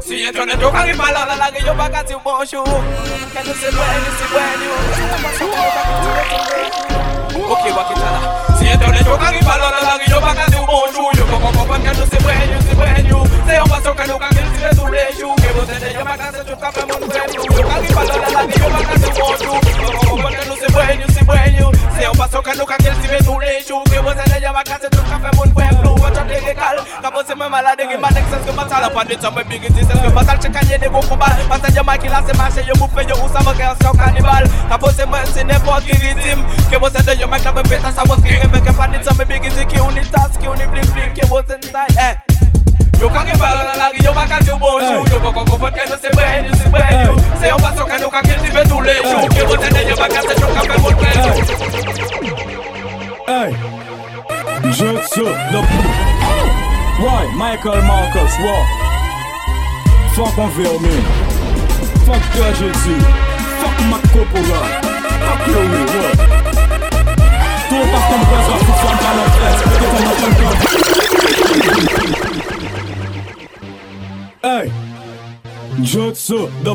Si 0.00 0.24
entro 0.24 0.42
en 0.42 0.50
el 0.50 0.58
tocan 0.58 0.88
y 0.88 0.94
palo 0.94 1.36
la 1.36 1.52
Que 1.52 1.62
yo 1.62 1.76
para 1.76 1.90
casi 1.90 2.14
un 2.14 2.22
mocho 2.22 2.64
Que 2.64 3.44
no 3.44 3.54
se 3.54 3.70
duele, 3.70 4.10
si 4.18 4.24
bueno 4.32 4.66
Ok, 7.52 7.64
wakitala 7.76 8.20
Si 8.58 8.66
entro 8.68 8.88
en 8.88 8.94
el 8.94 9.04
tocan 9.04 9.34
y 9.34 9.38
palo 9.40 9.70
la 9.70 9.98
Que 9.98 10.10
yo 10.10 10.20
para 10.20 10.34
casi 10.34 10.56
un 10.56 10.66
mocho 10.66 11.12
Yo 11.12 11.26
como 11.26 11.59
next 28.80 28.80
c'est 28.80 28.80
que 28.80 28.80
ma 28.80 28.80
salle 28.80 28.92
Pas 28.92 29.04
de 29.04 29.14
temps, 29.14 29.32
mais 29.36 29.44
big 29.44 29.64
it 29.64 29.76
is 29.76 29.86
que 29.86 30.12
ma 30.12 30.24
salle 30.24 30.38
check 30.40 30.56
à 30.56 30.64
yé 30.64 30.78
des 30.78 30.88
gros 30.88 31.00
combats 31.02 31.36
Parce 31.48 31.60
que 31.60 31.72
Jamaica 31.72 32.08
là 32.08 32.22
c'est 32.26 32.36
marché, 32.36 32.62
yo 32.66 32.74
yo 32.74 33.24
ou 33.24 33.28
ça 33.32 33.40
va 33.40 33.54
faire 33.54 33.74
sur 33.82 33.92
cannibal 33.92 34.44
Quand 34.68 34.86
vous 34.86 34.92
c'est 34.96 35.06
moi 35.06 35.18
c'est 35.32 35.44
n'importe 35.44 35.84
qui 35.84 35.92
rythme 35.92 36.42
Que 36.70 36.78
vous 36.78 36.86
êtes 36.86 37.04
déjà 37.04 37.18
Jamaica, 37.18 37.52
me 37.52 37.62
pète 37.62 37.82
ça 37.82 38.02
va 38.04 38.16
se 38.16 38.20
créer 38.20 38.40
Mais 38.52 38.60
que 38.60 38.72
pas 38.72 38.88
de 38.88 39.04
temps, 39.04 39.14
mais 39.18 39.24
big 39.24 39.44
it 39.44 39.52
is 39.56 39.66
qui 39.66 39.80
on 39.80 39.90
est 39.90 40.10
task, 40.10 40.38
qui 40.40 40.48
on 40.48 40.54
est 40.54 40.66
bling 40.66 40.86
bling 40.92 41.28
vous 41.28 41.38
c'est 41.46 41.56
inside, 41.56 41.98
eh. 41.98 42.30
Yo 43.00 43.08
ka 43.08 43.24
ke 43.24 43.32
bala 43.38 43.64
la 43.64 43.74
lagi, 43.80 44.04
yo 44.04 44.12
pa 44.12 44.26
ka 44.28 44.38
di 44.44 44.52
bonjou 44.60 45.08
Yo 45.08 45.18
pa 45.24 45.32
kon 45.32 45.44
kompot 45.48 45.72
ke 45.72 45.88
se 45.88 46.10
brand 46.12 46.44
new, 46.44 46.52
se 46.52 46.68
brand 46.68 46.96
new 47.00 47.16
Se 47.40 47.48
yon 47.48 47.56
pason 47.56 47.88
ke 47.88 47.96
nou 47.96 48.10
ka 48.12 48.20
kiltive 48.20 48.60
tous 48.68 48.82
les 48.82 49.00
jours 49.00 49.24
Ke 49.32 49.40
vous 49.48 49.56
êtes 49.56 49.88
yo 49.88 49.96
pa 49.96 50.08
ka 50.12 50.20
se 50.20 50.36
chou 50.36 50.52
ka 50.52 50.60
fe 50.68 50.76
moun 50.82 50.89
Michael 57.50 57.82
Marcus, 57.82 58.34
what? 58.38 58.64
Fuck 60.14 60.38
on 60.38 60.50
Vermin, 60.52 61.02
fuck 62.06 62.22
Tragedy, 62.30 62.96
fuck 63.58 63.76
Matt 63.90 64.04
Corporal, 64.12 64.66
fuck 65.26 65.40
Chloe, 65.46 65.66
what? 65.90 66.14
Tout 67.68 67.86
par 67.90 68.02
ton 68.06 68.20
presse, 68.28 68.48
la 68.50 68.56
fou 68.56 68.74
femme 68.80 69.00
dans 69.02 69.16
la 69.18 69.26
fesse, 69.34 69.62
mettez 69.66 69.90
ton 69.90 70.02
Hey, 74.44 74.66
Jutsu, 75.82 76.40
the 76.62 76.74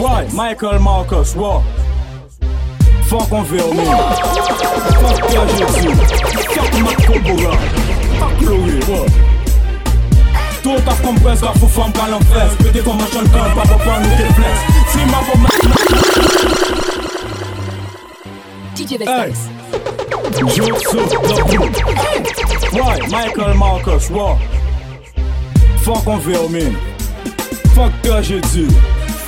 Why, 0.00 0.26
Michael 0.34 0.78
Marcus, 0.80 1.30
what? 1.36 1.62
Fuck 3.04 3.30
on 3.30 3.44
Vermin, 3.44 3.86
fuck 4.98 5.18
Tragedy, 5.30 5.94
fuck 6.56 6.72
Matt 6.82 6.98
Corporal, 7.06 7.58
fuck 8.18 8.36
Chloe, 8.38 8.80
what? 8.88 9.08
Tout 10.62 10.82
par 10.84 11.00
ton 11.00 11.14
presse, 11.14 11.40
la 11.40 11.52
fou 11.52 11.68
femme 11.68 11.92
dans 11.92 12.06
la 12.06 12.18
fesse, 12.18 12.58
mettez 12.64 12.80
ton 12.80 12.94
machin 12.94 13.22
de 13.22 13.28
pas 13.28 13.62
pour 13.62 13.78
prendre 13.78 14.02
nous 14.02 14.16
des 14.16 14.32
flex. 14.34 14.58
Si 14.90 14.98
ma 15.06 15.18
pomme 15.18 15.46
DJ 18.76 18.92
Hey. 19.06 19.32
Jutsu, 20.38 20.98
the 21.08 21.18
Why, 22.72 22.98
Michael 23.10 23.54
Marcus, 23.54 24.10
what? 24.10 24.38
Fuck 25.80 26.06
on 26.06 26.18
Vermin, 26.18 26.76
fuck 27.74 27.92
Tragedy, 28.02 28.68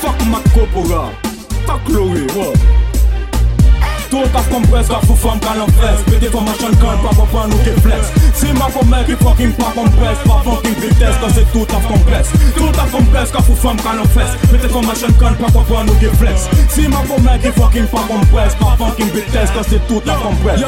fuck 0.01 0.19
Matt 0.27 0.45
Corporal, 0.53 1.11
fuck 1.67 1.85
Chloe, 1.87 2.27
what? 2.37 2.55
Tout 4.11 4.29
par 4.33 4.49
ton 4.49 4.63
presse, 4.63 4.89
la 4.89 5.01
fou 5.01 5.15
femme 5.15 5.39
dans 5.41 5.55
la 5.55 5.67
fesse, 5.67 6.07
mettez 6.09 6.29
ton 6.29 6.41
machin 6.43 6.71
de 6.71 6.77
pas 6.77 7.15
pour 7.15 7.27
prendre 7.27 7.57
nous 7.57 7.63
des 7.63 7.81
Si 8.41 8.47
ma 8.55 8.71
pomme 8.71 8.97
qui 9.05 9.13
fucking 9.23 9.53
pas 9.53 9.73
compresse, 9.75 10.19
pas 10.25 10.41
fucking 10.43 10.75
vitesse, 10.81 11.17
quand 11.21 11.29
c'est 11.35 11.53
tout 11.53 11.67
à 11.77 11.81
compresse. 11.87 12.31
Tout 12.57 12.81
à 12.81 12.87
compresse, 12.89 13.31
quand 13.31 13.43
fou 13.43 13.55
femme 13.55 13.77
dans 13.85 13.93
la 13.93 14.09
fesse, 14.09 14.33
mettez 14.51 14.69
ton 14.69 14.81
machin 14.81 15.09
de 15.09 15.13
pas 15.13 15.51
pour 15.53 15.65
prendre 15.65 15.93
nous 15.93 16.17
flex. 16.17 16.49
Si 16.71 16.89
ma 16.89 17.03
pomme 17.03 17.29
qui 17.43 17.49
fucking 17.49 17.87
pas 17.87 18.05
compresse, 18.09 18.55
pas 18.55 18.77
fucking 18.79 19.11
vitesse, 19.11 19.51
quand 19.55 19.63
c'est 19.69 19.87
tout 19.87 20.03
à 20.09 20.15
compresse. 20.15 20.65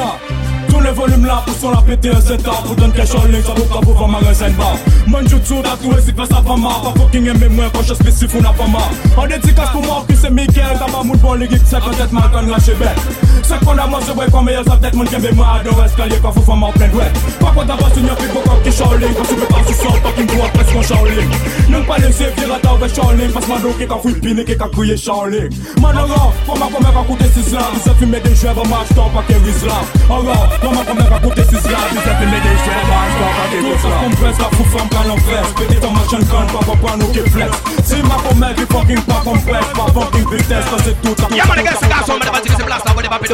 Tous 0.69 0.81
les 0.81 0.91
volumes 0.91 1.25
là 1.25 1.41
pour 1.45 1.55
son 1.55 1.71
la 1.71 1.77
un 1.79 2.21
set 2.21 2.47
up 2.47 2.53
Pour 2.65 2.75
donner 2.75 2.93
quelque 2.93 3.07
chose 3.07 3.21
ça 3.45 3.53
vaut 3.53 3.63
pas 3.65 3.79
pour 3.79 3.93
vendre 3.93 4.19
magasin 4.19 4.49
de 4.49 4.55
bar 4.55 4.75
Manjutsu 5.05 5.61
tatoué 5.61 6.01
si 6.01 6.11
fait 6.11 6.25
ça 6.25 6.41
va 6.41 6.55
marre 6.55 6.81
Pas 6.81 6.99
fucking 6.99 7.27
aimer 7.27 7.49
moi 7.49 7.65
quand 7.71 7.83
je 7.83 7.93
spécifie 7.93 8.37
on 8.39 8.43
a 8.43 8.53
pas 8.53 8.65
marre 8.67 8.89
En 9.15 9.27
dédicace 9.27 9.69
pour 9.69 9.83
moi 9.85 10.03
qui 10.09 10.15
c'est 10.15 10.31
Miguel. 10.31 10.65
T'as 10.79 10.91
pas 10.91 11.03
moun 11.03 11.17
bon 11.17 11.33
les 11.33 11.47
geeks, 11.47 11.61
c'est 11.65 11.79
peut-être 11.79 12.11
mal 12.11 12.23
quand 12.33 12.41
lâcher 12.41 12.73
bête 12.73 12.97
C'est 13.43 13.59
qu'on 13.63 13.77
a 13.77 13.87
moi 13.87 13.99
c'est 14.05 14.13
vrai 14.13 14.27
qu'on 14.31 14.41
meilleur 14.41 14.63
ça 14.63 14.77
peut-être 14.77 14.95
moun 14.95 15.07
qui 15.07 15.15
aime 15.15 15.35
moi 15.35 15.59
Adore 15.59 15.83
escalier 15.85 16.17
quand 16.21 16.31
faut 16.31 16.41
faire 16.41 16.63
en 16.63 16.71
plein 16.71 16.87
de 16.87 16.95
ouais 16.95 17.11
Pas 17.39 17.51
quand 17.53 17.65
t'as 17.65 17.77
pas 17.77 17.93
signé 17.93 18.09
puis 18.17 18.27
beaucoup 18.33 18.57
qui 18.63 18.71
Shaolin 18.71 19.07
Quand 19.17 19.23
tu 19.27 19.35
veux 19.35 19.45
pas 19.45 19.63
sous 19.67 19.83
son 19.83 19.93
fucking 19.93 20.25
droit 20.27 20.47
presque 20.53 20.75
en 20.75 20.81
Shaolin 20.81 21.27
Non 21.69 21.83
pas 21.83 21.97
laisser 21.97 22.27
virer 22.37 22.55
à 22.55 22.59
ta 22.59 22.71
avec 22.71 22.95
Shaolin 22.95 23.29
Parce 23.33 23.45
que 23.45 23.51
ma 23.51 23.73
qui 23.73 23.87
qu'a 23.87 23.97
fouille 23.97 24.19
pine 24.19 24.43
qui 24.45 24.57
qu'a 24.57 24.67
crié 24.69 24.95
Shaolin 24.95 25.49
Manara, 25.81 26.31
pour 26.45 26.57
ma 26.57 26.67
première 26.67 26.97
à 26.97 27.03
coûter 27.03 27.25
6 27.25 27.53
là 27.53 27.59
Il 27.73 27.81
s'est 27.81 27.95
fumé 27.99 28.19
des 28.21 28.35
cheveux, 28.35 28.67
match 28.69 28.89
top 28.95 29.11
à 29.17 29.23
Kerry 29.27 29.53
Slam 29.59 29.85
Alors, 30.07 30.49
pour 30.61 30.71
ma 30.71 30.83
première 30.83 31.13
à 31.13 31.19
coûter 31.19 31.43
6 31.43 31.51
là 31.51 31.79
Il 31.91 31.99
s'est 31.99 32.15
fumé 32.19 32.37
des 32.39 32.57
cheveux, 32.63 32.85
match 32.87 33.13
top 33.19 33.35
à 33.43 33.45
Kerry 33.51 33.73
Slam 33.79 33.83
Tout 33.83 33.83
ça 33.83 33.95
compresse, 34.03 34.37
la 34.39 34.49
fou 34.55 34.63
femme 34.71 34.89
quand 34.91 35.05
l'on 35.07 35.17
fesse 35.17 35.51
Pété 35.57 35.75
ton 35.81 35.91
machin 35.91 36.23
con, 36.31 36.47
pas 36.47 36.63
pour 36.65 36.77
prendre 36.77 36.97
nous 37.03 37.11
qui 37.11 37.19
flex 37.29 37.51
Si 37.83 38.01
ma 38.03 38.15
première 38.15 38.55
qui 38.55 38.65
fucking 38.71 39.01
pas 39.01 39.21
compresse 39.23 39.69
Pas 39.75 39.89
fucking 39.91 40.29
vitesse, 40.31 40.65
ça 40.71 40.77
c'est 40.83 40.95
tout 41.01 41.15
à 41.19 41.33
Yeah, 41.33 41.45
man, 41.47 41.59
I 41.59 41.63
guess 41.63 41.81
I 41.81 41.89
got 41.89 42.05
some, 42.05 42.19
man, 42.19 42.29
I 42.29 42.39
think 42.39 42.53
it's 42.53 42.61
a 42.61 42.65
blast 42.65 42.85
now, 42.85 42.93
whatever, 42.95 43.17
pedophile, 43.19 43.32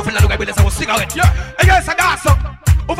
yeah. 1.16 1.30
I 1.60 1.66
guess 1.66 1.88
I 1.90 1.96
got 1.96 2.20
some. 2.20 2.38
Ou 2.88 2.96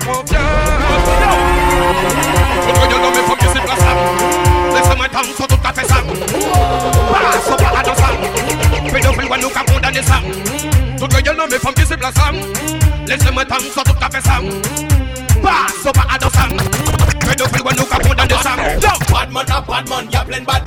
confiance. 0.00 0.32
Yo. 0.32 1.34
Autre 2.68 2.90
yo, 2.90 2.98
non, 2.98 3.10
mais 3.14 3.22
faut 3.26 3.36
que 3.36 3.44
c'est 3.44 3.62
place 3.62 3.78
là. 3.78 3.92
Laissez-moi 4.74 5.08
temps 5.08 5.22
sur 5.36 5.46
tout. 5.46 5.56
Tout 5.56 5.76
yo. 18.04 18.17
Yo. 18.38 18.90
Bad 19.10 19.32
man, 19.32 19.50
a 19.50 19.60
bad 19.60 19.88
man, 19.88 20.08
y'a 20.12 20.22
plein 20.22 20.40
de 20.40 20.46
bad. 20.46 20.62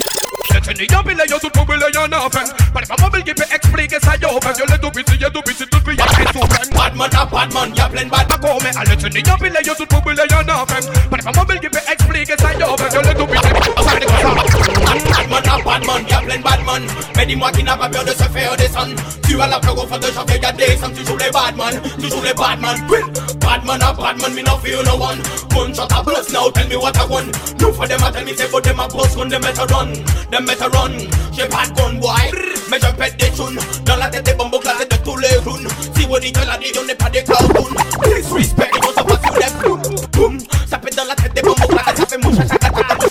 Yo, 0.52 1.04
bile, 1.04 1.24
yo, 1.30 1.40
tout 1.40 1.56
mobile, 1.56 1.80
yo, 1.94 2.06
no 2.06 2.26
offense. 2.26 2.52
But 2.74 2.84
if 2.84 2.92
I'm 2.92 3.00
mobile, 3.00 3.24
give 3.24 3.38
me 3.38 3.46
explique 3.50 3.96
ça, 4.04 4.18
yo, 4.22 4.36
offense. 4.36 4.60
Yo, 4.60 4.66
le 4.66 4.78
petit, 4.78 5.18
yo, 5.18 5.30
tout 5.30 5.42
petit, 5.42 5.66
tout 5.68 5.80
petit, 5.80 5.98
y'a 5.98 6.06
plein 6.06 6.26
de. 6.26 6.76
Bad 6.76 6.96
man, 6.98 7.10
a 7.16 7.26
bad 7.26 7.54
man, 7.54 7.74
y'a 7.74 7.88
plein 7.88 8.04
de 8.04 8.10
bad. 8.10 8.28
Come, 8.28 8.66
eh, 8.66 8.74
I 8.76 8.84
listen, 8.84 9.14
yo, 9.14 9.38
bile, 9.38 9.60
yo, 9.64 9.74
mobile, 9.90 10.26
yo, 10.30 10.42
no 10.44 10.64
offense. 10.64 10.90
But 11.10 11.20
if 11.22 11.28
I'm 11.28 11.34
mobile, 11.34 11.60
give 11.62 11.72
me 11.72 11.80
explique 11.88 12.34
ça, 12.38 12.54
yo, 12.60 12.74
offense. 12.74 12.94
Yo, 12.94 13.02
le 13.02 13.14
tout 13.14 13.28
petit, 13.28 13.40
Bad 13.40 14.36
man, 14.36 14.51
a 14.96 15.64
bad 15.64 15.86
man, 15.86 16.06
y'a 16.08 16.20
plein 16.20 16.38
de 16.38 16.44
bad 16.44 16.64
man. 16.66 16.84
Mais 17.16 17.26
dis-moi 17.26 17.52
qui 17.52 17.64
n'a 17.64 17.78
pas 17.78 17.90
peur 17.90 18.04
de 18.04 18.12
se 18.12 18.24
faire 18.24 18.56
descendre. 18.58 18.96
Tu 19.28 19.40
as 19.42 19.48
la 19.48 19.60
peur 19.60 19.78
au 19.78 19.88
fond 19.88 19.98
de 19.98 20.12
janvier, 20.12 20.40
y'a 20.42 20.52
des 20.52 20.78
sommes, 20.78 20.94
toujours 20.94 21.18
les 21.18 21.32
bad 21.32 21.56
man, 21.56 21.82
toujours 22.00 22.24
les 22.24 22.34
bad 22.34 22.60
man. 22.60 22.88
Quill, 22.88 23.06
bad 23.40 23.66
man, 23.66 23.82
a 23.82 23.94
bad 23.94 24.22
man, 24.22 24.34
me 24.34 24.42
no 24.42 24.58
feel 24.58 24.84
no 24.84 24.96
one. 24.96 25.22
Gunshot 25.50 25.92
a 25.92 26.04
bust 26.04 26.32
now, 26.34 26.50
tell 26.50 26.68
me 26.68 26.76
what 26.76 26.98
I 26.98 27.06
want. 27.06 27.36
You 27.60 27.74
for 27.74 27.88
them, 27.88 28.04
I 28.04 28.12
tell 28.12 28.26
me 28.26 28.34
say, 28.34 28.48
but 28.52 28.64
them 28.64 28.80
a 28.80 28.88
boss 28.88 29.16
gun, 29.16 29.30
them 29.30 29.42
better 29.42 29.66
run, 29.66 29.94
them 30.32 30.46
better 30.46 30.70
run. 30.70 30.94
J'ai 31.32 31.48
pas 31.48 31.66
de 31.66 31.74
gun, 31.74 32.00
boy, 32.00 32.32
mais 32.70 32.80
je 32.82 32.92
pète 32.92 33.18
des 33.18 33.32
tunes. 33.32 33.60
Dans 33.86 33.96
la 33.96 34.10
tête 34.10 34.26
des 34.26 34.34
bombes 34.34 34.60
classées 34.60 34.86
de 34.86 34.96
tous 34.98 35.18
les 35.18 35.38
runes. 35.46 35.68
Si 35.96 36.06
vous 36.06 36.20
dites 36.20 36.38
que 36.40 36.46
la 36.46 36.58
vie, 36.58 36.72
on 36.80 36.86
n'est 36.86 36.96
pas 36.96 37.10
des 37.10 37.24
cartoons. 37.24 37.68
Disrespect, 38.04 38.72
on 38.84 38.90
se 38.90 39.04
passe 39.04 39.22
sur 39.24 39.36
les. 39.36 40.70
Ça 40.70 40.78
pète 40.78 40.96
dans 40.96 41.06
la 41.06 41.16
tête 41.16 41.34
des 41.34 41.42
bombes 41.42 41.56
classées, 41.56 41.96
ça 41.98 42.06
fait 42.06 42.18
mouche 42.18 42.40
à 42.40 42.48
chaque 42.48 42.64
attaque. 42.64 43.11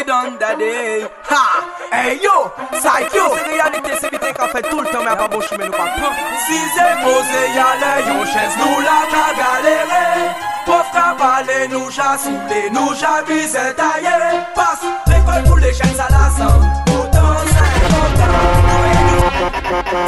The 0.00 0.06
done 0.06 0.38
that 0.38 0.56
day. 0.56 1.04
Ha! 1.28 1.44
Hey 1.92 2.16
yo, 2.22 2.48
psycho! 2.72 3.36
C'est 3.36 3.50
réalité, 3.52 3.92
c'est 4.00 4.10
vite 4.10 4.32
qu'on 4.32 4.48
fait 4.48 4.62
tout 4.62 4.80
le 4.80 4.86
temps, 4.88 5.02
mais 5.04 5.10
à 5.10 5.16
pas 5.16 5.28
bouche, 5.28 5.44
mais 5.58 5.66
nous 5.66 5.72
pas 5.72 5.92
prendre. 5.92 6.16
Si 6.46 6.56
c'est 6.74 6.96
posé, 7.04 7.42
y'a 7.54 7.76
les 7.76 8.08
yo 8.08 8.24
chaise, 8.24 8.56
nous 8.56 8.80
la 8.80 9.04
qu'a 9.12 9.28
galéré. 9.36 10.32
Pauvre 10.64 11.16
parlé, 11.18 11.68
nous 11.68 11.90
chat 11.90 12.16
soulé, 12.16 12.70
nous 12.72 12.94
chat 12.94 13.22
visé 13.28 13.74
taillé. 13.76 14.40
Passe, 14.54 14.86
l'école 15.06 15.44
pour 15.44 15.58
les 15.58 15.74
chaînes 15.74 16.00
à 16.00 16.08
la 16.10 16.30
sang. 16.30 16.56
Pourtant, 16.86 17.36
c'est 17.44 17.84
content. 17.92 18.40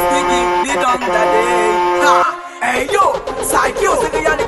Sticky, 0.09 0.39
the 0.65 0.75
done 0.81 1.05
that 1.05 1.27
day. 1.33 1.69
Ha! 2.01 2.33
Hey 2.63 2.87
yo, 2.91 3.13
psycho! 3.43 3.91
C'est 4.01 4.17
réalité, 4.17 4.42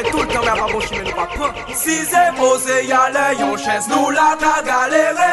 fè 0.00 0.10
tout 0.10 0.26
kèm 0.32 0.44
mè 0.46 0.56
pa 0.58 0.66
bon 0.72 0.82
chimè 0.86 1.04
nou 1.04 1.16
pa 1.16 1.26
pran 1.34 1.76
Si 1.82 1.96
zè 2.10 2.24
pose 2.38 2.80
yale 2.88 3.26
yon 3.40 3.56
chèz 3.60 3.88
nou 3.92 4.10
la 4.16 4.32
ta 4.40 4.56
galere 4.66 5.30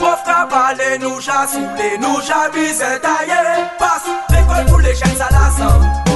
Pof 0.00 0.24
kabale 0.26 0.98
nou 1.02 1.20
jasoule 1.20 1.94
nou 2.02 2.20
jabize 2.28 2.92
taye 3.04 3.40
Pas, 3.78 4.12
rekol 4.34 4.68
pou 4.72 4.84
le 4.84 4.94
chèz 4.94 5.16
sa 5.22 5.32
la 5.34 5.48
san 5.58 6.07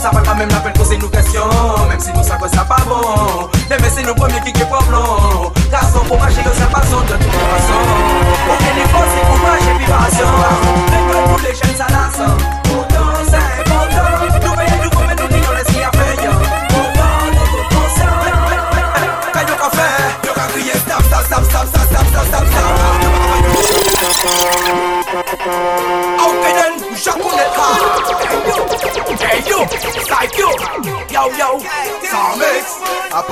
Ça 0.00 0.10
va 0.12 0.20
quand 0.22 0.34
même 0.36 0.48
la 0.48 0.60
peine 0.60 0.72
poser 0.74 0.98
nos 0.98 1.08
questions 1.08 1.48
Même 1.88 1.98
si 1.98 2.12
nous 2.12 2.22
ça 2.22 2.36
cause 2.36 2.50
ça 2.50 2.64
pas 2.64 2.76
bon. 2.88 3.48
Mais 3.70 3.90
c'est 3.94 4.02
nos 4.02 4.14
premiers 4.14 4.40
qui 4.40 4.52
qu'est 4.52 4.64
problème 4.64 5.00
Garçon 5.70 6.00
pour 6.06 6.18
marcher 6.18 6.42
que 6.42 6.50
ça 6.50 6.66
passe 6.66 6.92
en 6.92 7.00
de 7.00 7.12
toute 7.12 7.32
façon. 7.32 7.80
Pour 8.46 8.56
les 8.60 8.82
défenses 8.82 9.14
et 9.16 9.26
pour 9.26 9.38
moi 9.38 9.50
j'ai 9.60 9.78
vibration 9.78 10.28
Mais 10.90 11.12
que 11.12 11.36
tous 11.36 11.44
les 11.44 11.54
jeunes 11.54 11.76
ça 11.76 11.86
lassent 11.90 12.57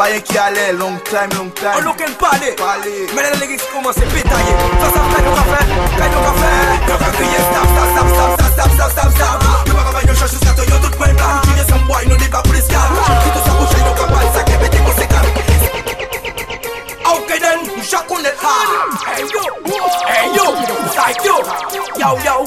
yon 0.04 0.20
ki 0.20 0.36
ale, 0.38 0.72
long 0.76 0.98
time, 1.08 1.30
long 1.38 1.50
time 1.56 1.72
On 1.80 1.88
and 1.88 2.14
party, 2.18 2.52
mais 3.14 3.22
les 3.22 3.40
lyrics 3.40 3.62
commencent 3.72 3.96
à 3.96 4.02
pétailler 4.02 4.54
Ça 4.78 4.88
ça 4.92 5.00
fait, 5.08 5.22
nous 5.24 5.36
fait, 5.36 5.64
fait, 5.96 6.10
nous 6.12 6.20
fait 6.36 6.60
Nous 6.86 6.98
fait 7.00 7.12
crier 7.16 7.40
stop, 7.48 7.66
stop, 7.72 7.88
stop, 7.96 8.08
stop, 8.12 8.52
stop, 8.52 8.70
stop, 8.76 8.90
stop, 8.92 9.10
stop 9.16 9.38
Nous 9.66 9.74
va 9.74 9.82
pas 9.92 10.02
yon 10.06 10.14
chercher 10.14 10.36
jusqu'à 10.36 10.52
toi, 10.52 10.64
yon 10.68 10.78
tout 10.82 10.92
blanc 10.98 11.40
Tu 11.44 11.50
es 11.60 11.64
some 11.64 11.86
boy, 11.88 12.06
n'est 12.06 12.28
pas 12.28 12.42
plus 12.42 12.66
calme 12.68 13.00
Qui 13.24 13.30
tout 13.30 13.44
ça 13.46 13.52
bouche, 13.56 13.78
yon 13.80 13.94
capable, 13.94 14.28
ça 14.34 14.42
qui 14.42 14.52
pété 14.52 14.78
conséquent 14.84 15.24
Ok 17.08 17.28
then, 17.40 17.60
Jacques 17.82 18.10
on 18.10 18.18
est 18.18 18.24
là 18.24 18.52
Hey 19.16 19.24
yo, 19.32 19.40
hey 20.12 20.28
yo, 20.36 20.44
psych 20.92 21.24
yo, 21.24 21.36
yo 21.96 22.08
yo, 22.20 22.44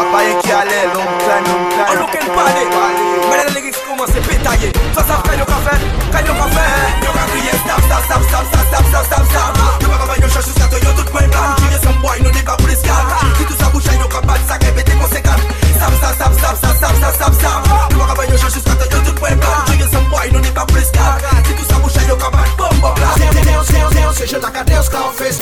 Apa 0.00 0.24
yon 0.24 0.40
ki 0.40 0.52
ale, 0.52 0.88
long 0.94 1.12
time, 1.20 1.44
long 1.52 1.68
time 1.68 1.88
On 1.90 1.94
look 2.00 2.16
and 2.16 2.28
party, 2.32 2.64
mais 3.28 3.44
les 3.44 3.60
lyrics 3.60 3.76
commencent 3.84 3.91
komanse 4.02 4.20
petaye 4.28 4.72
Sasaf 4.94 5.22
kay 5.22 5.38
yo 5.38 5.44
ka 5.46 5.58
fe, 5.64 5.74
kay 6.10 6.22
yo 6.26 6.34
ka 6.34 6.46
fe 6.50 6.66
Yo 7.04 7.10
ka 7.14 7.24
kriye 7.30 7.54
stap, 7.62 7.80
stap, 7.86 8.02
stap, 8.04 8.22
stap, 8.22 8.44
stap, 8.50 8.66
stap, 8.66 8.84
stap, 8.90 9.04
stap, 9.06 9.24
stap 9.30 9.82
Yo 9.82 9.88
pa 9.88 9.96
kama 9.98 10.14
yo 10.18 10.28
chanjou 10.28 10.54
skato, 10.54 10.76
yo 10.82 10.90
tout 10.98 11.10
mwen 11.14 11.30
plan 11.30 11.54
Kire 11.62 11.78
san 11.82 11.94
boy, 12.02 12.18
nou 12.22 12.32
de 12.34 12.42
ka 12.42 12.56
pou 12.58 12.66
deskal 12.66 13.06
Ki 13.38 13.44
tout 13.46 13.58
sa 13.58 13.70
bouchay, 13.70 13.96
yo 14.02 14.08
ka 14.10 14.20
bat, 14.26 14.40
sa 14.48 14.58
kay 14.58 14.72
bete 14.74 14.94
konsekant 14.98 15.42
Stap, 15.78 15.92
stap, 15.98 16.14
stap, 16.18 16.32
stap, 16.34 16.56
stap, 16.56 16.74
stap, 16.76 16.94
stap, 16.98 17.14
stap, 17.14 17.32
stap 17.38 17.60
Yo 17.92 17.98
pa 17.98 18.06
kama 18.10 18.26
yo 18.26 18.36
chanjou 18.42 18.62
skato, 18.64 18.84
yo 18.90 18.98
tout 19.06 19.22
mwen 19.22 19.38
plan 19.38 19.62
Kire 19.70 19.86
san 19.94 20.04
boy, 20.10 20.26
nou 20.34 20.42
de 20.42 20.50
ka 20.50 20.66
pou 20.66 20.78
deskal 20.78 21.22
Ki 21.46 21.52
tout 21.54 21.68
sa 21.70 21.78
bouchay, 21.78 22.06
yo 22.10 22.18
ka 22.18 22.32
bat, 22.34 22.50
bom, 22.58 22.74
bom, 22.82 22.94
bla 22.98 23.14
Deus, 23.22 23.38
Deus, 23.38 23.70
Deus, 23.70 23.94
Deus, 23.94 24.26
je 24.26 24.42
taka 24.42 24.66
Deus 24.66 24.90
ka 24.90 25.06
ou 25.06 25.14
fes 25.14 25.38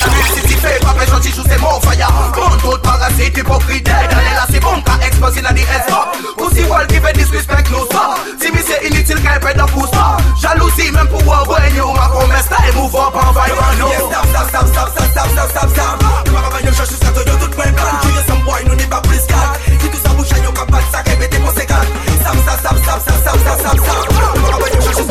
La 0.00 0.08
vérité 0.16 0.48
si 0.48 0.56
fe, 0.56 0.72
pa 0.80 0.96
pe 0.96 1.04
janti, 1.12 1.34
jou 1.36 1.44
se 1.44 1.60
mon 1.60 1.80
faya 1.84 2.08
Kon 2.32 2.56
tout 2.64 2.80
parasite, 2.82 3.36
hypocrite 3.36 3.84
Dane 3.84 4.32
la 4.32 4.48
se 4.48 4.60
bon, 4.64 4.80
ka 4.86 4.96
expose 5.04 5.44
la 5.44 5.52
di 5.52 5.62
espo 5.62 6.37
Qui 6.68 7.00
fait 7.00 7.12
disrespect, 7.14 7.64
nous 7.70 7.86
ça 7.90 8.14
Si 8.40 8.52
mi 8.52 8.58
c'est 8.64 8.86
inutile, 8.86 9.20
qu'elle 9.22 9.40
pète 9.40 9.56
dans 9.56 9.66
pouce 9.66 9.90
pas 9.90 10.18
Jalousie, 10.40 10.92
même 10.92 11.08
pour 11.08 11.22
voir, 11.22 11.48
ouais, 11.48 11.72
yo 11.74 11.90
Ma 11.92 12.08
promesse, 12.08 12.46
t'as 12.50 12.72
move 12.76 12.94
up, 12.94 13.14
en 13.14 13.32
vibe, 13.32 13.78
no 13.78 13.88
Stop, 13.88 14.26
stop, 14.28 14.48
stop, 14.48 14.66
stop, 14.68 14.88
stop, 14.90 15.08
stop, 15.10 15.30
stop, 15.30 15.50
stop, 15.50 15.70
stop 15.70 16.24
Tu 16.24 16.30
vas 16.30 16.40
pas 16.42 16.50
toi, 16.50 16.60
yo, 16.60 16.70
tout 16.70 17.48
Tu 17.48 18.08
es 18.08 18.26
some 18.28 18.42
boy, 18.44 18.64
n'est 18.76 18.84
pas 18.84 19.00
plus 19.00 19.24
calme 19.26 19.54
Si 19.80 19.88
tout 19.88 19.98
ça 20.04 20.10
bouche, 20.10 20.28
yo, 20.44 20.52
capable, 20.52 20.84
ça 20.92 20.98
Stop, 21.00 22.36
stop, 22.44 22.58
stop, 22.60 22.76
stop, 22.78 23.00
stop, 23.00 23.18
stop, 23.20 23.38
stop, 23.40 23.58
stop, 23.58 23.76
stop 23.78 24.04
Tu 24.04 24.40
pas 24.40 24.58
toi, 24.58 24.68
yo, 24.68 24.76
tout 24.76 25.08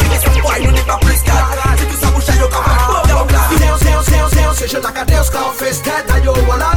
Tu 0.00 0.06
es 0.08 0.20
some 0.24 0.40
boy, 0.40 0.72
n'est 0.72 0.80
pas 0.82 0.98
plus 1.02 1.20
calme 1.22 1.76
Si 1.78 1.84
tout 1.84 2.00
ça 2.00 2.06
bouche, 2.08 2.36
yo, 2.40 2.48
capable, 2.48 3.06
je 4.66 4.78
t'accade 4.78 5.12
un 5.12 5.22
scarface 5.22 5.82
Tête 5.82 6.10
à 6.12 6.18
yo, 6.18 6.32
voilà 6.44 6.75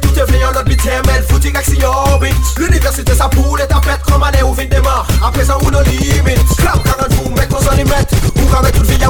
tout 0.00 0.14
te 0.16 0.24
vle 0.30 0.40
yon 0.40 0.54
lot 0.56 0.68
bit 0.68 0.80
temel 0.82 1.22
Fouti 1.28 1.52
kak 1.52 1.66
si 1.66 1.78
yo 1.82 1.92
orbit 2.12 2.54
L'universite 2.58 3.16
sa 3.18 3.28
pou 3.32 3.58
lè 3.60 3.66
tapet 3.70 4.02
Koman 4.08 4.34
e 4.38 4.44
ou 4.46 4.56
vin 4.56 4.70
deman 4.72 5.04
A 5.20 5.32
prezan 5.34 5.60
ou 5.62 5.74
nou 5.74 5.84
limit 5.90 6.56
Klam 6.56 6.80
karan 6.86 7.12
fou, 7.18 7.34
mek 7.36 7.50
kon 7.52 7.64
son 7.64 7.84
imet 7.84 8.16
Ou 8.32 8.70
tout 8.72 8.86
vi 8.86 9.02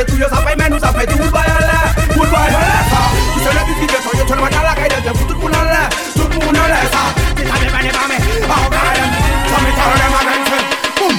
C'est 0.00 0.06
tout, 0.06 0.16
ça 0.16 0.36
fait, 0.36 0.56
mais 0.56 0.70
nous 0.70 0.78
ça 0.78 0.94
fait 0.94 1.06
tout 1.06 1.18
Goodbye 1.18 1.44
en 1.44 1.60
l'air, 1.60 1.92
goodbye 2.16 2.32
en 2.32 2.48
l'air 2.48 2.84
ça 2.88 3.00
Tout 3.34 3.40
seul 3.44 3.52
le 3.52 3.60
bus 3.66 3.76
qui 3.80 3.86
vient, 3.86 4.00
tout 4.00 4.32
le 4.32 4.40
monde 4.40 4.48
dans 4.48 4.62
la 4.62 4.74
caille 4.74 4.88
Je 5.04 5.12
fous 5.12 5.26
tout 5.28 5.34
le 5.34 5.40
monde 5.40 5.54
en 5.54 5.64
l'air, 5.64 5.88
tout 6.14 6.22
le 6.22 6.36
monde 6.40 6.56
en 6.56 6.66
l'air 6.72 6.88
ça 6.90 7.12
C'est 7.36 7.44
ça, 7.44 7.52
mais 7.60 7.68
pas 7.68 7.82
les 7.82 7.90
pas, 7.92 8.08
mais 8.08 8.16
pas 8.48 8.58
au 8.64 8.70
cas 8.70 8.80
de 8.80 9.04
Ça 9.52 9.60
me 9.60 9.70
parle 9.76 9.92
de 10.00 10.08
ma 10.08 10.20
grande 10.24 10.46
femme 10.48 10.68
Boum 10.96 11.14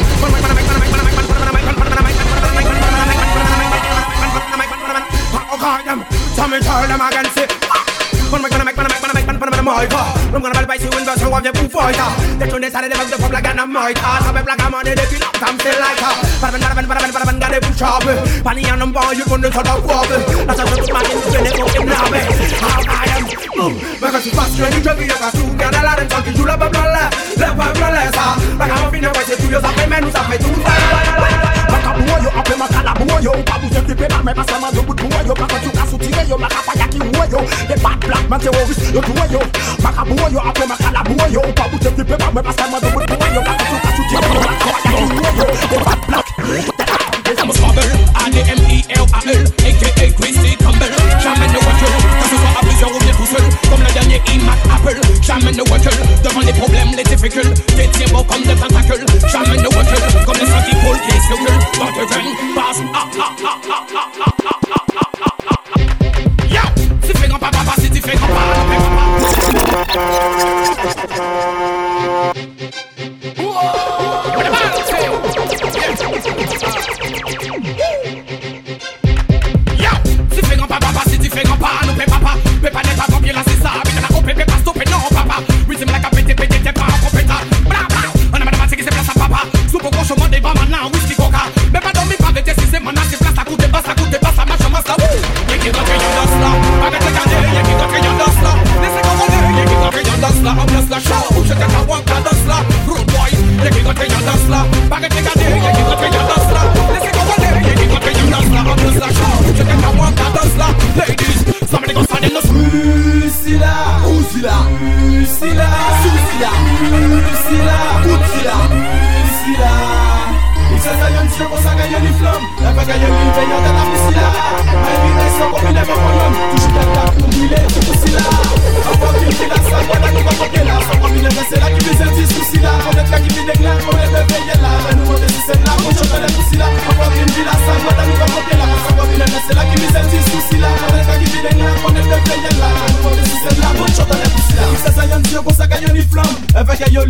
Oh 5.54 5.58
God, 5.60 5.86
them, 5.86 6.02
tell 6.36 6.48
me, 6.48 6.58
tell 6.60 6.88
them 6.88 7.02
again, 7.02 7.28
say, 7.36 7.46
my 9.64 9.86
God. 9.86 10.21
Rum 10.32 10.42
gonna 10.42 10.66
buy 10.66 10.76
you 10.76 10.88
in 10.88 11.04
the 11.04 11.14
show 11.20 11.36
of 11.36 11.44
your 11.44 11.52
boo 11.52 11.68
fighter. 11.68 12.08
The 12.40 12.48
tune 12.48 12.64
is 12.64 12.72
the 12.72 12.88
the 12.88 13.18
public 13.20 13.48
and 13.52 13.60
a 13.60 13.68
mighter. 13.68 14.16
Some 14.24 14.40
black 14.40 14.64
am 14.64 14.74
on 14.74 14.86
the 14.88 14.96
feel 14.96 15.28
up 15.28 15.36
time 15.36 15.60
still 15.60 15.76
like 15.76 16.00
her. 16.00 16.16
Paraben 16.40 16.62
paraben 16.64 16.86
paraben 16.88 17.12
paraben 17.12 17.38
got 17.40 17.52
it 17.52 17.68
sharp. 17.76 18.08
Pani 18.40 18.64
and 18.64 18.80
them 18.80 18.92
boys 18.96 19.18
you 19.20 19.26
gonna 19.28 19.52
sort 19.52 19.68
of 19.68 19.84
walk. 19.84 20.08
That's 20.08 20.56
a 20.56 20.64
good 20.64 20.88
man 20.88 21.04
in 21.12 21.20
the 21.20 21.52
fucking 21.52 21.88
love. 21.92 22.16
How 22.64 22.80
I 22.80 23.12
am. 23.12 23.24
Boom. 23.60 23.74
Because 24.00 24.26
you 24.26 24.32
fast 24.32 24.56
ready 24.56 24.80
to 24.80 24.92
be 24.96 25.04
a 25.12 25.16
fast 25.20 25.36
food 25.36 25.60
and 25.60 25.76
a 25.76 25.82
lot 25.84 26.00
of 26.00 26.08
talking 26.08 26.36
you 26.40 26.46
love 26.48 26.60
blah 26.64 26.72
blah. 26.72 27.12
Love 27.36 27.56
blah 27.60 27.74
blah. 27.76 27.92
Like 27.92 28.72
I'm 28.72 28.96
in 28.96 29.04
a 29.04 29.10
way 29.12 29.24
to 29.28 29.36
you 29.36 29.60
some 29.60 29.90
men 29.92 30.04
who's 30.04 30.16
up 30.16 30.32
to 30.32 30.48
Makabuoyo 31.72 32.30
ape 32.40 32.56
makala 32.56 32.94
buoyo 32.96 33.32
Upabu 33.32 33.68
sefi 33.74 33.96
pena 33.96 34.24
me 34.24 34.34
pasama 34.34 34.72
yo 34.76 34.82
butuoyo 34.84 35.34
Pakatu 35.36 35.71
tire 36.02 36.24
yo 36.28 36.38
ki 36.38 37.00
black 37.80 38.30
man 38.30 38.40
terorist 38.40 38.94
yo 38.94 39.02
yo. 39.32 39.40
Yo 40.32 40.40
apre 40.40 40.66
yo. 40.94 41.42
Bad 45.86 46.00
black. 46.08 46.26
I'm 47.42 47.50
a 47.50 47.54
A-D-M-I-L-A-L 48.22 49.42
A.K.A. 49.66 50.12
Christy 50.14 50.56
Campbell. 50.58 50.92
Jamais 51.24 51.48
ne 51.48 51.58
recule, 51.58 51.98
que 52.20 52.30
ce 52.30 52.36
soit 52.36 52.54
à 52.56 52.62
plusieurs 52.62 52.96
ou 52.96 53.00
bien 53.00 53.14
tout 53.14 53.26
seul. 53.26 53.42
Comme 53.70 53.82
le 53.82 53.92
dernier 53.94 54.22
iMac 54.34 54.60
Apple. 54.72 55.02
Jamais 55.24 55.52
ne 55.52 55.62
recule, 55.62 55.98
devant 56.24 56.42
les 56.42 56.54
problèmes, 56.54 56.92
les 56.96 57.04
difficultés. 57.04 57.62
T'es 57.76 57.90
tiens 57.94 58.24
comme 58.24 58.44
des 58.44 58.56
tentacules. 58.56 59.06
Jamais 59.32 59.58
ne 59.58 59.68
recule, 59.68 60.26
comme 60.26 60.38
les 60.38 60.46
sangs 60.46 60.64
qui 60.70 60.76
coulent, 60.76 61.02
qui 61.02 61.12
circulent 61.26 61.60
Dans 61.80 61.88
te 61.88 62.06
graines, 62.12 62.36
passe, 62.54 62.82
ah, 62.94 63.08
ah, 63.18 63.58
ah, 64.46 64.51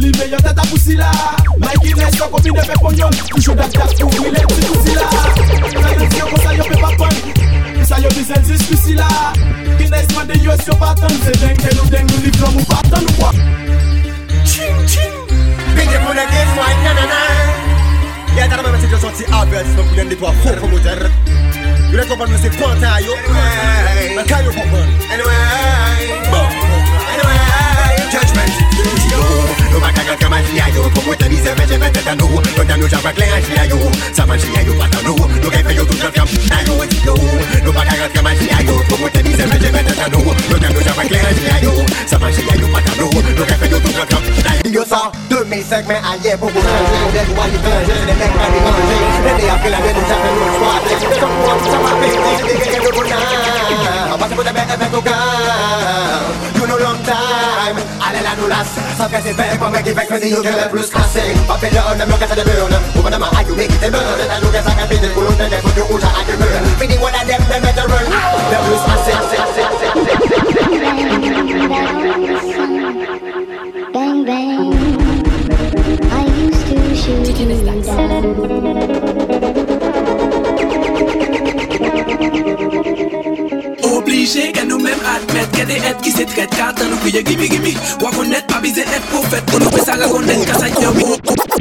li 0.01 0.11
meyo 0.17 0.37
tata 0.37 0.61
pousi 0.69 0.95
la 0.95 1.11
Mikey 1.57 1.93
Ness 1.93 2.17
yo 2.17 2.27
kombine 2.29 2.61
pe 2.65 2.75
ponyon 2.81 3.13
Toujou 3.29 3.55
dat 3.55 3.71
dat 3.71 3.93
pou 3.99 4.09
wile 4.17 4.41
ti 4.49 4.61
pousi 4.65 4.95
la 4.97 5.05
Nan 5.77 6.17
yo 6.17 6.25
konsa 6.31 6.53
yo 6.57 6.65
pe 6.69 6.77
papon 6.81 7.13
Sa 7.85 7.99
yo 8.01 8.09
bizel 8.17 8.41
zis 8.47 8.63
pousi 8.65 8.95
la 8.97 9.07
Guinness 9.77 10.09
man 10.15 10.27
de 10.27 10.39
yo 10.41 10.55
si 10.57 10.69
yo 10.71 10.77
patan 10.81 11.13
Se 11.25 11.35
denke 11.43 11.75
nou 11.77 11.85
deng 11.93 12.09
nou 12.09 12.23
livron 12.25 12.57
mou 12.57 12.65
patan 12.71 13.05
ou 13.13 13.25
wak 13.25 13.37
Ching 14.49 14.81
ching. 14.89 15.17
Bide 15.77 15.97
pou 16.01 16.17
ne 16.17 16.25
gen 16.33 16.53
fwa 16.55 16.69
nananan 16.81 17.69
Yè 18.37 18.47
tata 18.47 18.61
mè 18.65 18.73
mè 18.73 18.81
se 18.81 18.89
yo 18.89 19.01
soti 19.05 19.29
abel 19.37 19.67
Sinon 19.69 19.91
pou 19.91 19.99
den 19.99 20.09
de 20.09 20.17
to 20.17 20.29
a 20.29 20.33
fò 20.41 20.55
promoter. 20.57 21.03
Yo 21.91 21.99
lè 21.99 22.07
kompan 22.09 22.31
mè 22.31 22.41
se 22.41 22.53
pwanta 22.57 22.97
yo. 23.05 23.19
Mè 24.17 24.25
kanyo 24.25 24.55
kompan 24.55 24.95
Anyway. 25.11 26.09
Anyway. 26.31 27.70
judgment. 28.11 28.51
Yo, 29.07 29.21
no 29.71 29.77
makagal 29.79 30.17
kaman 30.19 30.43
siya 30.51 30.67
yo, 30.75 30.83
pumutan 30.91 31.31
isa 31.31 31.55
veje 31.55 31.77
vete 31.79 32.01
tanu, 32.03 32.27
no. 32.27 32.63
Tanu 32.67 32.85
java 32.91 33.11
klean 33.15 33.41
siya 33.47 33.63
yo, 33.71 33.79
saman 34.11 34.37
siya 34.37 34.61
yo 34.67 34.73
patanu, 34.75 35.15
no 35.15 35.47
kay 35.47 35.63
feyo 35.63 35.83
tu 35.87 35.95
jaf 35.95 36.11
jam 36.11 36.27
tayo. 36.51 36.75
Yo, 37.07 37.15
no 37.63 37.71
makagal 37.71 38.11
kaman 38.11 38.35
siya 38.35 38.59
yo, 38.67 38.75
pumutan 38.91 39.25
isa 39.31 39.45
veje 39.47 39.69
vete 39.71 39.93
tanu, 39.95 40.19
no. 40.27 40.55
Tanu 40.59 40.79
java 40.83 41.03
klean 41.07 41.35
siya 41.39 41.55
yo, 41.63 41.73
saman 42.03 42.31
siya 42.35 42.53
yo 42.59 42.67
patanu, 42.75 43.07
no 43.07 43.43
kay 43.47 43.57
feyo 43.63 43.77
tu 43.79 43.89
jaf 43.95 44.07
jam 44.11 44.23
tayo. 44.43 44.61
Yo 44.71 44.83
sa 44.83 45.11
2005 45.31 45.87
men 45.87 45.99
aye 46.03 46.35
pou 46.35 46.51
pou 46.51 46.61
chanje, 46.63 46.97
ou 47.07 47.11
den 47.15 47.31
wali 47.39 47.57
panje, 47.63 47.95
den 48.07 48.17
men 48.19 48.31
kani 48.35 48.59
manje, 48.59 48.97
den 49.23 49.35
de 49.39 49.45
apil 49.55 49.75
a 49.75 49.79
den 49.87 49.95
ou 49.95 50.05
chanje 50.11 50.29
nou 50.35 50.47
chwa, 50.59 50.71
den 50.83 50.97
chanje 50.99 51.19
nou 51.23 51.31
chwa, 51.47 51.53
chwa 51.63 51.91
pe, 51.99 52.07
den 52.11 52.59
chanje 52.59 52.79
nou 52.79 52.91
chwa, 52.91 53.03
den 53.07 53.23
chanje 53.31 53.57
nou 54.91 55.01
chwa, 55.01 55.19
You 56.55 56.67
know 56.67 56.77
long 56.77 57.03
time 57.03 57.90
allez 58.11 58.23
la 58.23 58.35
c'est 59.23 59.33
fait 59.33 59.57
pour 59.57 59.71
qui 59.71 59.89
fait 59.89 60.05
que 60.05 60.13
nous 60.13 60.41
que 60.41 60.47
le 60.47 60.69
plus 60.69 60.89
classé 60.89 61.21
Ou 61.47 63.01
aïe 63.37 63.45
qui 63.45 63.53
nous 63.53 65.49
des 65.49 65.57
photos 65.57 65.85
rouges 65.89 66.03
à 66.03 66.11
Fini 66.79 66.97
Bang 73.93 74.25
bang. 74.25 74.73
I 76.11 76.25
used 76.27 76.67
to 76.67 76.95
shoot 76.95 77.27
you 77.27 77.45
down 82.35 82.50
oblige 84.11 84.51
Kè 84.55 84.65
nou 84.67 84.79
mèm 84.83 84.99
admèt 85.15 85.55
Kè 85.55 85.65
de 85.69 85.79
et 85.79 86.03
ki 86.03 86.11
se 86.11 86.27
tret 86.33 86.51
Katan 86.57 86.91
nou 86.91 86.99
kriye 87.05 87.23
gimi 87.27 87.49
gimi 87.51 87.75
Wakonet 88.03 88.47
pa 88.51 88.59
bize 88.63 88.83
et 88.83 89.09
profet 89.11 89.43
Konou 89.51 89.71
pe 89.71 89.85
sa 89.85 89.99
rakonet 90.03 90.45
Kasa 90.49 90.71
yon 90.81 90.97
mi 90.99 91.60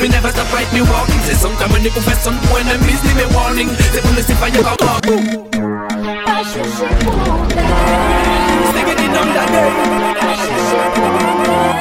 Me 0.00 0.08
never 0.08 0.30
stop 0.30 0.52
right, 0.52 0.70
me 0.72 0.80
walking 0.82 1.20
Say 1.26 1.34
sometime 1.34 1.70
when 1.72 1.82
you 1.82 1.90
confess 1.90 2.22
some 2.24 2.36
when 2.50 2.66
I 2.66 2.76
miss 2.82 3.02
me 3.02 3.26
warning. 3.34 3.68
Say 3.92 4.00
police 4.02 4.30
if 4.30 4.42
I 4.42 4.48
you 4.48 4.62
got 4.62 4.82
up 4.82 5.04
Singing 8.72 9.00
in 9.04 9.14
on 9.16 9.28
the 9.30 9.44
day. 9.52 9.70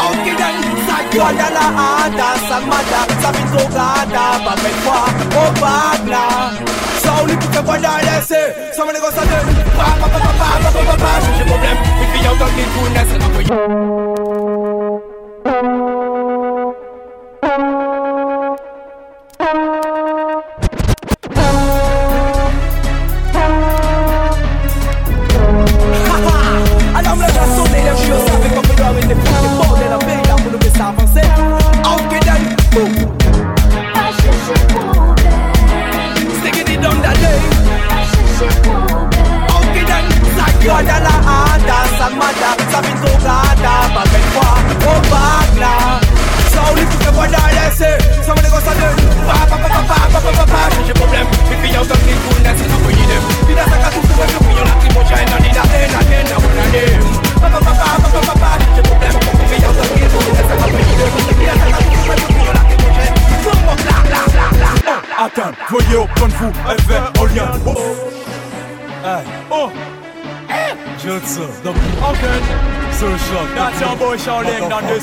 Okay 0.10 0.36
then. 0.36 0.72
Sagrada 1.12 1.48
la 1.54 1.66
hada 1.78 2.30
Samada 2.48 3.02
Sabitogada 3.22 4.26
Babetwa 4.46 5.00
Obadla 5.44 6.26
oh, 6.28 6.72
Saouli 7.04 7.36
pou 7.38 7.50
te 7.52 7.62
voya 7.68 7.94
lese 8.06 8.42
Sa 8.76 8.86
mene 8.86 9.00
gosa 9.00 9.22
de 9.22 9.38
Pa 9.78 9.88
pa 10.00 10.08
pa 10.08 10.20
pa 10.20 10.32
pa 10.40 10.48
pa 10.72 10.82
pa 10.88 10.96
pa 11.04 11.12
J'ai 11.38 11.46
problème 11.46 11.80
Fifi 12.00 12.20
yaw 12.26 12.36
dan 12.40 12.52
ki 12.56 12.64
kounes 12.76 13.08
Sa 13.12 13.18
nan 13.18 13.30
kwe 13.36 13.44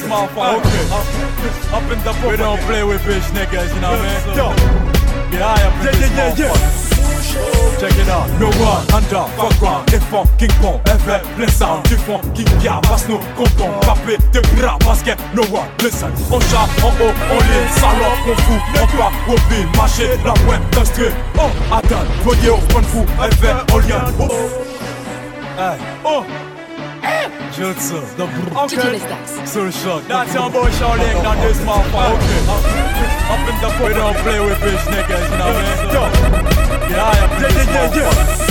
motherfucker. 0.08 0.58
Okay. 0.58 1.76
Up, 1.76 1.82
in 1.92 1.98
the 2.02 2.12
book. 2.20 2.30
We 2.30 2.36
don't 2.36 2.60
play 2.62 2.82
with 2.82 3.02
bitch 3.02 3.28
niggas, 3.36 3.74
you 3.74 3.80
know 3.80 3.92
what 3.92 4.00
I 4.00 4.08
mean? 4.08 4.36
Yo. 4.36 4.88
Get 5.30 5.42
high 5.42 5.62
up 5.62 5.76
in 5.76 5.84
Yeah, 5.84 6.32
this 6.32 6.38
yeah, 6.38 6.48
yeah. 6.48 6.88
Check 7.78 7.92
it 7.96 8.08
out, 8.08 8.26
no 8.40 8.48
one, 8.58 8.82
under, 8.90 9.22
fuck 9.36 9.60
round, 9.60 9.88
fonds, 10.10 10.30
King 10.38 10.50
Kong, 10.60 10.80
FR, 10.86 11.20
plein 11.36 11.48
sound, 11.48 11.84
du 11.88 11.96
fond, 11.96 12.20
King 12.34 12.48
Pia, 12.58 12.80
passe 12.82 13.06
nous, 13.08 13.18
content, 13.36 13.70
papé, 13.82 14.16
de 14.32 14.40
bras, 14.56 14.78
basket, 14.78 15.18
no 15.34 15.42
one, 15.42 15.68
listen, 15.80 16.10
on 16.32 16.40
chat, 16.40 16.66
en 16.82 16.88
haut, 16.88 17.14
on 17.30 17.38
lit, 17.38 17.68
salope, 17.78 18.18
on 18.26 18.34
fout, 18.34 18.60
on 18.74 18.96
pas, 18.96 19.12
au 19.28 19.36
pile, 19.48 19.68
marché, 19.76 20.08
la 20.24 20.32
pointe, 20.32 20.68
d'un 20.72 20.84
straight, 20.84 21.14
oh, 21.38 21.50
voyez 22.24 22.50
au 22.50 22.56
point 22.56 22.80
de 22.80 22.86
fou, 22.86 23.04
lien, 23.78 24.04
oh, 24.18 24.28
hey, 25.58 25.78
oh, 26.04 26.24
Jutsu, 27.54 28.00
the 28.16 28.26
brr. 28.26 28.64
Okay. 28.64 28.98
So 29.46 29.70
shot. 29.70 30.04
That's 30.08 30.34
your 30.34 30.50
boy 30.50 30.70
Shaolin 30.78 31.24
on 31.24 31.36
this 31.40 31.58
motherfucker. 31.58 32.16
Okay. 32.16 32.40
Up, 32.48 32.62
up 33.32 33.48
in 33.48 33.56
the 33.60 33.70
We 33.84 33.94
don't 33.94 34.16
play 34.18 34.40
with 34.40 34.58
bitch 34.58 34.84
niggas, 34.92 35.30
you 35.30 35.38
know 35.38 35.52
what 35.52 35.64
I 35.64 35.76
mean? 35.78 35.94
Yo. 35.94 36.02
Get 36.88 36.98
high 36.98 37.24
up 37.24 37.32
in 37.32 37.40
this 37.42 37.66
motherfucker. 37.66 38.47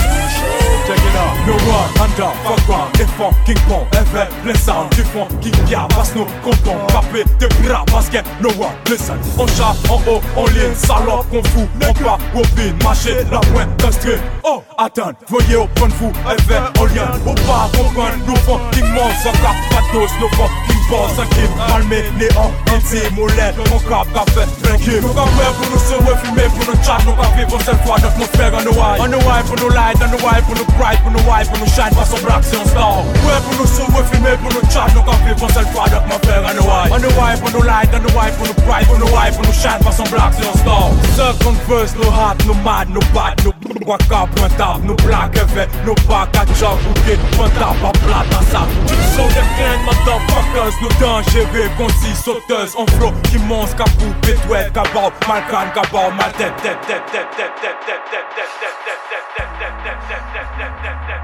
Check 0.88 0.96
it 0.96 1.16
out, 1.16 1.46
no 1.46 1.52
one, 1.68 1.90
under, 2.00 2.32
fuck 2.64 2.92
des 2.94 3.04
fonds, 3.18 3.34
King 3.44 3.58
Kong, 3.68 3.84
FR, 3.92 4.26
plein 4.42 4.54
sound, 4.54 4.88
du 4.96 5.02
fond, 5.02 5.26
King 5.42 5.52
Pia, 5.66 5.86
passe 5.90 6.14
nous, 6.14 6.24
content, 6.42 6.78
papé, 6.86 7.24
de 7.38 7.46
bras, 7.62 7.84
basket, 7.92 8.24
no 8.40 8.48
one, 8.58 8.72
listen, 8.88 9.18
on 9.38 9.46
chat, 9.48 9.76
en 9.90 9.96
haut, 10.10 10.22
on 10.34 10.46
lit, 10.46 10.74
salope, 10.74 11.26
on 11.30 11.42
fout, 11.42 11.68
on 11.86 11.92
pas, 11.92 12.18
pile, 12.56 12.74
marché, 12.82 13.16
la 13.30 13.38
pointe, 13.40 13.76
d'un 13.76 13.92
straight, 13.92 14.18
oh, 14.44 14.62
attends, 14.78 15.12
voyez 15.26 15.56
au 15.56 15.66
point 15.74 15.88
de 15.88 15.92
fou, 15.92 16.10
FR, 16.24 16.80
au 16.80 16.86
lien, 16.86 17.10
au 17.26 17.34
pas, 17.34 17.68
comprendre, 17.76 18.16
nous 18.26 18.36
font, 18.36 18.58
King 18.72 18.88
Mons, 18.94 19.28
en 19.28 19.32
cap, 19.32 19.56
patos, 19.68 20.10
nous 20.22 20.28
font, 20.36 20.48
King 20.68 20.77
Bas 20.88 21.18
akim, 21.18 21.52
alme, 21.74 22.00
ne 22.16 22.28
an, 22.40 22.50
ente, 22.72 23.10
molet 23.12 23.54
Mon 23.68 23.80
kap 23.84 24.08
ka 24.14 24.22
fet, 24.32 24.48
prenkim 24.62 25.02
Nou 25.04 25.12
ka 25.12 25.26
wè 25.36 25.48
pou 25.58 25.68
nou 25.68 25.80
se 25.84 25.98
wè 26.00 26.14
fume, 26.22 26.46
pou 26.54 26.64
nou 26.64 26.80
chat 26.86 27.04
Nou 27.04 27.12
ka 27.18 27.26
viv 27.34 27.52
an 27.52 27.64
sel 27.66 27.76
fwa, 27.84 27.98
d'atmosfer 28.00 28.56
an 28.56 28.64
nou 28.64 28.80
ay 28.86 29.02
An 29.04 29.12
nou 29.12 29.32
ay 29.34 29.42
pou 29.50 29.60
nou 29.60 29.68
light, 29.74 30.00
an 30.00 30.14
nou 30.14 30.30
ay 30.32 30.40
pou 30.46 30.56
nou 30.56 30.76
bright 30.78 31.02
Pou 31.04 31.12
nou 31.12 31.34
ay 31.36 31.44
pou 31.50 31.60
nou 31.60 31.68
shine, 31.74 31.92
fason 31.98 32.24
black 32.24 32.48
si 32.48 32.56
an 32.56 32.64
star 32.70 33.02
Wè 33.26 33.36
pou 33.44 33.58
nou 33.58 33.68
se 33.68 33.84
wè 33.84 34.04
fume, 34.14 34.32
pou 34.46 34.54
nou 34.54 34.70
chat 34.72 34.96
Nou 34.96 35.04
ka 35.10 35.18
viv 35.26 35.44
an 35.44 35.52
sel 35.58 35.68
fwa, 35.74 35.90
d'atmosfer 35.92 36.48
an 36.54 36.56
nou 36.56 36.72
ay 36.78 36.96
An 36.96 37.04
nou 37.04 37.24
ay 37.26 37.36
pou 37.42 37.52
nou 37.58 37.68
light, 37.68 37.98
an 38.00 38.08
nou 38.08 38.24
ay 38.24 38.32
pou 38.38 38.48
nou 38.48 38.64
bright 38.64 38.88
Pou 38.88 39.02
nou 39.04 39.20
ay 39.20 39.36
pou 39.36 39.44
nou 39.44 39.58
shine, 39.60 39.84
fason 39.90 40.08
black 40.14 40.40
si 40.40 40.48
an 40.48 40.56
star 40.62 40.96
Second 41.18 41.68
verse, 41.68 42.00
nou 42.00 42.16
hot, 42.16 42.48
nou 42.48 42.56
mad, 42.64 42.96
nou 42.96 43.12
bad 43.12 43.44
Nou 43.44 43.84
waka, 43.92 44.24
pointab, 44.38 44.80
nou 44.88 44.96
black 45.04 45.36
event 45.44 45.76
Nou 45.84 46.00
baka, 46.08 46.48
chak, 46.56 46.88
ou 46.88 47.04
get, 47.04 47.28
pointab, 47.36 47.76
a 47.84 47.92
plat, 48.00 48.36
a 48.40 48.42
sap 48.48 48.72
So 49.12 49.28
them 49.36 49.48
kind 49.58 49.84
motherfuckers. 49.84 50.77
Nous 50.80 50.88
dangereux, 51.00 51.68
concis, 51.76 52.14
sauteuses 52.14 52.74
On 52.76 52.86
flow 52.86 53.12
qui 53.24 53.38
monte, 53.38 53.74
capou, 53.76 54.12
pétouette, 54.22 54.72
cabao 54.72 55.10
Malcan, 55.26 55.70
cabao, 55.74 56.10
mal 56.10 56.32
tête, 56.32 56.54
tête, 56.62 56.80
tête, 56.86 57.02
tête, 57.12 57.28
tête, 57.36 57.54
tête, 57.60 57.78
tête, 57.84 58.18
tête, 58.20 58.38
tête, 58.38 58.68
tête, 58.78 59.58
tête, 59.58 59.78
tête, 59.78 60.06
tête, 60.08 60.22
tête, 60.22 60.58
tête, 60.58 61.18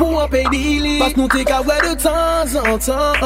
Pou 0.00 0.16
an 0.16 0.30
pey 0.32 0.46
dili 0.48 0.94
Pas 0.96 1.12
nou 1.18 1.28
te 1.28 1.42
ka 1.44 1.58
wè 1.66 1.74
de 1.84 1.90
tan 2.00 2.48
zan 2.48 2.78
tan 2.80 3.18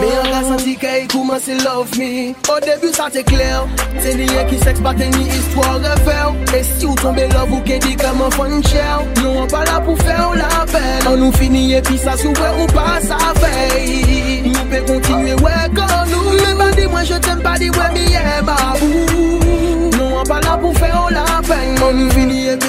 Me 0.00 0.08
an 0.22 0.30
ka 0.32 0.38
santi 0.46 0.72
ke 0.80 0.92
yi 1.02 1.08
kouman 1.12 1.42
se 1.42 1.58
love 1.60 1.98
me. 2.00 2.32
O 2.48 2.56
debu 2.64 2.88
sa 2.96 3.10
te 3.12 3.20
kler 3.28 3.68
Se 4.00 4.14
ni 4.16 4.24
ye 4.30 4.46
ki 4.48 4.60
seks 4.62 4.80
baten 4.86 5.12
ni 5.12 5.26
istwa 5.36 5.74
refer 5.84 6.32
E 6.56 6.62
si 6.64 6.88
ou 6.88 6.96
tombe 7.02 7.28
love 7.34 7.52
ou 7.58 7.60
ke 7.68 7.76
di 7.84 7.92
kaman 8.00 8.32
fan 8.38 8.56
chèw 8.70 9.04
Nou 9.20 9.44
an 9.44 9.52
pa 9.52 9.66
la 9.68 9.76
pou 9.84 10.00
fè 10.00 10.16
ou 10.24 10.40
la 10.40 10.64
bel 10.72 11.12
An 11.12 11.20
nou 11.20 11.36
fini 11.36 11.66
e 11.76 11.84
pi 11.84 12.00
sa 12.00 12.16
sou 12.22 12.32
wè 12.40 12.54
ou 12.56 12.72
pa 12.72 12.96
sa 13.04 13.20
vey 13.42 14.48
Nou 14.48 14.64
pe 14.72 14.80
kontinue 14.88 15.36
wè 15.44 15.68
kon 15.76 15.94
nou 16.14 16.40
Me 16.40 16.56
ba 16.56 16.72
di 16.72 16.88
mwen 16.88 17.04
je 17.12 17.20
tem 17.28 17.44
pa 17.44 17.58
di 17.60 17.68
wè 17.76 17.92
mi 17.92 18.08
ye 18.16 18.40
ma 18.48 18.56
ou 18.80 19.15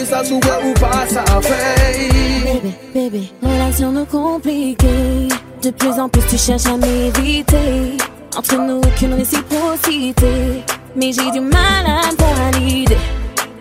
ça 0.07 0.21
ou 0.33 0.73
pas 0.79 1.05
ça 1.07 1.23
fait 1.41 2.09
Bébé, 2.43 2.73
bébé, 2.93 3.31
relation 3.43 3.91
nous 3.91 4.05
compliquée. 4.05 5.27
De 5.61 5.71
plus 5.71 5.99
en 5.99 6.07
plus 6.07 6.21
tu 6.29 6.37
cherches 6.37 6.65
à 6.65 6.77
m'éviter. 6.77 7.97
Entre 8.37 8.55
nous, 8.55 8.77
aucune 8.77 9.13
réciprocité. 9.15 10.63
Mais 10.95 11.11
j'ai 11.11 11.29
du 11.31 11.39
mal 11.39 11.85
à 11.85 12.51
valider. 12.51 12.97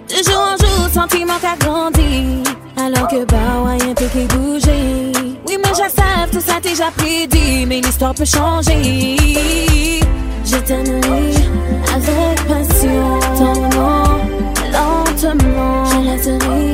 De 0.09 0.17
jour 0.25 0.41
en 0.41 0.57
jour, 0.57 0.89
sentiment 0.93 1.39
qu'a 1.41 1.57
grandi. 1.59 2.43
Alors 2.77 3.09
que 3.09 3.25
bah, 3.25 3.63
ouais, 3.65 3.83
un 3.83 3.95
peu 3.95 4.07
qui. 4.07 4.27
Oui, 5.47 5.57
mais 5.63 5.71
je 5.71 5.91
sais, 5.91 6.31
tout 6.31 6.41
ça 6.41 6.61
déjà 6.61 6.91
prédit. 6.97 7.67
Mais 7.67 7.81
l'histoire 7.81 8.15
peut 8.15 8.25
changer. 8.25 9.17
Je 10.45 10.57
t'aimerai 10.59 11.33
avec 11.95 12.47
passion. 12.47 13.21
Tendrement, 15.19 15.85
lentement. 15.85 15.85
Je 15.87 15.99
laisserai 16.11 16.73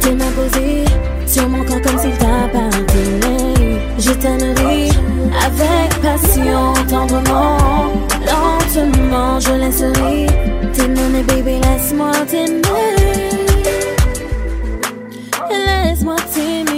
tes 0.00 0.12
mains 0.12 0.32
posées 0.34 0.84
sur 1.26 1.48
mon 1.48 1.64
corps 1.64 1.80
comme 1.80 1.98
s'il 1.98 2.12
t'appartenait. 2.18 3.54
T'aimerai 4.20 4.88
avec 5.44 6.00
passion, 6.00 6.72
tendrement, 6.88 7.92
lentement. 8.26 9.38
Je 9.38 9.52
laisserai 9.52 10.26
t'aimer, 10.72 11.22
baby, 11.22 11.60
laisse-moi 11.60 12.12
t'aimer. 12.26 12.62
Laisse-moi 15.50 16.16
t'aimer. 16.32 16.73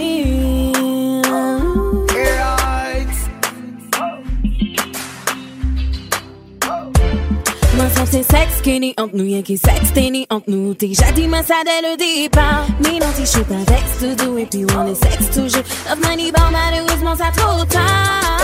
Ça 8.06 8.12
c'est 8.12 8.22
sexe 8.22 8.58
skinny 8.58 8.94
entre 8.98 9.16
nous, 9.16 9.24
y'a 9.24 9.42
qui 9.42 9.58
sexe 9.58 9.92
tenny 9.92 10.26
entre 10.30 10.48
nous. 10.48 10.74
T'es 10.74 10.86
dit 10.86 11.26
moi 11.26 11.42
ça 11.42 11.54
dès 11.64 11.82
le 11.88 11.96
départ. 11.96 12.64
Mais 12.80 13.00
non, 13.00 13.06
t'es 13.16 13.26
chaud 13.26 13.44
avec 13.50 13.82
tout 13.98 14.14
doux, 14.24 14.38
et 14.38 14.46
puis 14.46 14.64
on 14.76 14.86
est 14.86 14.94
sexe 14.94 15.28
toujours? 15.34 15.64
Love 15.88 15.98
money, 16.08 16.30
bon, 16.30 16.42
malheureusement, 16.52 17.16
ça 17.16 17.32
trop 17.36 17.64
tard. 17.64 18.38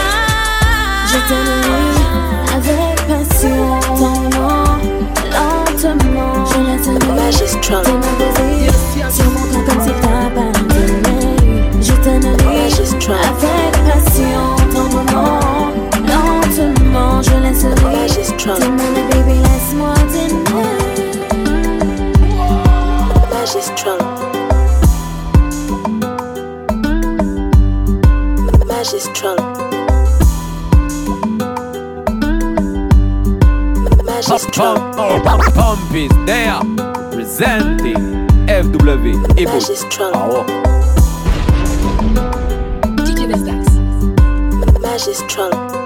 Je 1.07 1.19
t'aimerai 1.29 1.85
avec 2.57 2.97
passion, 3.07 3.81
tendrement, 3.97 4.79
lentement. 5.31 6.45
Je 6.47 6.59
tes 6.83 6.99
mains 7.07 7.31
posées 8.19 9.15
sur 9.15 9.31
mon 9.31 9.45
corps 9.53 9.65
comme 9.69 9.81
si 9.81 9.93
t'appartenais. 10.03 11.37
Je 11.81 11.93
t'aimerai 12.03 12.59
avec 13.13 13.75
passion, 13.87 14.45
tendrement, 14.75 15.71
lentement. 16.09 17.23
Je 17.23 17.35
laisserai 17.43 17.73
tes 18.37 18.69
mains, 18.69 18.93
baby, 19.11 19.42
Magistral. 23.55 23.99
Magistral. 28.65 29.37
Magistral. 34.05 34.77
Pump 35.53 35.95
is 35.95 36.11
there. 36.25 36.61
Presenting 37.13 38.27
FW 38.47 39.39
Ebo. 39.39 39.53
Magistral. 39.53 40.13
Awo. 40.15 40.47
DJ 43.05 43.29
Vestaxx. 43.29 44.81
Magistral. 44.81 45.82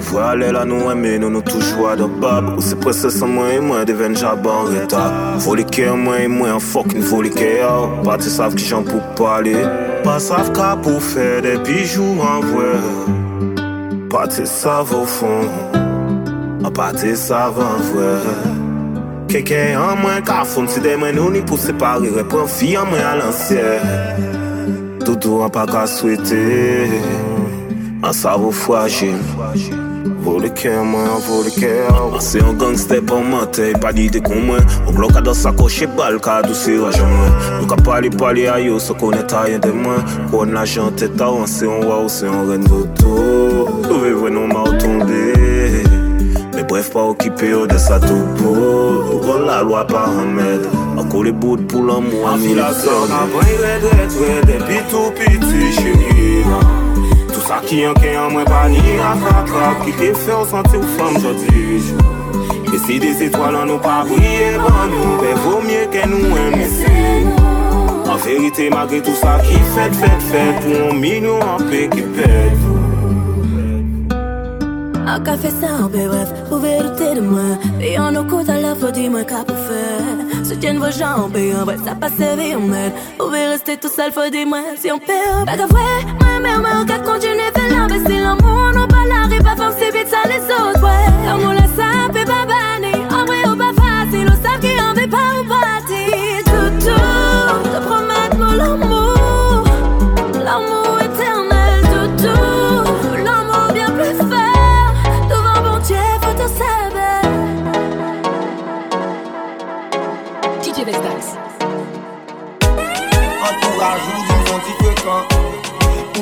Ou 0.00 0.04
vwale 0.08 0.46
la 0.56 0.62
nou 0.64 0.88
eme 0.88 1.18
nou 1.20 1.28
nou 1.28 1.44
toujwa 1.44 1.92
de 2.00 2.06
bab 2.22 2.46
Ou 2.54 2.62
se 2.64 2.76
prese 2.80 3.10
san 3.12 3.34
mwen 3.34 3.50
e 3.52 3.56
mwen 3.60 3.82
deven 3.84 4.14
jaba 4.16 4.54
an 4.62 4.70
reta 4.72 5.00
Volike 5.44 5.84
mwen 5.92 6.22
e 6.24 6.28
mwen 6.32 6.54
an 6.54 6.62
fokin 6.64 7.04
volike 7.04 7.48
ya 7.58 7.72
Pa 8.06 8.14
te 8.16 8.32
sav 8.32 8.56
ki 8.56 8.64
jan 8.64 8.86
pou 8.86 9.02
pale 9.18 9.52
Pa 10.00 10.14
sav 10.24 10.48
ka 10.56 10.70
pou 10.80 11.02
fe 11.04 11.26
de 11.44 11.52
bijou 11.66 12.14
an 12.24 12.46
vwe 12.46 12.70
Pa 14.14 14.24
te 14.32 14.46
sav 14.48 14.94
au 14.96 15.04
fon 15.04 15.44
pa 16.78 16.88
te 16.96 17.12
sav 17.18 17.60
an 17.60 17.84
vwe 17.90 18.08
Keke 19.34 19.60
an 19.82 20.00
mwen 20.00 20.24
ka 20.24 20.46
fon 20.48 20.70
si 20.70 20.80
de 20.80 20.96
mwen 20.96 21.18
nou 21.18 21.34
ni 21.34 21.44
pou 21.44 21.60
separe 21.60 22.08
Repren 22.16 22.48
fi 22.48 22.72
an 22.80 22.88
mwen 22.88 23.04
al 23.10 23.26
ansye 23.26 23.68
Doudou 25.04 25.44
an 25.44 25.52
pa 25.52 25.68
ka 25.68 25.84
swete 25.98 26.40
An 28.00 28.16
ou 28.40 29.89
Volike 30.24 30.68
mwen, 30.68 31.08
volike 31.26 31.70
An 31.88 32.20
se 32.20 32.38
yon 32.38 32.58
gangster 32.60 33.00
pou 33.06 33.24
mante 33.24 33.70
Pa 33.80 33.92
di 33.96 34.08
de 34.12 34.20
kon 34.24 34.42
mwen 34.44 34.66
Ou 34.86 34.92
blok 34.92 35.16
a 35.16 35.22
dos 35.24 35.40
sakoche 35.44 35.88
bal 35.96 36.18
ka 36.20 36.40
adousi 36.42 36.76
wajan 36.80 37.08
mwen 37.08 37.38
Nou 37.60 37.68
ka 37.70 37.78
pali 37.86 38.10
pali 38.12 38.44
a 38.50 38.58
yo 38.60 38.76
So 38.82 38.96
konen 39.00 39.24
ta 39.30 39.46
yen 39.48 39.62
de 39.64 39.72
mwen 39.72 40.04
Kon 40.32 40.52
la 40.56 40.66
jante 40.68 41.08
ta 41.16 41.30
ou 41.32 41.44
an 41.44 41.48
se 41.48 41.64
yon 41.64 41.86
waw 41.88 42.04
Se 42.12 42.28
yon 42.28 42.50
ren 42.50 42.68
dodo 42.68 43.16
Ou 43.88 44.02
ve 44.02 44.12
vwen 44.12 44.36
nou 44.36 44.50
ma 44.50 44.66
ou 44.66 44.76
tombe 44.82 45.24
Me 46.52 46.66
bref 46.68 46.90
pa 46.92 47.06
okipe 47.08 47.48
yo 47.48 47.62
de 47.70 47.78
sa 47.80 47.96
topo. 48.02 48.52
Ou 49.14 49.20
kon 49.24 49.46
la 49.48 49.62
lwa 49.64 49.86
pa 49.88 50.04
hamed 50.18 50.68
Ako 51.00 51.24
le 51.24 51.32
bout 51.32 51.64
pou 51.70 51.86
l'amou 51.86 52.28
a 52.28 52.36
mi 52.36 52.52
la 52.58 52.74
son 52.76 53.08
Avan 53.22 53.48
yi 53.48 53.56
red 53.64 53.88
red 53.88 54.20
red 54.20 54.52
Depi 54.52 54.84
tou 54.92 55.14
piti 55.16 55.72
chéri 55.78 56.44
Tout 56.44 57.19
sa 57.50 57.58
ki 57.66 57.82
yon 57.82 57.96
ke 57.98 58.12
yon 58.14 58.30
mwen 58.34 58.46
pa 58.46 58.62
ni 58.70 58.82
afakak 59.10 59.82
Ki 59.82 59.92
te 59.98 60.10
fe 60.22 60.34
ou 60.38 60.46
santi 60.46 60.78
ou 60.78 60.90
fam 60.96 61.18
jodi 61.22 61.80
jou 61.86 61.98
E 62.70 62.78
si 62.84 62.98
des 63.02 63.22
etwal 63.26 63.56
an 63.58 63.66
nou 63.72 63.82
pa 63.82 64.04
brye 64.06 64.52
ban 64.62 64.92
nou. 64.92 65.16
Be 65.18 65.32
vò 65.42 65.56
mye 65.64 65.80
ke 65.90 66.04
nou 66.12 66.38
eme 66.44 66.68
se 66.76 66.94
En 68.10 68.20
verite 68.22 68.68
magre 68.74 69.00
tout 69.06 69.18
sa 69.18 69.38
ki 69.42 69.58
fet 69.74 69.98
fet 70.02 70.28
fet 70.30 70.62
Pou 70.62 70.92
an 70.92 71.02
milyon 71.02 71.42
an 71.56 71.66
pe 71.66 71.82
ki 71.96 72.06
pet 72.14 72.68
A 75.10 75.18
ka 75.26 75.34
fe 75.42 75.50
sa 75.50 75.72
ou 75.80 75.90
be 75.90 76.04
bref, 76.06 76.30
pou 76.46 76.62
verite 76.62 77.14
de 77.18 77.26
moi 77.32 77.58
Pe 77.80 77.96
yon 77.96 78.14
nou 78.14 78.30
kout 78.30 78.52
a 78.52 78.60
la 78.62 78.76
fo 78.78 78.94
di 78.94 79.08
mwen 79.10 79.26
ka 79.26 79.42
pou 79.48 79.58
fe 79.66 79.82
Soutien 80.46 80.78
vos 80.78 80.94
jambes, 80.94 81.42
en 81.58 81.66
vrai 81.66 81.78
ça 81.82 81.98
passe 81.98 82.22
vie 82.38 82.54
en 82.54 82.62
mode 82.70 82.94
Vous 83.18 83.26
pouvez 83.26 83.46
rester 83.46 83.76
tout 83.76 83.90
seul, 83.90 84.12
faut 84.12 84.30
dire 84.30 84.46
moi 84.46 84.62
si 84.78 84.92
on 84.92 85.02
perd 85.02 86.29
mè 86.44 86.54
wè 86.64 86.72
ou 86.80 86.86
kat 86.90 87.02
kontine 87.06 87.48
la 87.72 87.86
Mè 87.90 87.98
se 88.06 88.16
lan 88.24 88.36
moun 88.42 88.82
ou 88.82 88.90
pa 88.92 89.06
la 89.12 89.22
re 89.30 89.38
pa 89.46 89.56
fèm 89.60 89.72
se 89.78 89.88
bit 89.96 90.12
la 90.12 90.22
ou 95.38 95.44
pa 95.48 95.49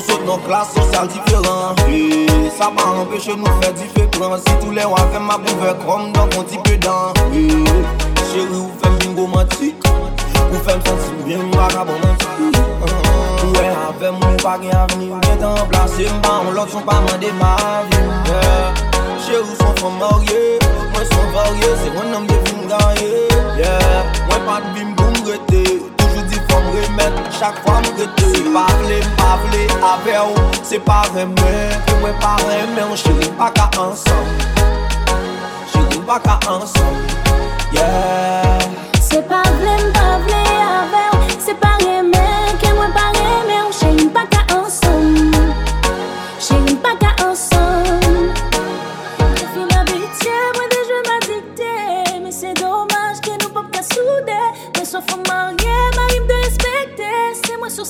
sot 0.08 0.24
nan 0.24 0.40
klas 0.46 0.72
sosyal 0.74 1.06
diferan 1.12 1.76
E, 1.92 2.48
sa 2.56 2.70
pa 2.72 2.84
anpeche 3.00 3.36
nou 3.36 3.52
fè 3.60 3.72
di 3.76 3.86
fè 3.94 4.06
pran 4.16 4.36
Si 4.40 4.54
tou 4.62 4.72
lè 4.76 4.84
wafè 4.88 5.20
ma 5.20 5.36
pou 5.44 5.60
vè 5.62 5.74
krom 5.82 6.08
dan 6.16 6.30
kon 6.32 6.46
ti 6.48 6.60
pedan 6.64 7.12
E, 7.32 7.44
chéri 8.30 8.56
ou 8.56 8.72
fèm 8.80 8.96
bingo 9.02 9.26
matik 9.34 9.76
Ou 10.48 10.62
fèm 10.64 10.80
sensi 10.86 11.12
mwen 11.20 11.52
wakabon 11.56 12.08
antik 12.08 12.58
Ou 13.44 13.52
wè 13.58 13.68
avèm 13.88 14.16
ou 14.24 14.40
pa 14.44 14.56
gen 14.62 14.76
avni 14.80 15.12
Ou 15.12 15.20
gen 15.26 15.44
tan 15.44 15.60
plase 15.72 16.08
mba, 16.16 16.40
on 16.48 16.56
lot 16.56 16.72
son 16.72 16.88
pa 16.88 17.00
mande 17.04 17.32
ma 17.42 17.52
avni 17.74 18.02
Chéri 19.26 19.44
ou 19.44 19.60
son 19.60 19.76
fèm 19.82 20.00
marye, 20.00 20.42
mwen 20.94 21.12
son 21.12 21.30
varye 21.36 21.76
Se 21.84 21.94
mwen 21.96 22.12
nanm 22.16 22.32
devin 22.32 22.66
ganyen 22.72 23.28
Mwen 24.28 24.42
pat 24.48 24.72
bim 24.74 24.96
pou 24.96 25.12
mgrete 25.18 26.07
fwa 26.48 26.60
m 26.64 26.66
remet, 26.74 27.14
chak 27.38 27.62
fwa 27.64 27.78
m 27.82 27.88
rete 27.98 28.32
Se 28.34 28.42
pa 28.54 28.66
vle, 28.80 28.98
pa 29.20 29.30
vle, 29.44 29.62
ave 29.92 30.18
ou, 30.24 30.50
se 30.62 30.78
pa 30.90 31.02
reme 31.14 31.54
Ke 31.86 32.00
mwen 32.02 32.18
pa 32.24 32.36
reme, 32.48 32.82
an 32.82 32.96
chiri 33.04 33.30
pa 33.38 33.50
ka 33.56 33.70
ansan 33.84 34.26
Chiri 35.72 36.04
pa 36.08 36.18
ka 36.18 36.38
ansan, 36.56 36.94
yeah. 37.72 38.68
Se 39.00 39.22
pa 39.22 39.42
vle, 39.60 39.76
pa 39.92 40.00
vle 40.00 40.07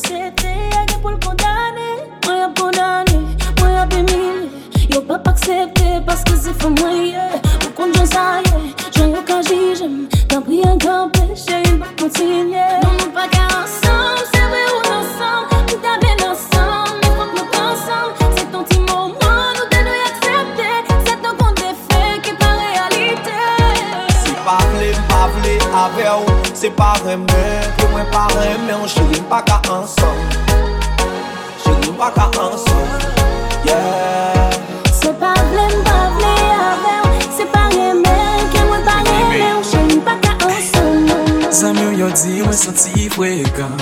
sete 0.08 0.52
A 0.78 0.84
gen 0.88 1.00
pou 1.02 1.12
l 1.12 1.18
kondane 1.24 1.88
Mwen 2.24 2.42
ap 2.46 2.58
kondane, 2.58 3.16
mwen 3.60 3.76
ap 3.82 3.94
emile 4.00 4.48
Yo 4.92 5.02
pa 5.08 5.18
pa 5.24 5.34
aksepte 5.36 6.00
Paske 6.08 6.36
se 6.44 6.54
fè 6.60 6.70
mwen 6.76 7.00
ye 7.10 7.26
Pou 7.44 7.72
kon 7.80 7.94
jen 7.96 8.08
sa 8.12 8.24
ye, 8.46 8.62
jen 8.96 9.14
yo 9.16 9.22
ka 9.28 9.40
jijem 9.48 9.96
Nan 10.32 10.44
pri 10.46 10.62
an 10.70 10.80
kampe, 10.84 11.24
chè 11.44 11.60
yon 11.66 11.80
pa 11.82 11.92
kontinye 12.00 12.66
Non 12.84 12.96
mwen 12.96 13.14
pa 13.16 13.26
ka 13.34 13.44
ansam 13.60 14.22
Se 14.32 14.44
vè 14.52 14.62
ou 14.74 14.82
ansam, 14.96 15.48
nou 15.68 15.80
ta 15.84 15.96
ben 16.04 16.24
ansam 16.28 16.94
Mwen 17.02 17.18
fòk 17.20 17.34
nou 17.38 17.48
pa 17.54 17.64
ansam 17.72 18.14
Se 18.38 18.46
ton 18.52 18.68
ti 18.70 18.80
mouman, 18.86 19.58
nou 19.58 19.66
te 19.72 19.82
nou 19.88 20.06
aksepte 20.06 20.70
Se 21.08 21.18
ton 21.24 21.42
kon 21.42 21.58
te 21.60 21.74
fè, 21.88 22.04
ki 22.24 22.36
pa 22.40 22.54
realite 22.62 23.40
Se 24.22 24.38
pa 24.46 24.60
vle, 24.72 24.94
pa 25.12 25.26
vle, 25.36 25.58
ave 25.84 26.08
ou 26.16 26.54
Se 26.54 26.72
pa 26.80 26.94
remè 27.04 27.77
mwen 27.98 28.10
pare 28.12 28.58
men 28.66 28.86
Chéri 28.86 29.20
mpa 29.20 29.42
ka 29.42 29.58
ansan. 29.74 30.16
Chéri 31.62 31.90
mpa 31.90 32.10
ka 32.14 32.26
ansan. 32.38 32.86
Yeah. 33.64 34.50
Se 34.92 35.10
pa 35.20 35.34
vle 35.34 35.64
mpa 35.80 35.98
vle 36.14 36.34
ave 36.68 36.94
ou 37.06 37.30
Se 37.36 37.44
pa 37.52 37.62
reme 37.74 38.14
ke 38.52 38.60
mwen 38.68 38.82
pare 38.86 39.18
men 39.30 39.62
Chéri 39.70 39.98
mpa 39.98 40.14
ka 40.22 40.32
ansan. 40.46 41.50
Zanmyo 41.50 41.90
yo 41.98 42.08
di 42.10 42.42
mwen 42.42 42.54
santi 42.54 43.08
fwekan 43.10 43.74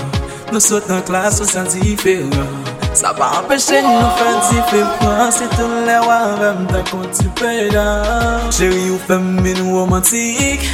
Nou 0.53 0.61
sot 0.61 0.89
nan 0.89 1.03
klas 1.03 1.41
ou 1.41 1.47
san 1.47 1.67
diferan 1.69 2.49
Sa 2.97 3.13
pa 3.13 3.43
empèche 3.43 3.83
nou 3.85 4.09
fè 4.17 4.31
di 4.49 4.63
fè 4.71 4.81
pran 5.01 5.33
Se 5.35 5.51
tou 5.59 5.85
lè 5.85 5.99
wavèm 6.07 6.65
ta 6.73 6.81
konti 6.89 7.29
pedan 7.37 8.49
Chéri 8.55 8.89
ou 8.95 9.03
fèm 9.09 9.43
min 9.43 9.61
ou 9.67 9.83
romantik. 9.83 10.65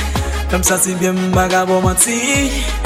Fèm 0.53 0.63
sa 0.63 0.79
si 0.79 0.95
bèm 1.01 1.19
baga 1.35 1.65
romantik. 1.67 2.82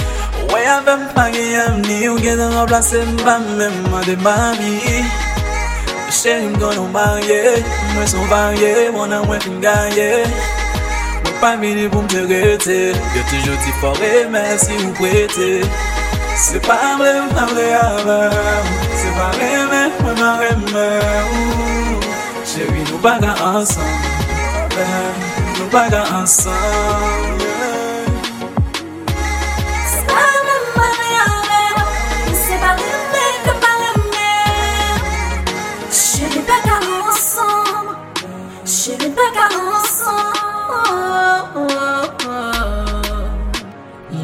Wè 0.52 0.60
ya 0.62 0.81
vèm 0.86 1.02
pagi 1.14 1.44
yam 1.55 1.81
ni, 1.82 2.09
ou 2.09 2.18
gen 2.23 2.39
nan 2.39 2.52
remplase 2.55 3.01
mba 3.12 3.39
mèm 3.59 3.94
a 3.98 4.02
de 4.06 4.16
mami 4.23 4.74
Chè 6.14 6.36
yon 6.43 6.55
kon 6.60 6.77
nou 6.78 6.90
marye, 6.94 7.40
mwen 7.94 8.09
son 8.10 8.28
varye, 8.31 8.90
mwen 8.94 9.14
an 9.16 9.27
mwen 9.27 9.43
fin 9.43 9.59
gaye 9.64 10.10
Mwen 10.27 11.39
pa 11.40 11.55
vini 11.60 11.89
pou 11.90 12.05
mte 12.06 12.23
rete, 12.31 12.78
yo 13.16 13.24
toujou 13.31 13.56
ti 13.64 13.74
fore, 13.81 14.12
mè 14.31 14.44
si 14.62 14.78
ou 14.85 14.93
prete 15.01 15.51
Se 16.36 16.60
pa 16.66 16.78
mre 17.01 17.14
mpa 17.31 17.48
mre 17.51 17.66
avèm, 17.81 18.70
se 19.02 19.16
pa 19.18 19.32
reme 19.40 19.82
mwen 20.02 20.23
ma 20.23 20.31
reme 20.44 20.86
Chè 22.47 22.68
yon 22.68 22.86
nou 22.93 23.02
baga 23.02 23.35
ansan, 23.51 23.98
nou 25.56 25.68
baga 25.74 26.06
ansan 26.20 27.45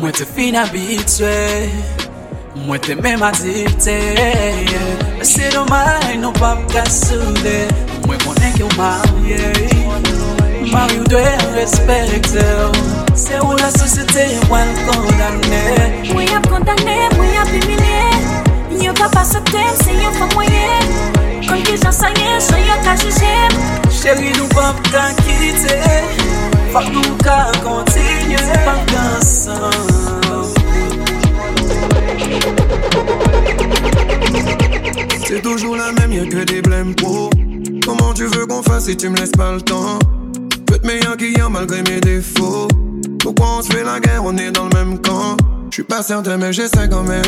Mwen 0.02 0.12
te 0.12 0.24
fin 0.26 0.56
abitwe 0.56 1.30
Mwen 2.66 2.80
te 2.80 2.94
men 2.94 3.22
adipte 3.22 3.94
Mwen 5.14 5.24
se 5.24 5.50
domay 5.54 6.16
nou 6.18 6.34
pap 6.40 6.58
kasoude 6.72 7.52
Mwen 8.08 8.18
konen 8.24 8.56
ki 8.56 8.64
ou 8.66 8.72
marye. 8.74 9.52
Marye 10.72 10.98
ou 10.98 11.06
dwe 11.06 11.22
respekte. 11.54 12.42
Se 13.14 13.38
ou 13.44 13.54
la 13.60 13.70
sosete 13.76 14.26
mwen 14.48 14.74
kondane. 14.88 15.62
Mwen 16.10 16.34
ap 16.34 16.50
kondane, 16.50 16.98
mwen 17.14 17.38
ap 17.44 17.54
imine 17.60 18.02
Nyo 18.74 18.96
pa 18.98 19.06
pa 19.14 19.22
sotem 19.22 19.70
se 19.84 19.94
yon 20.00 20.18
fok 20.18 20.34
mwenye. 20.34 20.66
Kon 21.46 21.62
ki 21.62 21.78
jan 21.78 21.94
saye, 21.94 22.34
jan 22.50 22.66
yon 22.66 22.82
ka 22.88 22.98
jujem 23.04 23.62
Cheri 24.02 24.34
nou 24.34 24.50
pap 24.50 24.82
kakite 24.90 25.78
C'est 35.26 35.42
toujours 35.42 35.76
la 35.76 35.92
même, 35.92 36.12
y'a 36.12 36.24
que 36.24 36.44
des 36.44 36.62
blèmes 36.62 36.94
pro. 36.94 37.28
Comment 37.84 38.14
tu 38.14 38.24
veux 38.24 38.46
qu'on 38.46 38.62
fasse 38.62 38.86
si 38.86 38.96
tu 38.96 39.10
me 39.10 39.16
laisses 39.16 39.32
pas 39.32 39.52
le 39.52 39.60
temps? 39.60 39.98
Peut 40.66 40.76
être 40.76 40.86
meilleur 40.86 41.18
qu'hier 41.18 41.50
malgré 41.50 41.82
mes 41.82 42.00
défauts. 42.00 42.68
Pourquoi 43.20 43.58
on 43.58 43.62
se 43.62 43.70
fait 43.70 43.84
la 43.84 44.00
guerre, 44.00 44.22
on 44.24 44.34
est 44.38 44.50
dans 44.50 44.64
le 44.64 44.74
même 44.74 44.98
camp? 44.98 45.36
Je 45.68 45.74
suis 45.74 45.82
pas 45.82 46.02
certain, 46.02 46.38
mais 46.38 46.54
j'essaie 46.54 46.88
quand 46.90 47.02
même. 47.02 47.22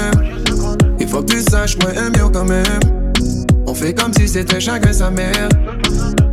Il 0.98 1.06
faut 1.06 1.22
que 1.22 1.32
tu 1.32 1.42
saches, 1.42 1.76
moi 1.82 1.92
aime 1.92 2.14
mieux 2.16 2.30
quand 2.30 2.46
même. 2.46 2.80
On 3.66 3.74
fait 3.74 3.92
comme 3.92 4.14
si 4.14 4.26
c'était 4.26 4.60
chacun 4.60 4.94
sa 4.94 5.10
mère. 5.10 5.50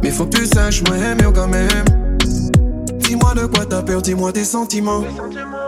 Mais 0.02 0.12
faut 0.12 0.28
que 0.28 0.38
tu 0.38 0.46
saches, 0.46 0.82
moi 0.88 0.96
aime 0.96 1.22
mieux 1.22 1.32
quand 1.32 1.50
même. 1.50 2.01
Dis-moi 3.12 3.34
de 3.34 3.46
quoi 3.46 3.66
t'as 3.66 3.82
peur, 3.82 4.02
dis-moi 4.02 4.32
tes 4.32 4.46
sentiments. 4.46 5.04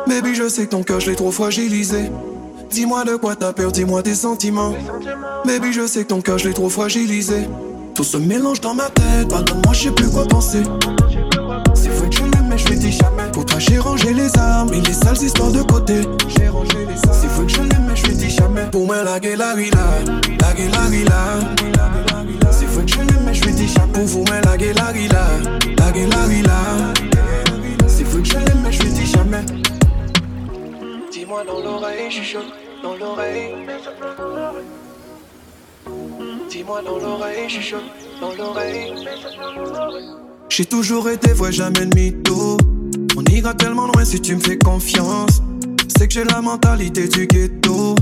Baby, 0.08 0.34
je 0.34 0.48
sais 0.48 0.64
que 0.64 0.70
ton 0.70 0.82
cœur, 0.82 1.02
je 1.02 1.10
l'ai 1.10 1.16
trop 1.18 1.30
fragilisé. 1.30 2.10
Dis-moi 2.72 3.04
de 3.04 3.18
quoi 3.18 3.36
t'as 3.36 3.52
peur, 3.52 3.70
dis-moi 3.70 4.02
tes 4.02 4.16
sentiments. 4.16 4.74
Baby, 5.46 5.74
je 5.74 5.86
sais 5.86 6.04
que 6.04 6.08
ton 6.08 6.22
cœur, 6.22 6.38
je 6.38 6.48
l'ai 6.48 6.54
trop 6.54 6.70
fragilisé. 6.70 7.50
Tout 7.96 8.06
se 8.06 8.16
mélange 8.16 8.62
dans 8.62 8.74
ma 8.74 8.86
tête, 8.86 9.28
pardonne-moi, 9.28 9.74
je 9.74 9.84
sais 9.84 9.92
plus 9.92 10.10
quoi 10.10 10.26
penser. 10.26 10.64
C'est 11.74 11.90
vrai 11.90 12.10
que 12.10 12.16
je 12.16 12.24
l'aime, 12.24 12.48
mais 12.50 12.58
je 12.58 12.70
lui 12.70 12.78
dis 12.78 12.94
jamais. 12.94 13.30
Pour 13.34 13.46
toi, 13.46 13.60
j'ai 13.60 13.78
rangé 13.78 14.14
les 14.14 14.38
armes 14.38 14.74
et 14.74 14.80
les 14.80 14.94
sales 14.94 15.22
histoires 15.22 15.52
de 15.52 15.64
côté. 15.64 15.96
J'ai 16.30 16.48
rangé 16.48 16.78
les 16.88 17.10
armes. 17.10 17.20
C'est 17.22 17.28
vrai 17.28 17.46
que 17.46 17.52
je 17.52 17.62
l'aime, 17.62 17.86
mais 17.90 17.96
je 17.98 18.06
lui 18.06 18.16
dis 18.16 18.30
jamais. 18.30 18.70
Pour 18.72 18.86
moi, 18.86 19.04
la 19.04 19.20
gueule, 19.20 19.40
la 19.40 19.54
la 19.54 19.54
gueule, 19.54 20.72
la 20.72 20.90
villa. 20.90 21.40
C'est 22.52 22.68
vrai 22.68 22.86
que 22.86 22.92
je 22.94 23.00
l'aime, 23.00 23.24
mais 23.26 23.34
je 23.34 23.44
lui 23.44 23.52
dis 23.52 23.68
jamais. 23.68 23.92
Pour 23.92 24.06
vous, 24.06 24.24
la 24.46 24.56
gueule, 24.56 24.76
la 24.76 24.94
villa, 24.94 25.28
je 28.34 28.40
l'aime, 28.40 28.62
mais 28.64 28.72
je 28.72 28.82
lui 28.84 28.92
dis 28.92 29.06
jamais. 29.06 29.46
Dis-moi 31.12 31.44
dans 31.46 31.60
l'oreille, 31.60 32.12
chuchote 32.12 32.46
dans 32.82 32.96
l'oreille. 32.96 33.54
Dis-moi 36.50 36.82
dans 36.82 36.98
l'oreille, 36.98 37.50
chuchote 37.50 37.84
dans 38.20 38.34
l'oreille. 38.34 38.94
J'ai 40.50 40.66
toujours 40.66 41.10
été 41.10 41.34
vrai, 41.34 41.52
jamais 41.52 41.86
de 41.86 41.96
mytho. 41.96 42.58
On 43.18 43.24
ira 43.26 43.54
tellement 43.54 43.88
loin 43.88 44.06
si 44.06 44.20
tu 44.20 44.36
me 44.36 44.42
fais 44.42 44.58
confiance. 44.58 45.42
C'est 45.88 46.08
que 46.08 46.14
j'ai 46.14 46.24
la 46.24 46.42
mentalité 46.42 47.08
du 47.08 47.28
ghetto. 47.28 47.96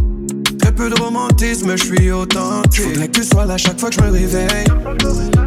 Peu 0.75 0.89
de 0.89 0.99
romantisme, 0.99 1.75
je 1.75 1.83
suis 1.83 2.11
authentique. 2.11 2.81
Faudrait 2.81 3.07
que 3.07 3.19
tu 3.19 3.23
sois 3.23 3.45
là 3.45 3.57
chaque 3.57 3.79
fois 3.79 3.89
que 3.89 3.95
je 3.95 4.01
me 4.01 4.09
réveille. 4.09 4.65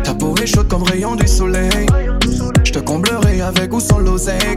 Ta 0.05 0.14
peau 0.14 0.34
est 0.40 0.46
chaude 0.46 0.68
comme 0.68 0.82
rayon 0.82 1.16
du 1.16 1.26
soleil. 1.26 1.86
Je 2.62 2.72
te 2.72 2.78
comblerai 2.78 3.40
avec 3.40 3.72
ou 3.72 3.80
sans 3.80 3.98
l'oseille. 3.98 4.55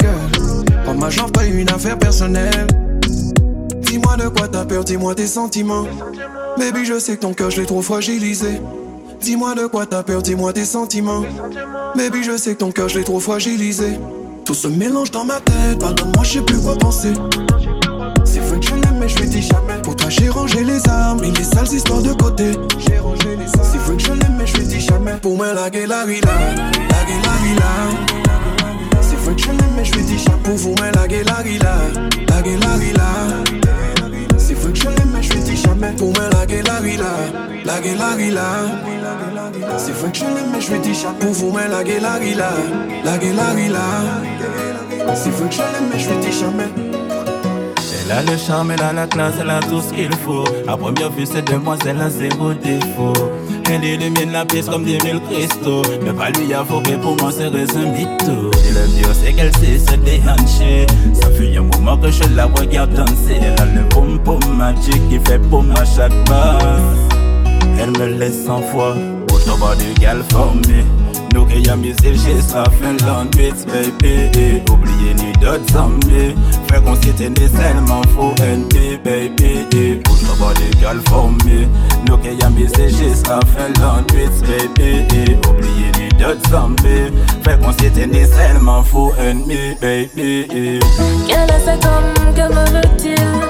Pour 0.86 0.96
ma 0.96 1.10
jambe, 1.10 1.32
pas 1.32 1.46
une 1.46 1.70
affaire 1.70 1.98
personnelle. 1.98 2.68
Dis-moi 3.82 4.18
de 4.18 4.28
quoi 4.28 4.48
t'as 4.48 4.66
peur, 4.66 4.84
dis-moi 4.84 5.16
tes 5.16 5.28
sentiments. 5.28 5.86
Baby, 6.58 6.86
je 6.86 7.00
sais 7.00 7.16
que 7.16 7.22
ton 7.22 7.34
cœur, 7.34 7.50
je 7.50 7.62
l'ai 7.62 7.68
trop 7.68 7.82
fragilisé. 7.82 8.62
Dis-moi 9.22 9.56
de 9.56 9.68
quoi 9.68 9.86
t'as 9.86 10.04
peur, 10.04 10.22
dis-moi 10.22 10.54
tes 10.54 10.66
sentiments. 10.66 11.24
Baby, 11.96 12.24
je 12.24 12.38
sais 12.38 12.54
que 12.54 12.60
ton 12.60 12.72
cœur, 12.72 12.90
je 12.90 13.00
l'ai 13.00 13.04
trop 13.04 13.20
fragilisé. 13.20 14.00
Tout 14.46 14.54
se 14.54 14.68
mélange 14.68 15.12
dans 15.12 15.26
ma 15.26 15.40
tête, 15.40 15.80
pardonne-moi, 15.80 16.24
je 16.24 16.34
sais 16.34 16.42
plus 16.42 16.60
quoi 16.60 16.76
penser. 16.76 17.14
C'est 18.26 18.40
vrai 18.42 18.60
que 18.60 18.66
je 18.66 18.76
l'aime, 18.76 18.98
mais 19.00 19.10
je 19.10 19.18
lui 19.20 19.28
dis 19.28 19.42
jamais. 19.42 19.77
J'ai 20.10 20.30
rangé 20.30 20.64
les 20.64 20.88
armes 20.88 21.24
et 21.24 21.32
les 21.32 21.44
sales 21.44 21.74
histoires 21.74 22.02
de 22.02 22.14
côté. 22.14 22.52
J'ai 22.80 23.00
rangé 23.00 23.36
les 23.36 23.60
armes. 23.60 23.80
Vrai 23.88 23.96
que 23.96 24.04
je 24.04 24.12
l'aime, 24.12 24.36
mais 24.38 24.46
je 24.46 24.58
dis 24.58 24.82
jamais. 24.82 25.14
Pour 25.22 25.38
moi, 25.38 25.54
la 25.54 25.70
gueule, 25.70 25.90
la 25.90 26.06
villa, 26.06 26.32
la 26.90 27.06
vrai 29.16 29.36
que 29.36 29.42
je 29.42 29.48
l'aime, 29.48 29.74
mais 29.76 29.86
je 29.86 29.92
dis 30.00 30.18
jamais. 30.18 30.44
Pour 30.44 30.56
vous, 30.56 30.76
mais 30.82 30.92
la 30.92 31.08
gueule, 31.08 31.26
la 31.26 31.42
villa, 31.44 31.76
la 32.28 32.42
gueule, 32.42 32.60
la 32.60 32.78
que 34.72 34.78
je 34.78 34.90
l'aime, 34.90 35.12
mais 35.14 35.24
je 35.24 35.34
dis 35.34 35.56
jamais. 35.56 35.94
Pour 35.98 36.14
moi, 36.14 36.30
la 36.30 36.46
gueule, 36.46 36.64
la 36.64 36.80
villa, 36.80 37.08
la 37.66 37.80
que 45.48 45.56
je 45.56 45.62
l'aime, 45.62 45.90
je 45.98 46.10
jamais. 46.32 46.87
Elle 48.10 48.14
a 48.14 48.22
le 48.22 48.38
charme, 48.38 48.72
elle 48.72 48.82
a 48.82 48.94
la 48.94 49.06
classe, 49.06 49.34
elle 49.42 49.50
a 49.50 49.60
tout 49.60 49.82
ce 49.82 49.94
qu'il 49.94 50.14
faut. 50.16 50.46
À 50.66 50.78
première 50.78 51.10
vue, 51.12 51.26
cette 51.26 51.52
demoiselle 51.52 52.00
a 52.00 52.10
zéro 52.10 52.54
défaut. 52.54 53.12
Elle 53.70 53.84
illumine 53.84 54.32
la 54.32 54.46
pièce 54.46 54.68
comme 54.68 54.86
des 54.86 54.98
mille 55.04 55.20
cristaux. 55.30 55.82
Mais 56.02 56.14
pas 56.14 56.30
lui 56.30 56.54
avouer 56.54 56.96
pour 57.02 57.18
moi, 57.18 57.32
c'est 57.34 57.48
un 57.48 57.52
mytho. 57.52 58.52
Et 58.66 58.72
le 58.72 58.88
mieux, 58.96 59.14
c'est 59.14 59.34
qu'elle 59.34 59.54
sait 59.58 59.78
se 59.78 59.96
déhancher. 59.98 60.88
Ça 61.14 61.30
fait 61.32 61.58
un 61.58 61.64
moment 61.64 61.98
que 61.98 62.10
je 62.10 62.24
la 62.34 62.46
regarde 62.46 62.94
danser. 62.94 63.42
Elle 63.42 63.62
a 63.62 63.66
le 63.66 63.84
boum 63.90 64.18
boum 64.20 64.40
magique 64.56 65.10
qui 65.10 65.20
fait 65.20 65.40
boum 65.40 65.70
à 65.72 65.84
chaque 65.84 66.16
pas. 66.24 66.60
Elle 67.78 67.92
me 67.92 68.18
laisse 68.18 68.46
sans 68.46 68.62
foi. 68.62 68.96
Push 69.28 69.46
nobody 69.48 69.94
girl 70.00 70.24
for 70.32 70.54
me. 71.28 71.34
Nou 71.34 71.46
ke 71.46 71.60
yam 71.66 71.84
yise 71.84 72.42
sa 72.42 72.64
Finland 72.80 73.36
beats 73.36 73.66
baby. 73.66 74.62
Oubliye 74.70 75.14
ni 75.14 75.34
dot 75.42 75.62
zambi 75.72 76.36
Fè 76.68 76.80
kon 76.84 76.96
site 76.96 77.30
ni 77.30 77.48
selman 77.48 78.04
fo 78.16 78.34
NP 78.40 79.04
baby. 79.04 80.02
Push 80.04 80.24
nobody 80.24 80.70
girl 80.80 81.00
for 81.10 81.32
me 81.46 81.68
Nou 82.06 82.18
ke 82.18 82.34
yam 82.42 82.58
yise 82.58 83.16
sa 83.16 83.40
Finland 83.54 84.08
beats 84.14 84.42
baby. 84.42 85.06
Oubliye 85.48 85.92
ni 85.98 86.10
dot 86.20 86.38
zambi 86.50 87.12
Fè 87.44 87.58
kon 87.62 87.74
site 87.74 88.08
ni 88.08 88.26
selman 88.26 88.84
fo 88.84 89.14
NP 89.18 89.80
baby. 89.82 90.80
Quel 91.28 91.50
est 91.50 91.60
cet 91.66 91.86
homme, 91.86 92.34
que 92.36 92.48
me 92.54 92.66
veut-il? 92.72 93.48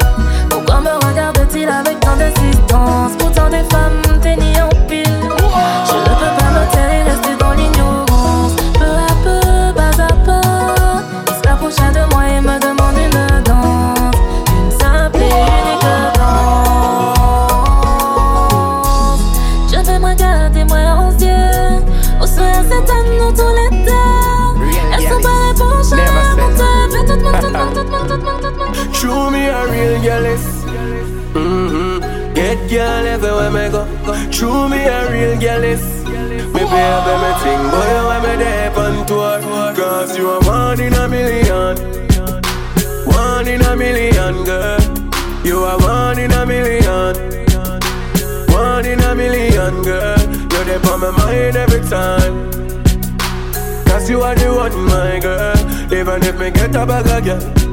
Pourquoi 0.50 0.82
me 0.82 0.94
regarde-t-il 1.08 1.70
avec 1.70 2.00
tant 2.00 2.16
d'assistance 2.18 3.14
Pourtant 3.18 3.50
des 3.50 3.64
femmes, 3.70 4.20
t'es 4.22 4.36
ni 4.36 4.60
girl 32.68 33.08
everywhere 33.08 33.52
me 33.52 33.70
go 33.70 33.86
True 34.32 34.68
me 34.70 34.84
a 34.84 35.10
real 35.10 35.40
girl 35.40 35.64
is. 35.64 35.84
Me 36.54 36.62
pay 36.72 36.88
up 36.92 37.08
everything 37.08 37.62
Boy 37.72 37.88
you 37.94 38.04
want 38.06 38.24
me 38.24 38.36
there 38.44 38.78
on 38.78 39.06
tour. 39.08 39.40
Cause 39.76 40.18
you 40.18 40.30
are 40.30 40.42
one 40.42 40.80
in 40.82 40.94
a 40.94 41.08
million. 41.08 41.78
One 43.06 43.48
in 43.48 43.62
a 43.62 43.76
million 43.76 44.44
girl. 44.44 44.80
You 45.46 45.64
are 45.64 45.80
one 45.80 46.20
in 46.20 46.32
a 46.32 46.46
million. 46.46 47.16
One 48.50 48.86
in 48.86 49.00
a 49.00 49.16
million 49.16 49.84
girl. 49.84 50.20
You're 50.52 50.66
there 50.66 50.92
on 50.92 51.00
my 51.00 51.12
mind 51.12 51.56
every 51.56 51.82
time. 51.88 52.52
Cause 53.86 54.10
you 54.10 54.22
are 54.22 54.36
the 54.36 54.54
one 54.54 54.86
my 54.86 55.20
girl. 55.20 55.94
Even 55.94 56.24
if 56.24 56.38
me 56.40 56.52
get 56.52 56.76
a 56.76 56.86
bag 56.86 57.24
girl 57.24 57.68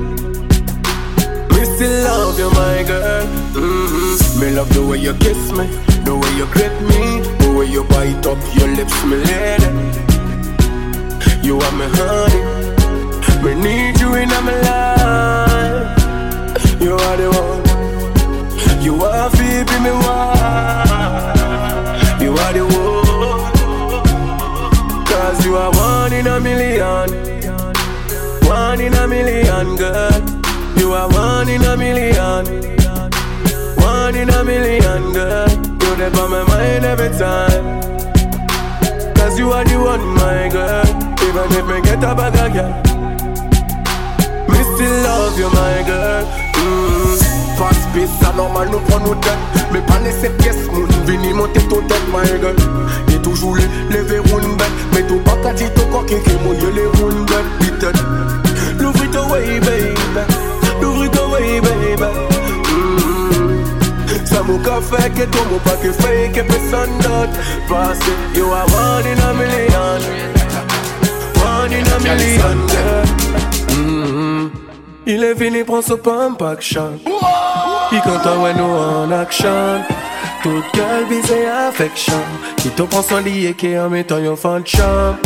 me 1.64 1.76
still 1.76 2.04
love 2.04 2.38
you, 2.38 2.50
my 2.50 2.82
girl. 2.86 3.26
Mm-hmm. 3.54 4.13
Me 4.44 4.50
love 4.50 4.68
the 4.74 4.84
way 4.86 4.98
you 4.98 5.14
kiss 5.14 5.52
me, 5.52 5.66
the 6.04 6.14
way 6.14 6.32
you 6.36 6.44
grip 6.52 6.78
me, 6.82 7.22
the 7.40 7.50
way 7.56 7.64
you 7.64 7.82
bite 7.84 8.26
up 8.26 8.36
your 8.54 8.68
lips, 8.76 9.02
me 9.06 9.16
lady. 9.16 9.64
You 11.40 11.58
are 11.60 11.72
my 11.72 11.88
honey. 11.96 12.44
Me 13.42 13.54
need 13.54 13.98
you 13.98 14.12
in 14.12 14.28
my 14.28 14.60
life. 14.68 15.96
You 16.78 16.92
are 16.92 17.16
the 17.16 17.30
one. 17.30 17.62
You 18.82 19.02
are 19.02 19.30
baby 19.30 19.78
me 19.80 19.92
wife. 20.04 20.60
You 22.20 22.36
are 22.36 22.52
the 22.52 22.64
one. 22.66 23.52
Cause 25.06 25.42
you 25.46 25.56
are 25.56 25.70
one 25.72 26.12
in 26.12 26.26
a 26.26 26.38
million. 26.38 27.08
One 28.46 28.80
in 28.82 28.92
a 28.92 29.08
million, 29.08 29.76
girl. 29.76 30.22
You 30.76 30.92
are 30.92 31.08
one 31.08 31.48
in 31.48 31.62
a 31.64 31.76
million. 31.78 32.73
One 34.14 34.22
in 34.22 34.30
a 34.30 34.44
million, 34.44 35.12
girl. 35.12 35.48
You're 35.98 36.22
on 36.22 36.30
my 36.30 36.44
mind 36.46 36.84
every 36.84 37.10
time. 37.18 37.80
Cause 39.16 39.36
you 39.40 39.50
are 39.50 39.64
the 39.64 39.74
one, 39.74 40.06
my 40.14 40.48
girl. 40.48 40.86
Even 41.26 41.50
if 41.58 41.66
me 41.66 41.82
get 41.82 41.98
a 41.98 42.14
bag 42.14 42.52
girl. 42.54 42.70
Me 44.46 44.60
still 44.70 44.96
love 45.02 45.36
you, 45.36 45.50
my 45.50 45.82
girl. 45.82 46.24
Mm. 46.54 47.58
Fast 47.58 47.82
pace, 47.92 48.28
alors 48.28 48.52
mal 48.52 48.68
nous 48.70 48.78
prend 48.86 49.00
nous 49.00 49.16
tête. 49.16 49.32
Mais 49.72 49.80
pas 49.80 49.98
laisser 49.98 50.30
pièce, 50.38 50.68
mon 50.72 50.86
vini 51.06 51.32
monter 51.32 51.60
ton 51.68 51.82
tête, 51.88 52.06
my 52.12 52.24
girl. 52.40 52.54
Et 53.12 53.20
toujours 53.20 53.56
les, 53.56 53.66
les 53.90 54.02
verrous 54.02 54.38
une 54.38 54.56
bête. 54.56 54.70
Mais 54.92 55.02
tout 55.08 55.18
pas 55.24 55.36
qu'à 55.42 55.52
dire 55.54 55.74
ton 55.74 55.86
coquin 55.86 56.20
qui 56.24 56.34
mouille 56.44 56.72
les 56.72 56.86
roues 56.86 57.24
bête. 57.26 57.50
Dit 57.58 57.72
L'ouvre 58.78 59.10
ton 59.10 59.32
way, 59.32 59.58
baby. 59.58 59.92
L'ouvre 60.80 61.10
ton 61.10 61.32
way, 61.32 61.60
baby. 61.60 62.33
Mm. 64.34 64.36
Ça 64.36 64.42
m'a 64.42 64.58
qu'à 64.58 64.80
faire 64.80 65.14
que 65.14 65.22
toi, 65.24 65.42
mon 65.50 65.58
pas 65.58 65.76
que 65.76 65.92
fait 65.92 66.30
que 66.32 66.40
personne 66.40 66.98
d'autre. 66.98 67.38
Parce 67.68 67.98
que 67.98 68.38
you 68.38 68.46
are 68.50 68.66
one 68.66 69.06
in 69.06 69.18
a 69.20 69.32
million. 69.34 70.00
One 71.42 71.72
in 71.72 71.86
a 71.86 71.98
million. 72.00 72.58
Mm. 73.70 74.50
Il 75.06 75.22
est 75.22 75.36
fini, 75.36 75.64
prend 75.64 75.82
ce 75.82 75.94
pump 75.94 76.42
action. 76.42 76.98
Il 77.92 78.00
content 78.00 78.42
ouais 78.42 78.54
nous 78.54 78.64
en 78.64 79.10
action. 79.12 79.82
Toute 80.42 80.64
gueule 80.74 81.04
visée 81.08 81.46
affection. 81.46 82.20
Qui 82.56 82.70
te 82.70 82.82
prend 82.82 83.02
son 83.02 83.18
lit 83.18 83.54
qui 83.54 83.78
en 83.78 83.88
mettant 83.88 84.18
yon 84.18 84.36
fan 84.36 84.62
chambre. 84.66 85.16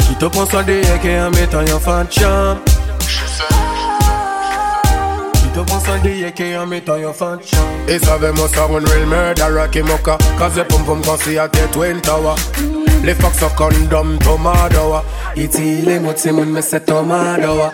Qui 0.00 0.14
te 0.16 0.24
prend 0.26 0.46
son 0.46 0.60
lit 0.60 0.82
qui 1.00 1.08
en 1.08 1.30
mettant 1.30 1.62
yon 1.62 1.78
fan 1.78 2.06
de 2.06 2.71
te 5.54 5.60
prend 5.60 5.80
son 5.80 5.96
lit 6.02 6.32
qui 6.32 6.56
en 6.56 6.66
mettant 6.66 6.96
yon 6.96 7.12
fan 7.12 7.38
chambre. 7.44 7.88
E 7.88 7.98
sabemos 7.98 8.56
a 8.56 8.64
un 8.64 8.84
real 8.86 9.06
murderer 9.06 9.70
ki 9.70 9.82
moka 9.82 10.16
Kaze 10.38 10.64
pum 10.68 10.84
pum 10.84 11.02
kon 11.02 11.18
si 11.18 11.38
a 11.38 11.48
te 11.48 11.66
twin 11.72 12.00
tower. 12.00 12.36
Le 13.04 13.14
fok 13.14 13.34
so 13.34 13.48
kondom 13.58 14.18
tomadowa 14.18 15.02
Iti 15.36 15.82
le 15.82 15.98
mot 16.00 16.16
se 16.16 16.30
moun 16.32 16.52
me 16.52 16.62
se 16.62 16.78
tomadowa 16.78 17.72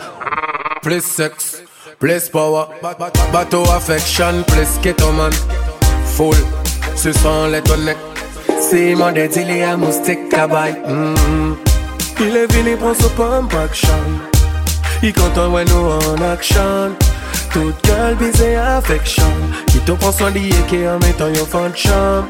Plus 0.83 1.05
sex, 1.05 1.63
plus 1.99 2.29
power. 2.29 2.67
Bato 3.33 3.63
affection, 3.77 4.43
plus 4.45 4.79
keto 4.83 5.13
man. 5.13 5.33
Full, 6.17 6.37
se 6.97 7.13
son 7.13 7.53
le 7.53 7.61
ton 7.63 7.85
nek 7.85 7.99
Si 8.61 8.95
mon 8.95 9.13
de 9.13 9.27
dili 9.29 9.63
a 9.63 9.77
moustik 9.77 10.29
kabay 10.31 10.73
mm. 10.87 11.55
Il 12.21 12.37
est 12.37 12.53
venu 12.53 12.77
prendre 12.77 12.97
ce 12.97 13.07
pump 13.11 13.55
action. 13.55 13.95
Il 15.05 15.13
content 15.13 15.53
ouais 15.53 15.65
nous 15.65 15.91
en 15.93 16.33
action 16.33 16.97
Toute 17.53 17.85
gueule 17.85 18.15
bisée 18.17 18.57
affection. 18.57 19.25
Qui 19.69 19.79
te 19.81 19.93
prend 19.93 20.13
soin 20.13 20.31
d'y 20.31 20.51
qui 20.69 20.87
en 20.87 20.99
mettant 20.99 21.29
yon 21.29 21.47
fan 21.47 21.73
chambre 21.75 22.27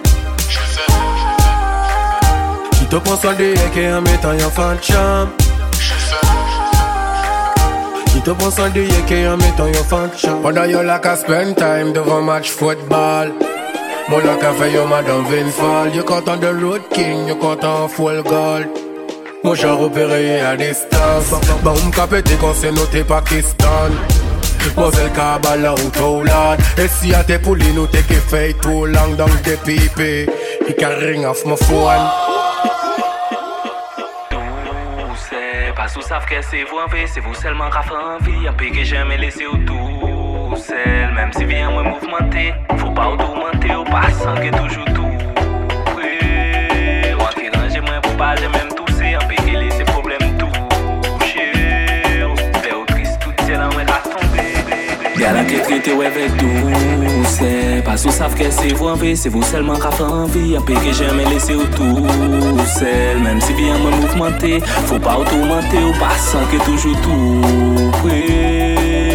Qui 2.72 2.86
te 2.86 2.96
prend 2.96 3.16
soin 3.16 3.34
d'y 3.34 3.54
qui 3.74 3.86
en 3.86 4.00
mettant 4.02 4.32
yon 4.32 4.50
fan 4.50 4.76
chambre 4.80 5.30
Qui 8.06 8.20
te 8.20 8.30
prend 8.30 8.50
soin 8.50 8.68
d'y 8.70 8.88
qui 9.06 9.26
en 9.26 9.36
mettant 9.36 9.66
yon 9.66 9.84
fan 9.88 10.10
chambre 10.16 10.42
Pendant 10.42 10.64
yo 10.64 10.82
la 10.82 10.98
ka 10.98 11.16
spend 11.16 11.56
time 11.56 11.92
devant 11.92 12.22
match 12.22 12.50
football. 12.50 13.32
Mon 14.08 14.18
la 14.18 14.36
ka 14.36 14.52
fait 14.52 14.70
yo 14.72 14.86
madame 14.86 15.24
Vinfall 15.24 15.94
You 15.94 16.04
content 16.04 16.36
de 16.38 16.48
road 16.48 16.82
king, 16.92 17.26
you 17.26 17.36
content 17.36 17.88
full 17.88 18.22
gold 18.22 18.68
Mon 19.44 19.54
genre 19.54 19.80
opéré 19.82 20.40
à 20.40 20.56
distance 20.56 21.34
Bah 21.62 21.74
on 21.84 21.90
ka 21.90 22.06
pété 22.06 22.36
quand 22.40 22.54
c'est 22.54 22.72
noté 22.72 23.04
Pakistan 23.04 23.90
Moselle 24.76 25.12
Kabbalah 25.12 25.74
ou 25.74 25.90
Toulad 25.90 26.60
Et 26.78 26.88
si 26.88 27.14
a 27.14 27.24
te 27.24 27.38
pouli 27.42 27.72
nou 27.74 27.86
te 27.90 28.02
ki 28.06 28.20
fey 28.30 28.54
too 28.62 28.86
long 28.86 29.16
Dong 29.18 29.34
te 29.42 29.58
pipi 29.66 30.26
He 30.68 30.74
can 30.74 30.98
ring 31.00 31.24
off 31.26 31.44
my 31.46 31.56
phone 31.56 32.28
Pas 35.78 35.86
sous 35.86 36.00
savent 36.00 36.26
que 36.26 36.42
c'est 36.42 36.64
vous 36.64 36.78
en 36.84 36.88
fait, 36.88 37.06
c'est 37.06 37.20
vous 37.20 37.34
seulement 37.34 37.70
qui 37.70 37.88
fait 37.88 37.94
envie. 37.94 38.48
Un 38.48 38.52
peu 38.52 38.66
que 38.66 38.82
jamais 38.82 39.16
laissé 39.16 39.46
au 39.46 39.56
tout 39.58 40.56
seul, 40.56 41.14
même 41.14 41.32
si 41.32 41.44
bien 41.44 41.70
moi 41.70 41.84
mouvementé. 41.84 42.52
Faut 42.78 42.90
pas 42.90 43.10
augmenter 43.10 43.76
au 43.76 43.84
passant 43.84 44.34
que 44.34 44.50
toujours 44.56 44.84
tout. 44.86 45.06
Oui, 45.96 47.14
moi 47.16 47.30
qui 47.32 47.48
range 47.56 47.80
moi 47.80 48.00
pour 48.02 48.16
pas 48.16 48.34
j'ai 48.34 48.48
même 48.48 48.68
tousser. 48.70 48.77
Un 48.77 48.77
Gala 55.18 55.44
te 55.44 55.58
trete 55.58 55.92
weve 55.98 56.28
douse 56.38 57.82
Pas 57.84 58.04
ou 58.06 58.12
sav 58.14 58.34
ke 58.38 58.46
se 58.54 58.70
vou 58.78 58.88
anve 58.92 59.16
Se 59.18 59.28
vou 59.28 59.42
selman 59.42 59.80
ka 59.82 59.90
flan 59.90 60.12
anvi 60.22 60.54
Anpe 60.58 60.76
ke 60.78 60.92
jeme 60.94 61.24
lese 61.26 61.56
ou 61.58 61.66
tou 61.74 62.66
sel 62.76 63.18
Mem 63.24 63.40
si 63.42 63.56
vi 63.58 63.66
anman 63.74 63.96
mouvmente 63.98 64.60
Fou 64.86 65.00
pa 65.02 65.16
ou 65.18 65.26
tourmente 65.26 65.80
ou 65.82 65.96
pasan 65.98 66.46
ke 66.52 66.60
toujou 66.62 66.94
tou 67.02 67.88
pre 67.98 68.20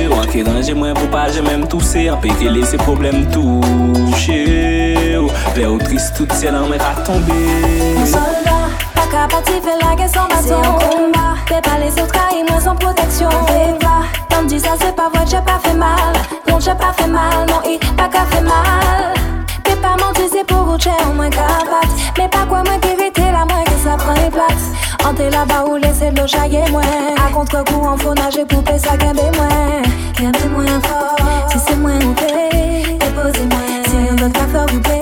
Ou 0.09 0.19
anke 0.19 0.43
danje 0.43 0.75
mwen 0.75 0.97
pou 0.99 1.07
pa 1.13 1.29
jemem 1.31 1.63
touse 1.71 2.03
Anpe 2.11 2.35
ke 2.41 2.51
lese 2.51 2.81
problem 2.83 3.23
touche 3.31 4.41
Ou 5.21 5.31
vle 5.53 5.71
ou 5.71 5.79
tris 5.87 6.11
tout 6.17 6.35
se 6.35 6.51
nan 6.51 6.67
mwen 6.67 6.83
ka 6.83 6.97
tombe 7.07 7.39
Mwen 7.39 8.11
soldat 8.11 8.62
pas 9.13 9.27
capable 9.27 9.45
de 9.45 9.63
faire 9.63 9.89
la 9.89 9.95
guerre 9.95 10.09
sans 10.09 10.27
bâton. 10.27 10.41
C'est 10.41 10.53
un 10.53 10.89
combat. 10.89 11.35
Fais 11.47 11.61
pas 11.61 11.77
les 11.77 11.91
autres 12.01 12.11
trahir 12.11 12.45
moi 12.49 12.59
sans 12.59 12.75
protection. 12.75 13.29
Fais 13.47 13.77
pas, 13.79 14.03
comme 14.35 14.47
dis 14.47 14.59
ça 14.59 14.71
c'est 14.79 14.95
pas 14.95 15.09
vrai, 15.09 15.23
j'ai 15.29 15.41
pas 15.41 15.59
fait 15.63 15.75
mal. 15.75 16.13
Non, 16.47 16.59
j'ai 16.59 16.73
pas 16.73 16.93
fait 16.97 17.07
mal, 17.07 17.45
non, 17.47 17.61
il 17.65 17.79
pas 17.95 18.07
qu'à 18.07 18.25
fait 18.25 18.41
mal. 18.41 19.13
Fais 19.65 19.75
pas 19.75 19.95
mentir, 19.97 20.25
c'est 20.31 20.45
pour 20.45 20.67
autre 20.67 20.89
au 21.09 21.13
moins 21.13 21.29
capable. 21.29 21.93
Mais 22.17 22.27
pas 22.27 22.45
quoi 22.47 22.63
moins 22.63 22.79
vérité 22.79 23.21
la 23.21 23.45
moins 23.45 23.63
que 23.63 23.77
ça 23.83 23.95
prend 23.97 24.13
les 24.13 24.31
places. 24.31 24.71
Entrer 25.07 25.29
là-bas 25.29 25.65
ou 25.69 25.75
laisser 25.75 26.09
de 26.11 26.19
l'eau 26.19 26.27
chailler 26.27 26.63
moins. 26.71 26.83
À 27.17 27.31
contre-coup, 27.31 27.85
en 27.85 27.97
faut 27.97 28.13
nager 28.13 28.45
pour 28.45 28.63
payer 28.63 28.79
ça 28.79 28.97
qu'un 28.97 29.13
moins. 29.13 29.81
Qu'un 30.15 30.31
moins 30.49 30.79
fort, 30.81 31.17
si 31.49 31.59
c'est 31.59 31.75
moins 31.75 31.99
ou 31.99 32.13
paye. 32.13 32.97
Déposez-moi, 32.97 33.59
si 33.85 33.97
rien 33.97 34.15
d'autre 34.15 34.33
qu'à 34.33 34.47
faire, 34.47 34.65
vous 34.67 34.79
paye. 34.79 34.92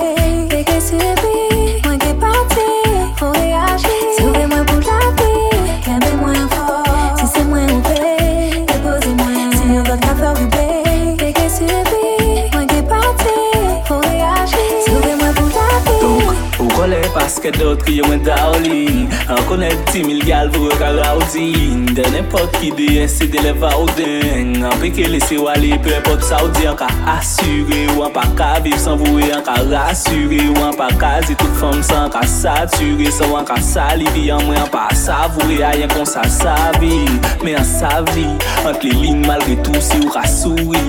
Paske 17.22 17.52
dot 17.54 17.84
ki 17.86 18.00
yo 18.00 18.06
mwen 18.08 18.24
daolin 18.26 19.04
An 19.30 19.38
konet 19.46 19.78
timil 19.92 20.24
gal 20.26 20.48
vou 20.50 20.66
yo 20.66 20.74
ka 20.80 20.88
raudin 20.96 21.84
Den 21.94 22.16
epot 22.18 22.50
ki 22.58 22.72
de 22.74 22.88
ensi 23.04 23.28
de 23.30 23.44
le 23.44 23.52
vauden 23.62 24.56
An 24.66 24.74
peke 24.82 25.06
lese 25.06 25.38
wale 25.38 25.76
pe 25.84 25.92
epot 26.00 26.24
saudi 26.26 26.66
An 26.66 26.74
ka 26.80 26.88
asure 27.14 27.78
ou 27.92 28.02
an 28.08 28.10
pa 28.16 28.24
ka 28.38 28.48
viv 28.64 28.74
san 28.82 28.98
vouwe 28.98 29.30
An 29.36 29.44
ka 29.46 29.54
rasure 29.70 30.40
ou 30.48 30.64
an 30.66 30.74
pa 30.80 30.90
ka 30.98 31.12
zi 31.28 31.38
tout 31.38 31.54
fom 31.62 31.78
san 31.78 32.08
An 32.08 32.12
ka 32.16 32.24
sature. 32.26 33.14
San 33.14 33.30
ou 33.30 33.38
an 33.38 33.46
ka 33.46 33.60
salivi 33.62 34.26
An 34.34 34.42
mwen 34.48 34.58
an 34.64 34.72
pa 34.74 34.88
savouwe 35.04 35.62
a 35.62 35.76
yon 35.78 35.94
kon 35.94 36.08
sa 36.08 36.26
savi 36.26 37.04
Men 37.44 37.60
an 37.62 37.70
savi 37.70 38.26
Ant 38.66 38.82
li 38.82 38.96
lin 38.98 39.22
malre 39.28 39.60
tou 39.62 39.78
si 39.78 40.02
ou 40.02 40.10
ka 40.10 40.26
souri. 40.26 40.82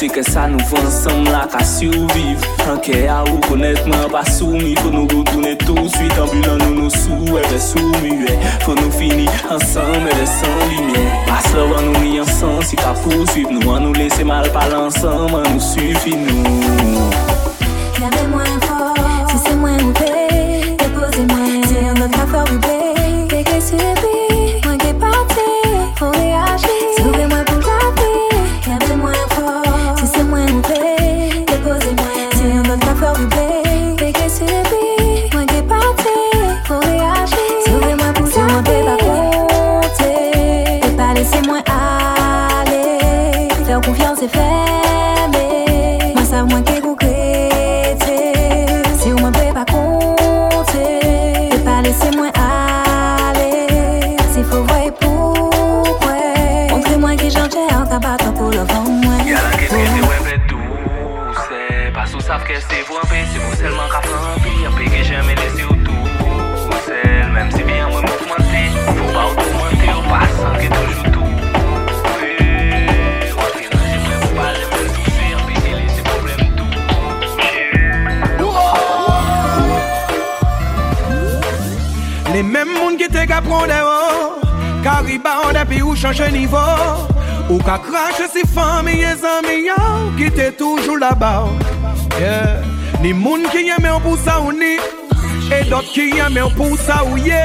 Se 0.00 0.08
ke 0.08 0.22
sa 0.24 0.46
nou 0.48 0.64
van 0.70 0.86
san 0.88 1.26
la 1.28 1.42
ka 1.52 1.60
surviv 1.60 2.44
An 2.64 2.78
ke 2.80 3.02
a 3.12 3.18
ou 3.28 3.36
konet 3.44 3.82
mwen 3.84 4.06
pa 4.08 4.22
soumi 4.24 4.72
Faut 4.78 4.88
nous 4.88 5.02
retourner 5.04 5.58
tout 5.58 5.74
de 5.74 5.88
suite 5.88 6.18
ambulant 6.18 6.56
nous 6.56 6.84
nous 6.84 6.88
sous 6.88 7.36
et 7.36 7.58
sous 7.58 7.92
muet 8.00 8.38
Faut 8.62 8.74
nous 8.74 8.90
finir 8.92 9.28
ensemble 9.50 10.08
et 10.08 10.24
sans 10.24 10.56
lumière 10.70 11.12
Passe 11.26 11.52
le 11.52 11.68
vent 11.68 11.82
nous 11.82 12.00
ni 12.00 12.18
ensemble 12.18 12.64
si 12.64 12.76
qu'à 12.76 12.94
poursuivre 12.94 13.50
nous. 13.52 13.68
On 13.68 13.80
nous 13.80 13.92
laisser 13.92 14.24
mal 14.24 14.50
parler 14.52 14.76
ensemble 14.76 15.42
nous 15.52 15.60
suffit 15.60 16.16
nous. 16.16 16.44
Y'avait 16.44 17.39
laissé 65.34 65.64
au 65.64 65.74
tout 65.74 65.92
seul 66.86 67.32
Même 67.32 67.50
si 67.50 67.62
bien 67.62 67.88
moi 67.88 68.00
mouvementé 68.00 68.70
Faut 68.86 69.12
pas 69.12 69.26
augmenter 69.26 69.92
au 69.96 70.02
passant 70.08 70.54
que 70.56 70.66
toujours 70.66 71.08
tout. 71.12 71.30
Oui, 72.16 72.32
moi 73.34 73.48
qui 73.56 73.64
range 73.76 74.04
moi 74.04 74.16
pour 74.20 74.32
pas 74.34 74.52
jamais 74.54 74.88
tousser 74.94 75.28
Un 75.34 75.42
peu 75.46 75.54
que 75.60 75.70
laisser 75.76 76.02
problème 76.02 76.44
Les 82.32 82.42
mêmes 82.42 82.72
moun 82.72 82.96
qui 82.96 83.08
te 83.08 83.26
ka 83.26 83.40
prendre 83.40 83.66
des 83.66 83.72
rangs 83.72 84.82
Ka 84.82 84.94
rebound 85.00 85.56
et 85.60 85.64
puis 85.66 85.82
ou 85.82 85.94
change 85.94 86.22
niveau. 86.32 86.56
Ou 87.50 87.58
ka 87.58 87.78
crash 87.78 88.28
si 88.32 88.42
famille 88.46 89.02
et 89.02 89.24
amis 89.24 89.66
yo 89.66 90.10
Qui 90.16 90.30
te 90.30 90.50
toujours 90.50 90.98
là-bas 90.98 91.44
yeah. 92.20 92.62
Ni 93.02 93.12
moun 93.12 93.48
ki 93.48 93.64
yeme 93.70 93.90
ou 93.96 94.04
pou 94.04 94.16
sa 94.24 94.40
ou 94.44 94.52
ni 94.52 94.76
E 95.50 95.64
dot 95.70 95.88
ki 95.94 96.10
yeme 96.18 96.44
ou 96.44 96.52
pou 96.54 96.76
sa 96.84 97.00
ou 97.08 97.16
ye. 97.16 97.40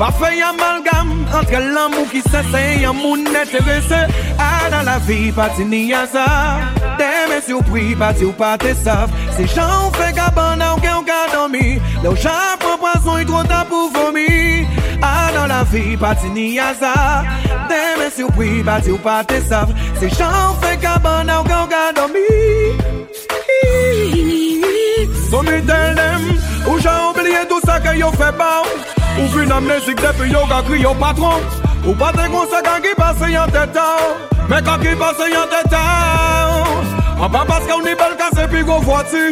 Pa 0.00 0.08
fe 0.16 0.30
yon 0.38 0.56
malgam 0.56 1.10
Entre 1.36 1.60
l'amou 1.74 2.06
ki 2.08 2.22
se 2.24 2.40
se 2.48 2.62
Yon 2.80 2.96
moun 2.96 3.26
neterese 3.34 4.00
A 4.40 4.70
nan 4.72 4.86
la 4.88 4.96
vi 5.04 5.28
pati 5.36 5.66
ni 5.68 5.82
azar 5.92 6.70
Deme 6.96 7.42
si 7.44 7.52
ou 7.52 7.64
pri 7.68 7.92
pati 8.00 8.24
ou 8.24 8.32
pati 8.32 8.72
saf 8.80 9.12
Se 9.36 9.44
jan 9.52 9.68
ou 9.84 9.92
fe 9.98 10.08
gaban 10.16 10.64
A 10.64 10.72
ou 10.74 10.80
gen 10.80 10.96
ou 11.02 11.04
ka 11.04 11.20
domi 11.34 11.76
Le 12.00 12.08
ou 12.08 12.16
jan 12.16 12.56
pou 12.64 12.80
poason 12.80 13.20
Yon 13.20 13.28
tro 13.28 13.44
ta 13.52 13.62
pou 13.68 13.92
vomi 13.92 14.64
A 15.04 15.28
nan 15.36 15.52
la 15.52 15.62
vi 15.68 15.98
pati 16.00 16.32
ni 16.32 16.54
azar 16.56 17.28
Deme 17.68 18.08
si 18.14 18.24
ou 18.24 18.32
pri 18.32 18.64
pati 18.64 18.96
ou 18.96 19.04
pati 19.04 19.44
saf 19.52 19.76
Se 20.00 20.08
jan 20.08 20.38
ou 20.46 20.60
fe 20.64 20.78
gaban 20.80 21.28
A 21.28 21.42
ou 21.42 21.50
gen 21.50 21.60
ou 21.60 21.74
ka 21.76 21.90
domi 22.00 23.19
Somi 25.30 25.60
del 25.62 25.94
dem, 25.94 26.22
ou 26.66 26.78
jan 26.78 27.08
oubliye 27.08 27.44
tout 27.48 27.62
sa 27.66 27.78
ke 27.80 27.96
yo 27.98 28.10
fe 28.18 28.30
baw 28.38 28.66
Ou 29.20 29.28
vin 29.34 29.52
amnesik 29.54 30.00
depi 30.00 30.30
yo 30.32 30.42
ka 30.50 30.62
kri 30.66 30.80
yo 30.82 30.94
patron. 30.98 31.42
Ou 31.86 31.94
pa 31.94 32.10
te 32.12 32.26
kon 32.32 32.48
se 32.50 32.60
kan 32.64 32.82
ki 32.84 32.92
pase 32.98 33.30
yon 33.32 33.52
tetaw 33.54 34.02
Men 34.50 34.64
kan 34.66 34.82
ki 34.82 34.96
pase 35.00 35.30
yon 35.32 35.48
tetaw 35.52 36.58
An 37.20 37.24
ah, 37.24 37.30
pa 37.32 37.44
paske 37.48 37.72
ou 37.72 37.84
ni 37.84 37.94
bel 37.96 38.16
kase 38.20 38.46
pi 38.52 38.64
go 38.68 38.80
vwati 38.84 39.30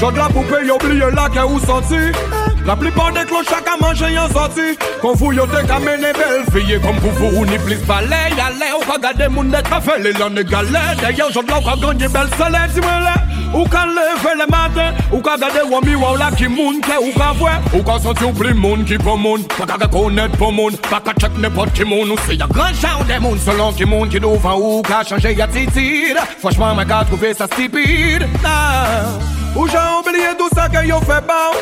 Jod 0.00 0.18
la 0.18 0.28
poupe 0.32 0.64
yo 0.66 0.78
oubliye 0.78 1.10
la 1.14 1.28
ke 1.30 1.44
ou 1.46 1.60
santi 1.62 2.53
la 2.66 2.76
plupart 2.76 3.12
des 3.12 3.24
cloches 3.24 3.46
à 3.52 3.76
manger 3.80 4.18
en 4.18 4.28
sorti 4.28 4.76
Quand 5.02 5.14
vous 5.14 5.32
y'en 5.32 5.46
te 5.46 5.66
kamene 5.66 6.00
belle 6.00 6.44
fille 6.52 6.80
Comme 6.80 6.96
pour 6.96 7.10
vous 7.12 7.38
ou 7.38 7.46
ni 7.46 7.58
plus 7.58 7.76
balai 7.86 8.30
Yale 8.36 8.72
ou 8.78 8.84
ka 8.84 8.98
gade 8.98 9.28
moun 9.30 9.50
net 9.50 9.68
ka 9.68 9.80
fait 9.80 9.98
les 10.00 10.12
l'an 10.12 10.30
galère 10.30 10.96
D'ailleurs 11.00 11.30
j'en 11.30 11.42
de 11.42 11.48
la 11.48 11.58
ou 11.58 11.62
ka 11.62 11.76
gagner 11.76 12.08
belle 12.08 12.28
soleil 12.38 12.68
Dis-moi 12.72 13.00
là 13.00 13.14
Ou 13.54 13.64
ka 13.64 13.86
lever 13.86 14.34
le 14.38 14.46
matin 14.50 14.94
Ou 15.12 15.20
ka 15.20 15.36
gade 15.36 15.62
wami 15.70 15.94
ou 15.94 16.16
la 16.16 16.30
qui 16.30 16.48
moun 16.48 16.80
ke 16.80 16.96
ou 17.00 17.12
ka 17.18 17.32
vwe 17.38 17.78
Ou 17.78 17.82
ka 17.82 17.98
senti 17.98 18.24
ou 18.24 18.32
pli 18.32 18.54
moun 18.54 18.84
qui 18.84 18.96
pour 18.98 19.18
moun 19.18 19.44
Pas 19.44 19.66
ka 19.66 19.88
pour 19.88 20.10
moun 20.52 20.76
Pas 20.90 21.00
ka 21.00 21.12
check 21.20 21.36
n'importe 21.38 21.72
qui 21.74 21.84
moun 21.84 22.10
Ou 22.10 22.16
c'est 22.26 22.36
y'a 22.36 22.46
grand 22.46 22.72
genre 22.72 23.04
de 23.04 23.20
moun 23.20 23.38
Selon 23.38 23.72
qui 23.72 23.84
moun 23.84 24.08
qui 24.08 24.20
devant 24.20 24.58
ou 24.58 24.82
ka 24.82 25.04
changer 25.04 25.40
attitude 25.40 26.16
Franchement 26.38 26.74
m'a 26.74 26.84
ka 26.84 27.04
trouvé 27.04 27.34
ça 27.34 27.46
stupide. 27.46 28.26
Nah. 28.42 29.43
Ou 29.54 29.68
jan 29.68 29.98
oubliye 29.98 30.34
tout 30.36 30.50
sa 30.54 30.68
ke 30.68 30.82
yo 30.86 30.98
fe 31.06 31.20
ban 31.28 31.54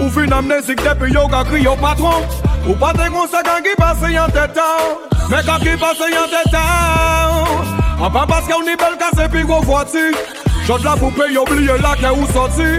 Ou 0.00 0.10
fin 0.10 0.32
amnesik 0.34 0.82
depi 0.82 1.12
yo 1.14 1.26
ka 1.30 1.44
kri 1.46 1.62
yo 1.62 1.76
patron. 1.80 2.26
Ou 2.66 2.74
pate 2.74 3.06
kon 3.14 3.28
sa 3.30 3.42
kan 3.46 3.62
ki 3.62 3.76
pase 3.78 4.10
yon 4.10 4.32
tetan 4.34 4.96
Me 5.30 5.42
kan 5.46 5.62
ki 5.62 5.76
pase 5.78 6.10
yon 6.10 6.26
tetan 6.32 7.76
An 8.02 8.10
pa 8.10 8.26
paske 8.26 8.52
ou 8.56 8.66
ni 8.66 8.74
bel 8.76 8.98
kase 8.98 9.28
pi 9.30 9.44
gwo 9.46 9.60
vwati 9.62 10.10
Jot 10.66 10.82
la 10.82 10.96
poupe 10.98 11.30
yo 11.30 11.44
oubliye 11.46 11.78
la 11.82 11.94
ke 12.00 12.10
ou 12.10 12.26
soti 12.34 12.74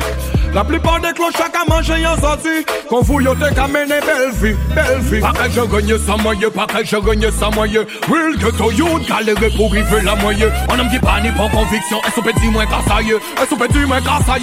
La 0.57 0.63
plupart 0.63 0.99
des 0.99 1.13
cloches 1.13 1.33
qu'à 1.33 1.65
manger 1.69 2.07
en 2.07 2.15
zazi 2.15 2.65
Qu'on 2.89 3.03
fouille 3.03 3.27
qu'à 3.53 3.67
mener 3.67 3.99
belle 4.01 4.31
vie, 4.41 4.55
belle 4.73 4.99
vie. 5.01 5.19
Pareil 5.19 5.51
je 5.53 5.61
gagne 5.61 5.99
sans 5.99 6.17
moyen, 6.17 6.49
pareil 6.49 6.83
je 6.83 6.97
gagne 6.97 7.29
sans 7.29 7.51
moyen. 7.51 7.81
Will 8.09 8.35
que 8.39 8.49
to 8.57 8.71
you, 8.71 8.87
galérer 9.07 9.51
pour 9.51 9.71
la 10.03 10.15
moyenne. 10.15 10.51
On 10.69 10.79
homme 10.79 10.89
qui 10.89 10.97
pas 10.97 11.21
ni 11.21 11.29
prend 11.29 11.47
conviction, 11.49 12.01
est-ce 12.07 12.21
petit 12.21 12.47
moins 12.47 12.65
qu'à 12.65 12.81
ça 12.87 12.99
y 13.03 13.11
est 13.11 13.17
Est-ce 13.17 13.85
moins 13.85 14.01
qu'à 14.01 14.19
ça 14.25 14.35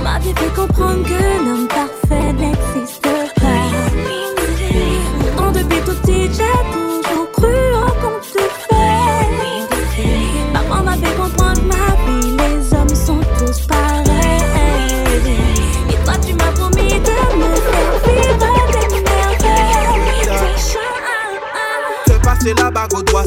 m'a 0.00 0.18
comprendre 0.56 1.04
que 1.04 1.44
l'homme 1.44 1.68
parfait 1.68 2.32
n'existe 2.32 2.99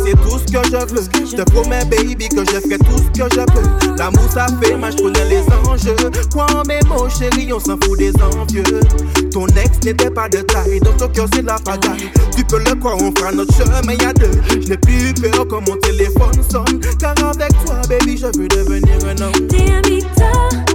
c'est 0.03 0.15
tout 0.21 0.39
ce 0.39 0.51
que 0.51 0.63
je 0.65 0.85
veux. 0.85 1.25
Je 1.25 1.35
te 1.35 1.51
promets, 1.51 1.85
baby, 1.85 2.29
que 2.29 2.43
je 2.45 2.59
ferai 2.59 2.77
tout 2.79 2.97
ce 2.97 3.19
que 3.19 3.29
je 3.29 3.45
peux. 3.45 3.95
L'amour, 3.97 4.31
ça 4.31 4.47
fait 4.61 4.75
mal, 4.75 4.91
je 4.91 5.03
connais 5.03 5.25
les 5.25 5.43
enjeux. 5.67 5.95
Quoi 6.31 6.47
en 6.55 6.63
mes 6.67 6.79
mots, 6.87 7.09
chérie, 7.09 7.51
on 7.53 7.59
s'en 7.59 7.77
fout 7.83 7.97
des 7.97 8.13
envieux. 8.21 8.63
Ton 9.31 9.47
ex 9.47 9.79
n'était 9.83 10.09
pas 10.09 10.29
de 10.29 10.39
taille, 10.39 10.79
dans 10.79 10.93
ton 10.93 11.07
cœur, 11.09 11.27
c'est 11.33 11.43
la 11.43 11.55
pagaille. 11.59 12.11
Tu 12.35 12.43
peux 12.43 12.59
le 12.59 12.75
croire, 12.75 12.97
on 12.97 13.13
fera 13.17 13.31
notre 13.31 13.53
chemin 13.55 14.07
à 14.07 14.13
deux. 14.13 14.31
Je 14.49 14.69
n'ai 14.69 14.77
plus 14.77 15.13
peur 15.13 15.47
quand 15.47 15.61
mon 15.67 15.77
téléphone 15.77 16.43
sonne. 16.49 16.79
Car 16.99 17.15
avec 17.23 17.51
toi, 17.65 17.75
baby, 17.89 18.17
je 18.17 18.27
veux 18.37 18.47
devenir 18.47 18.97
un 19.05 19.21
homme. 19.21 20.72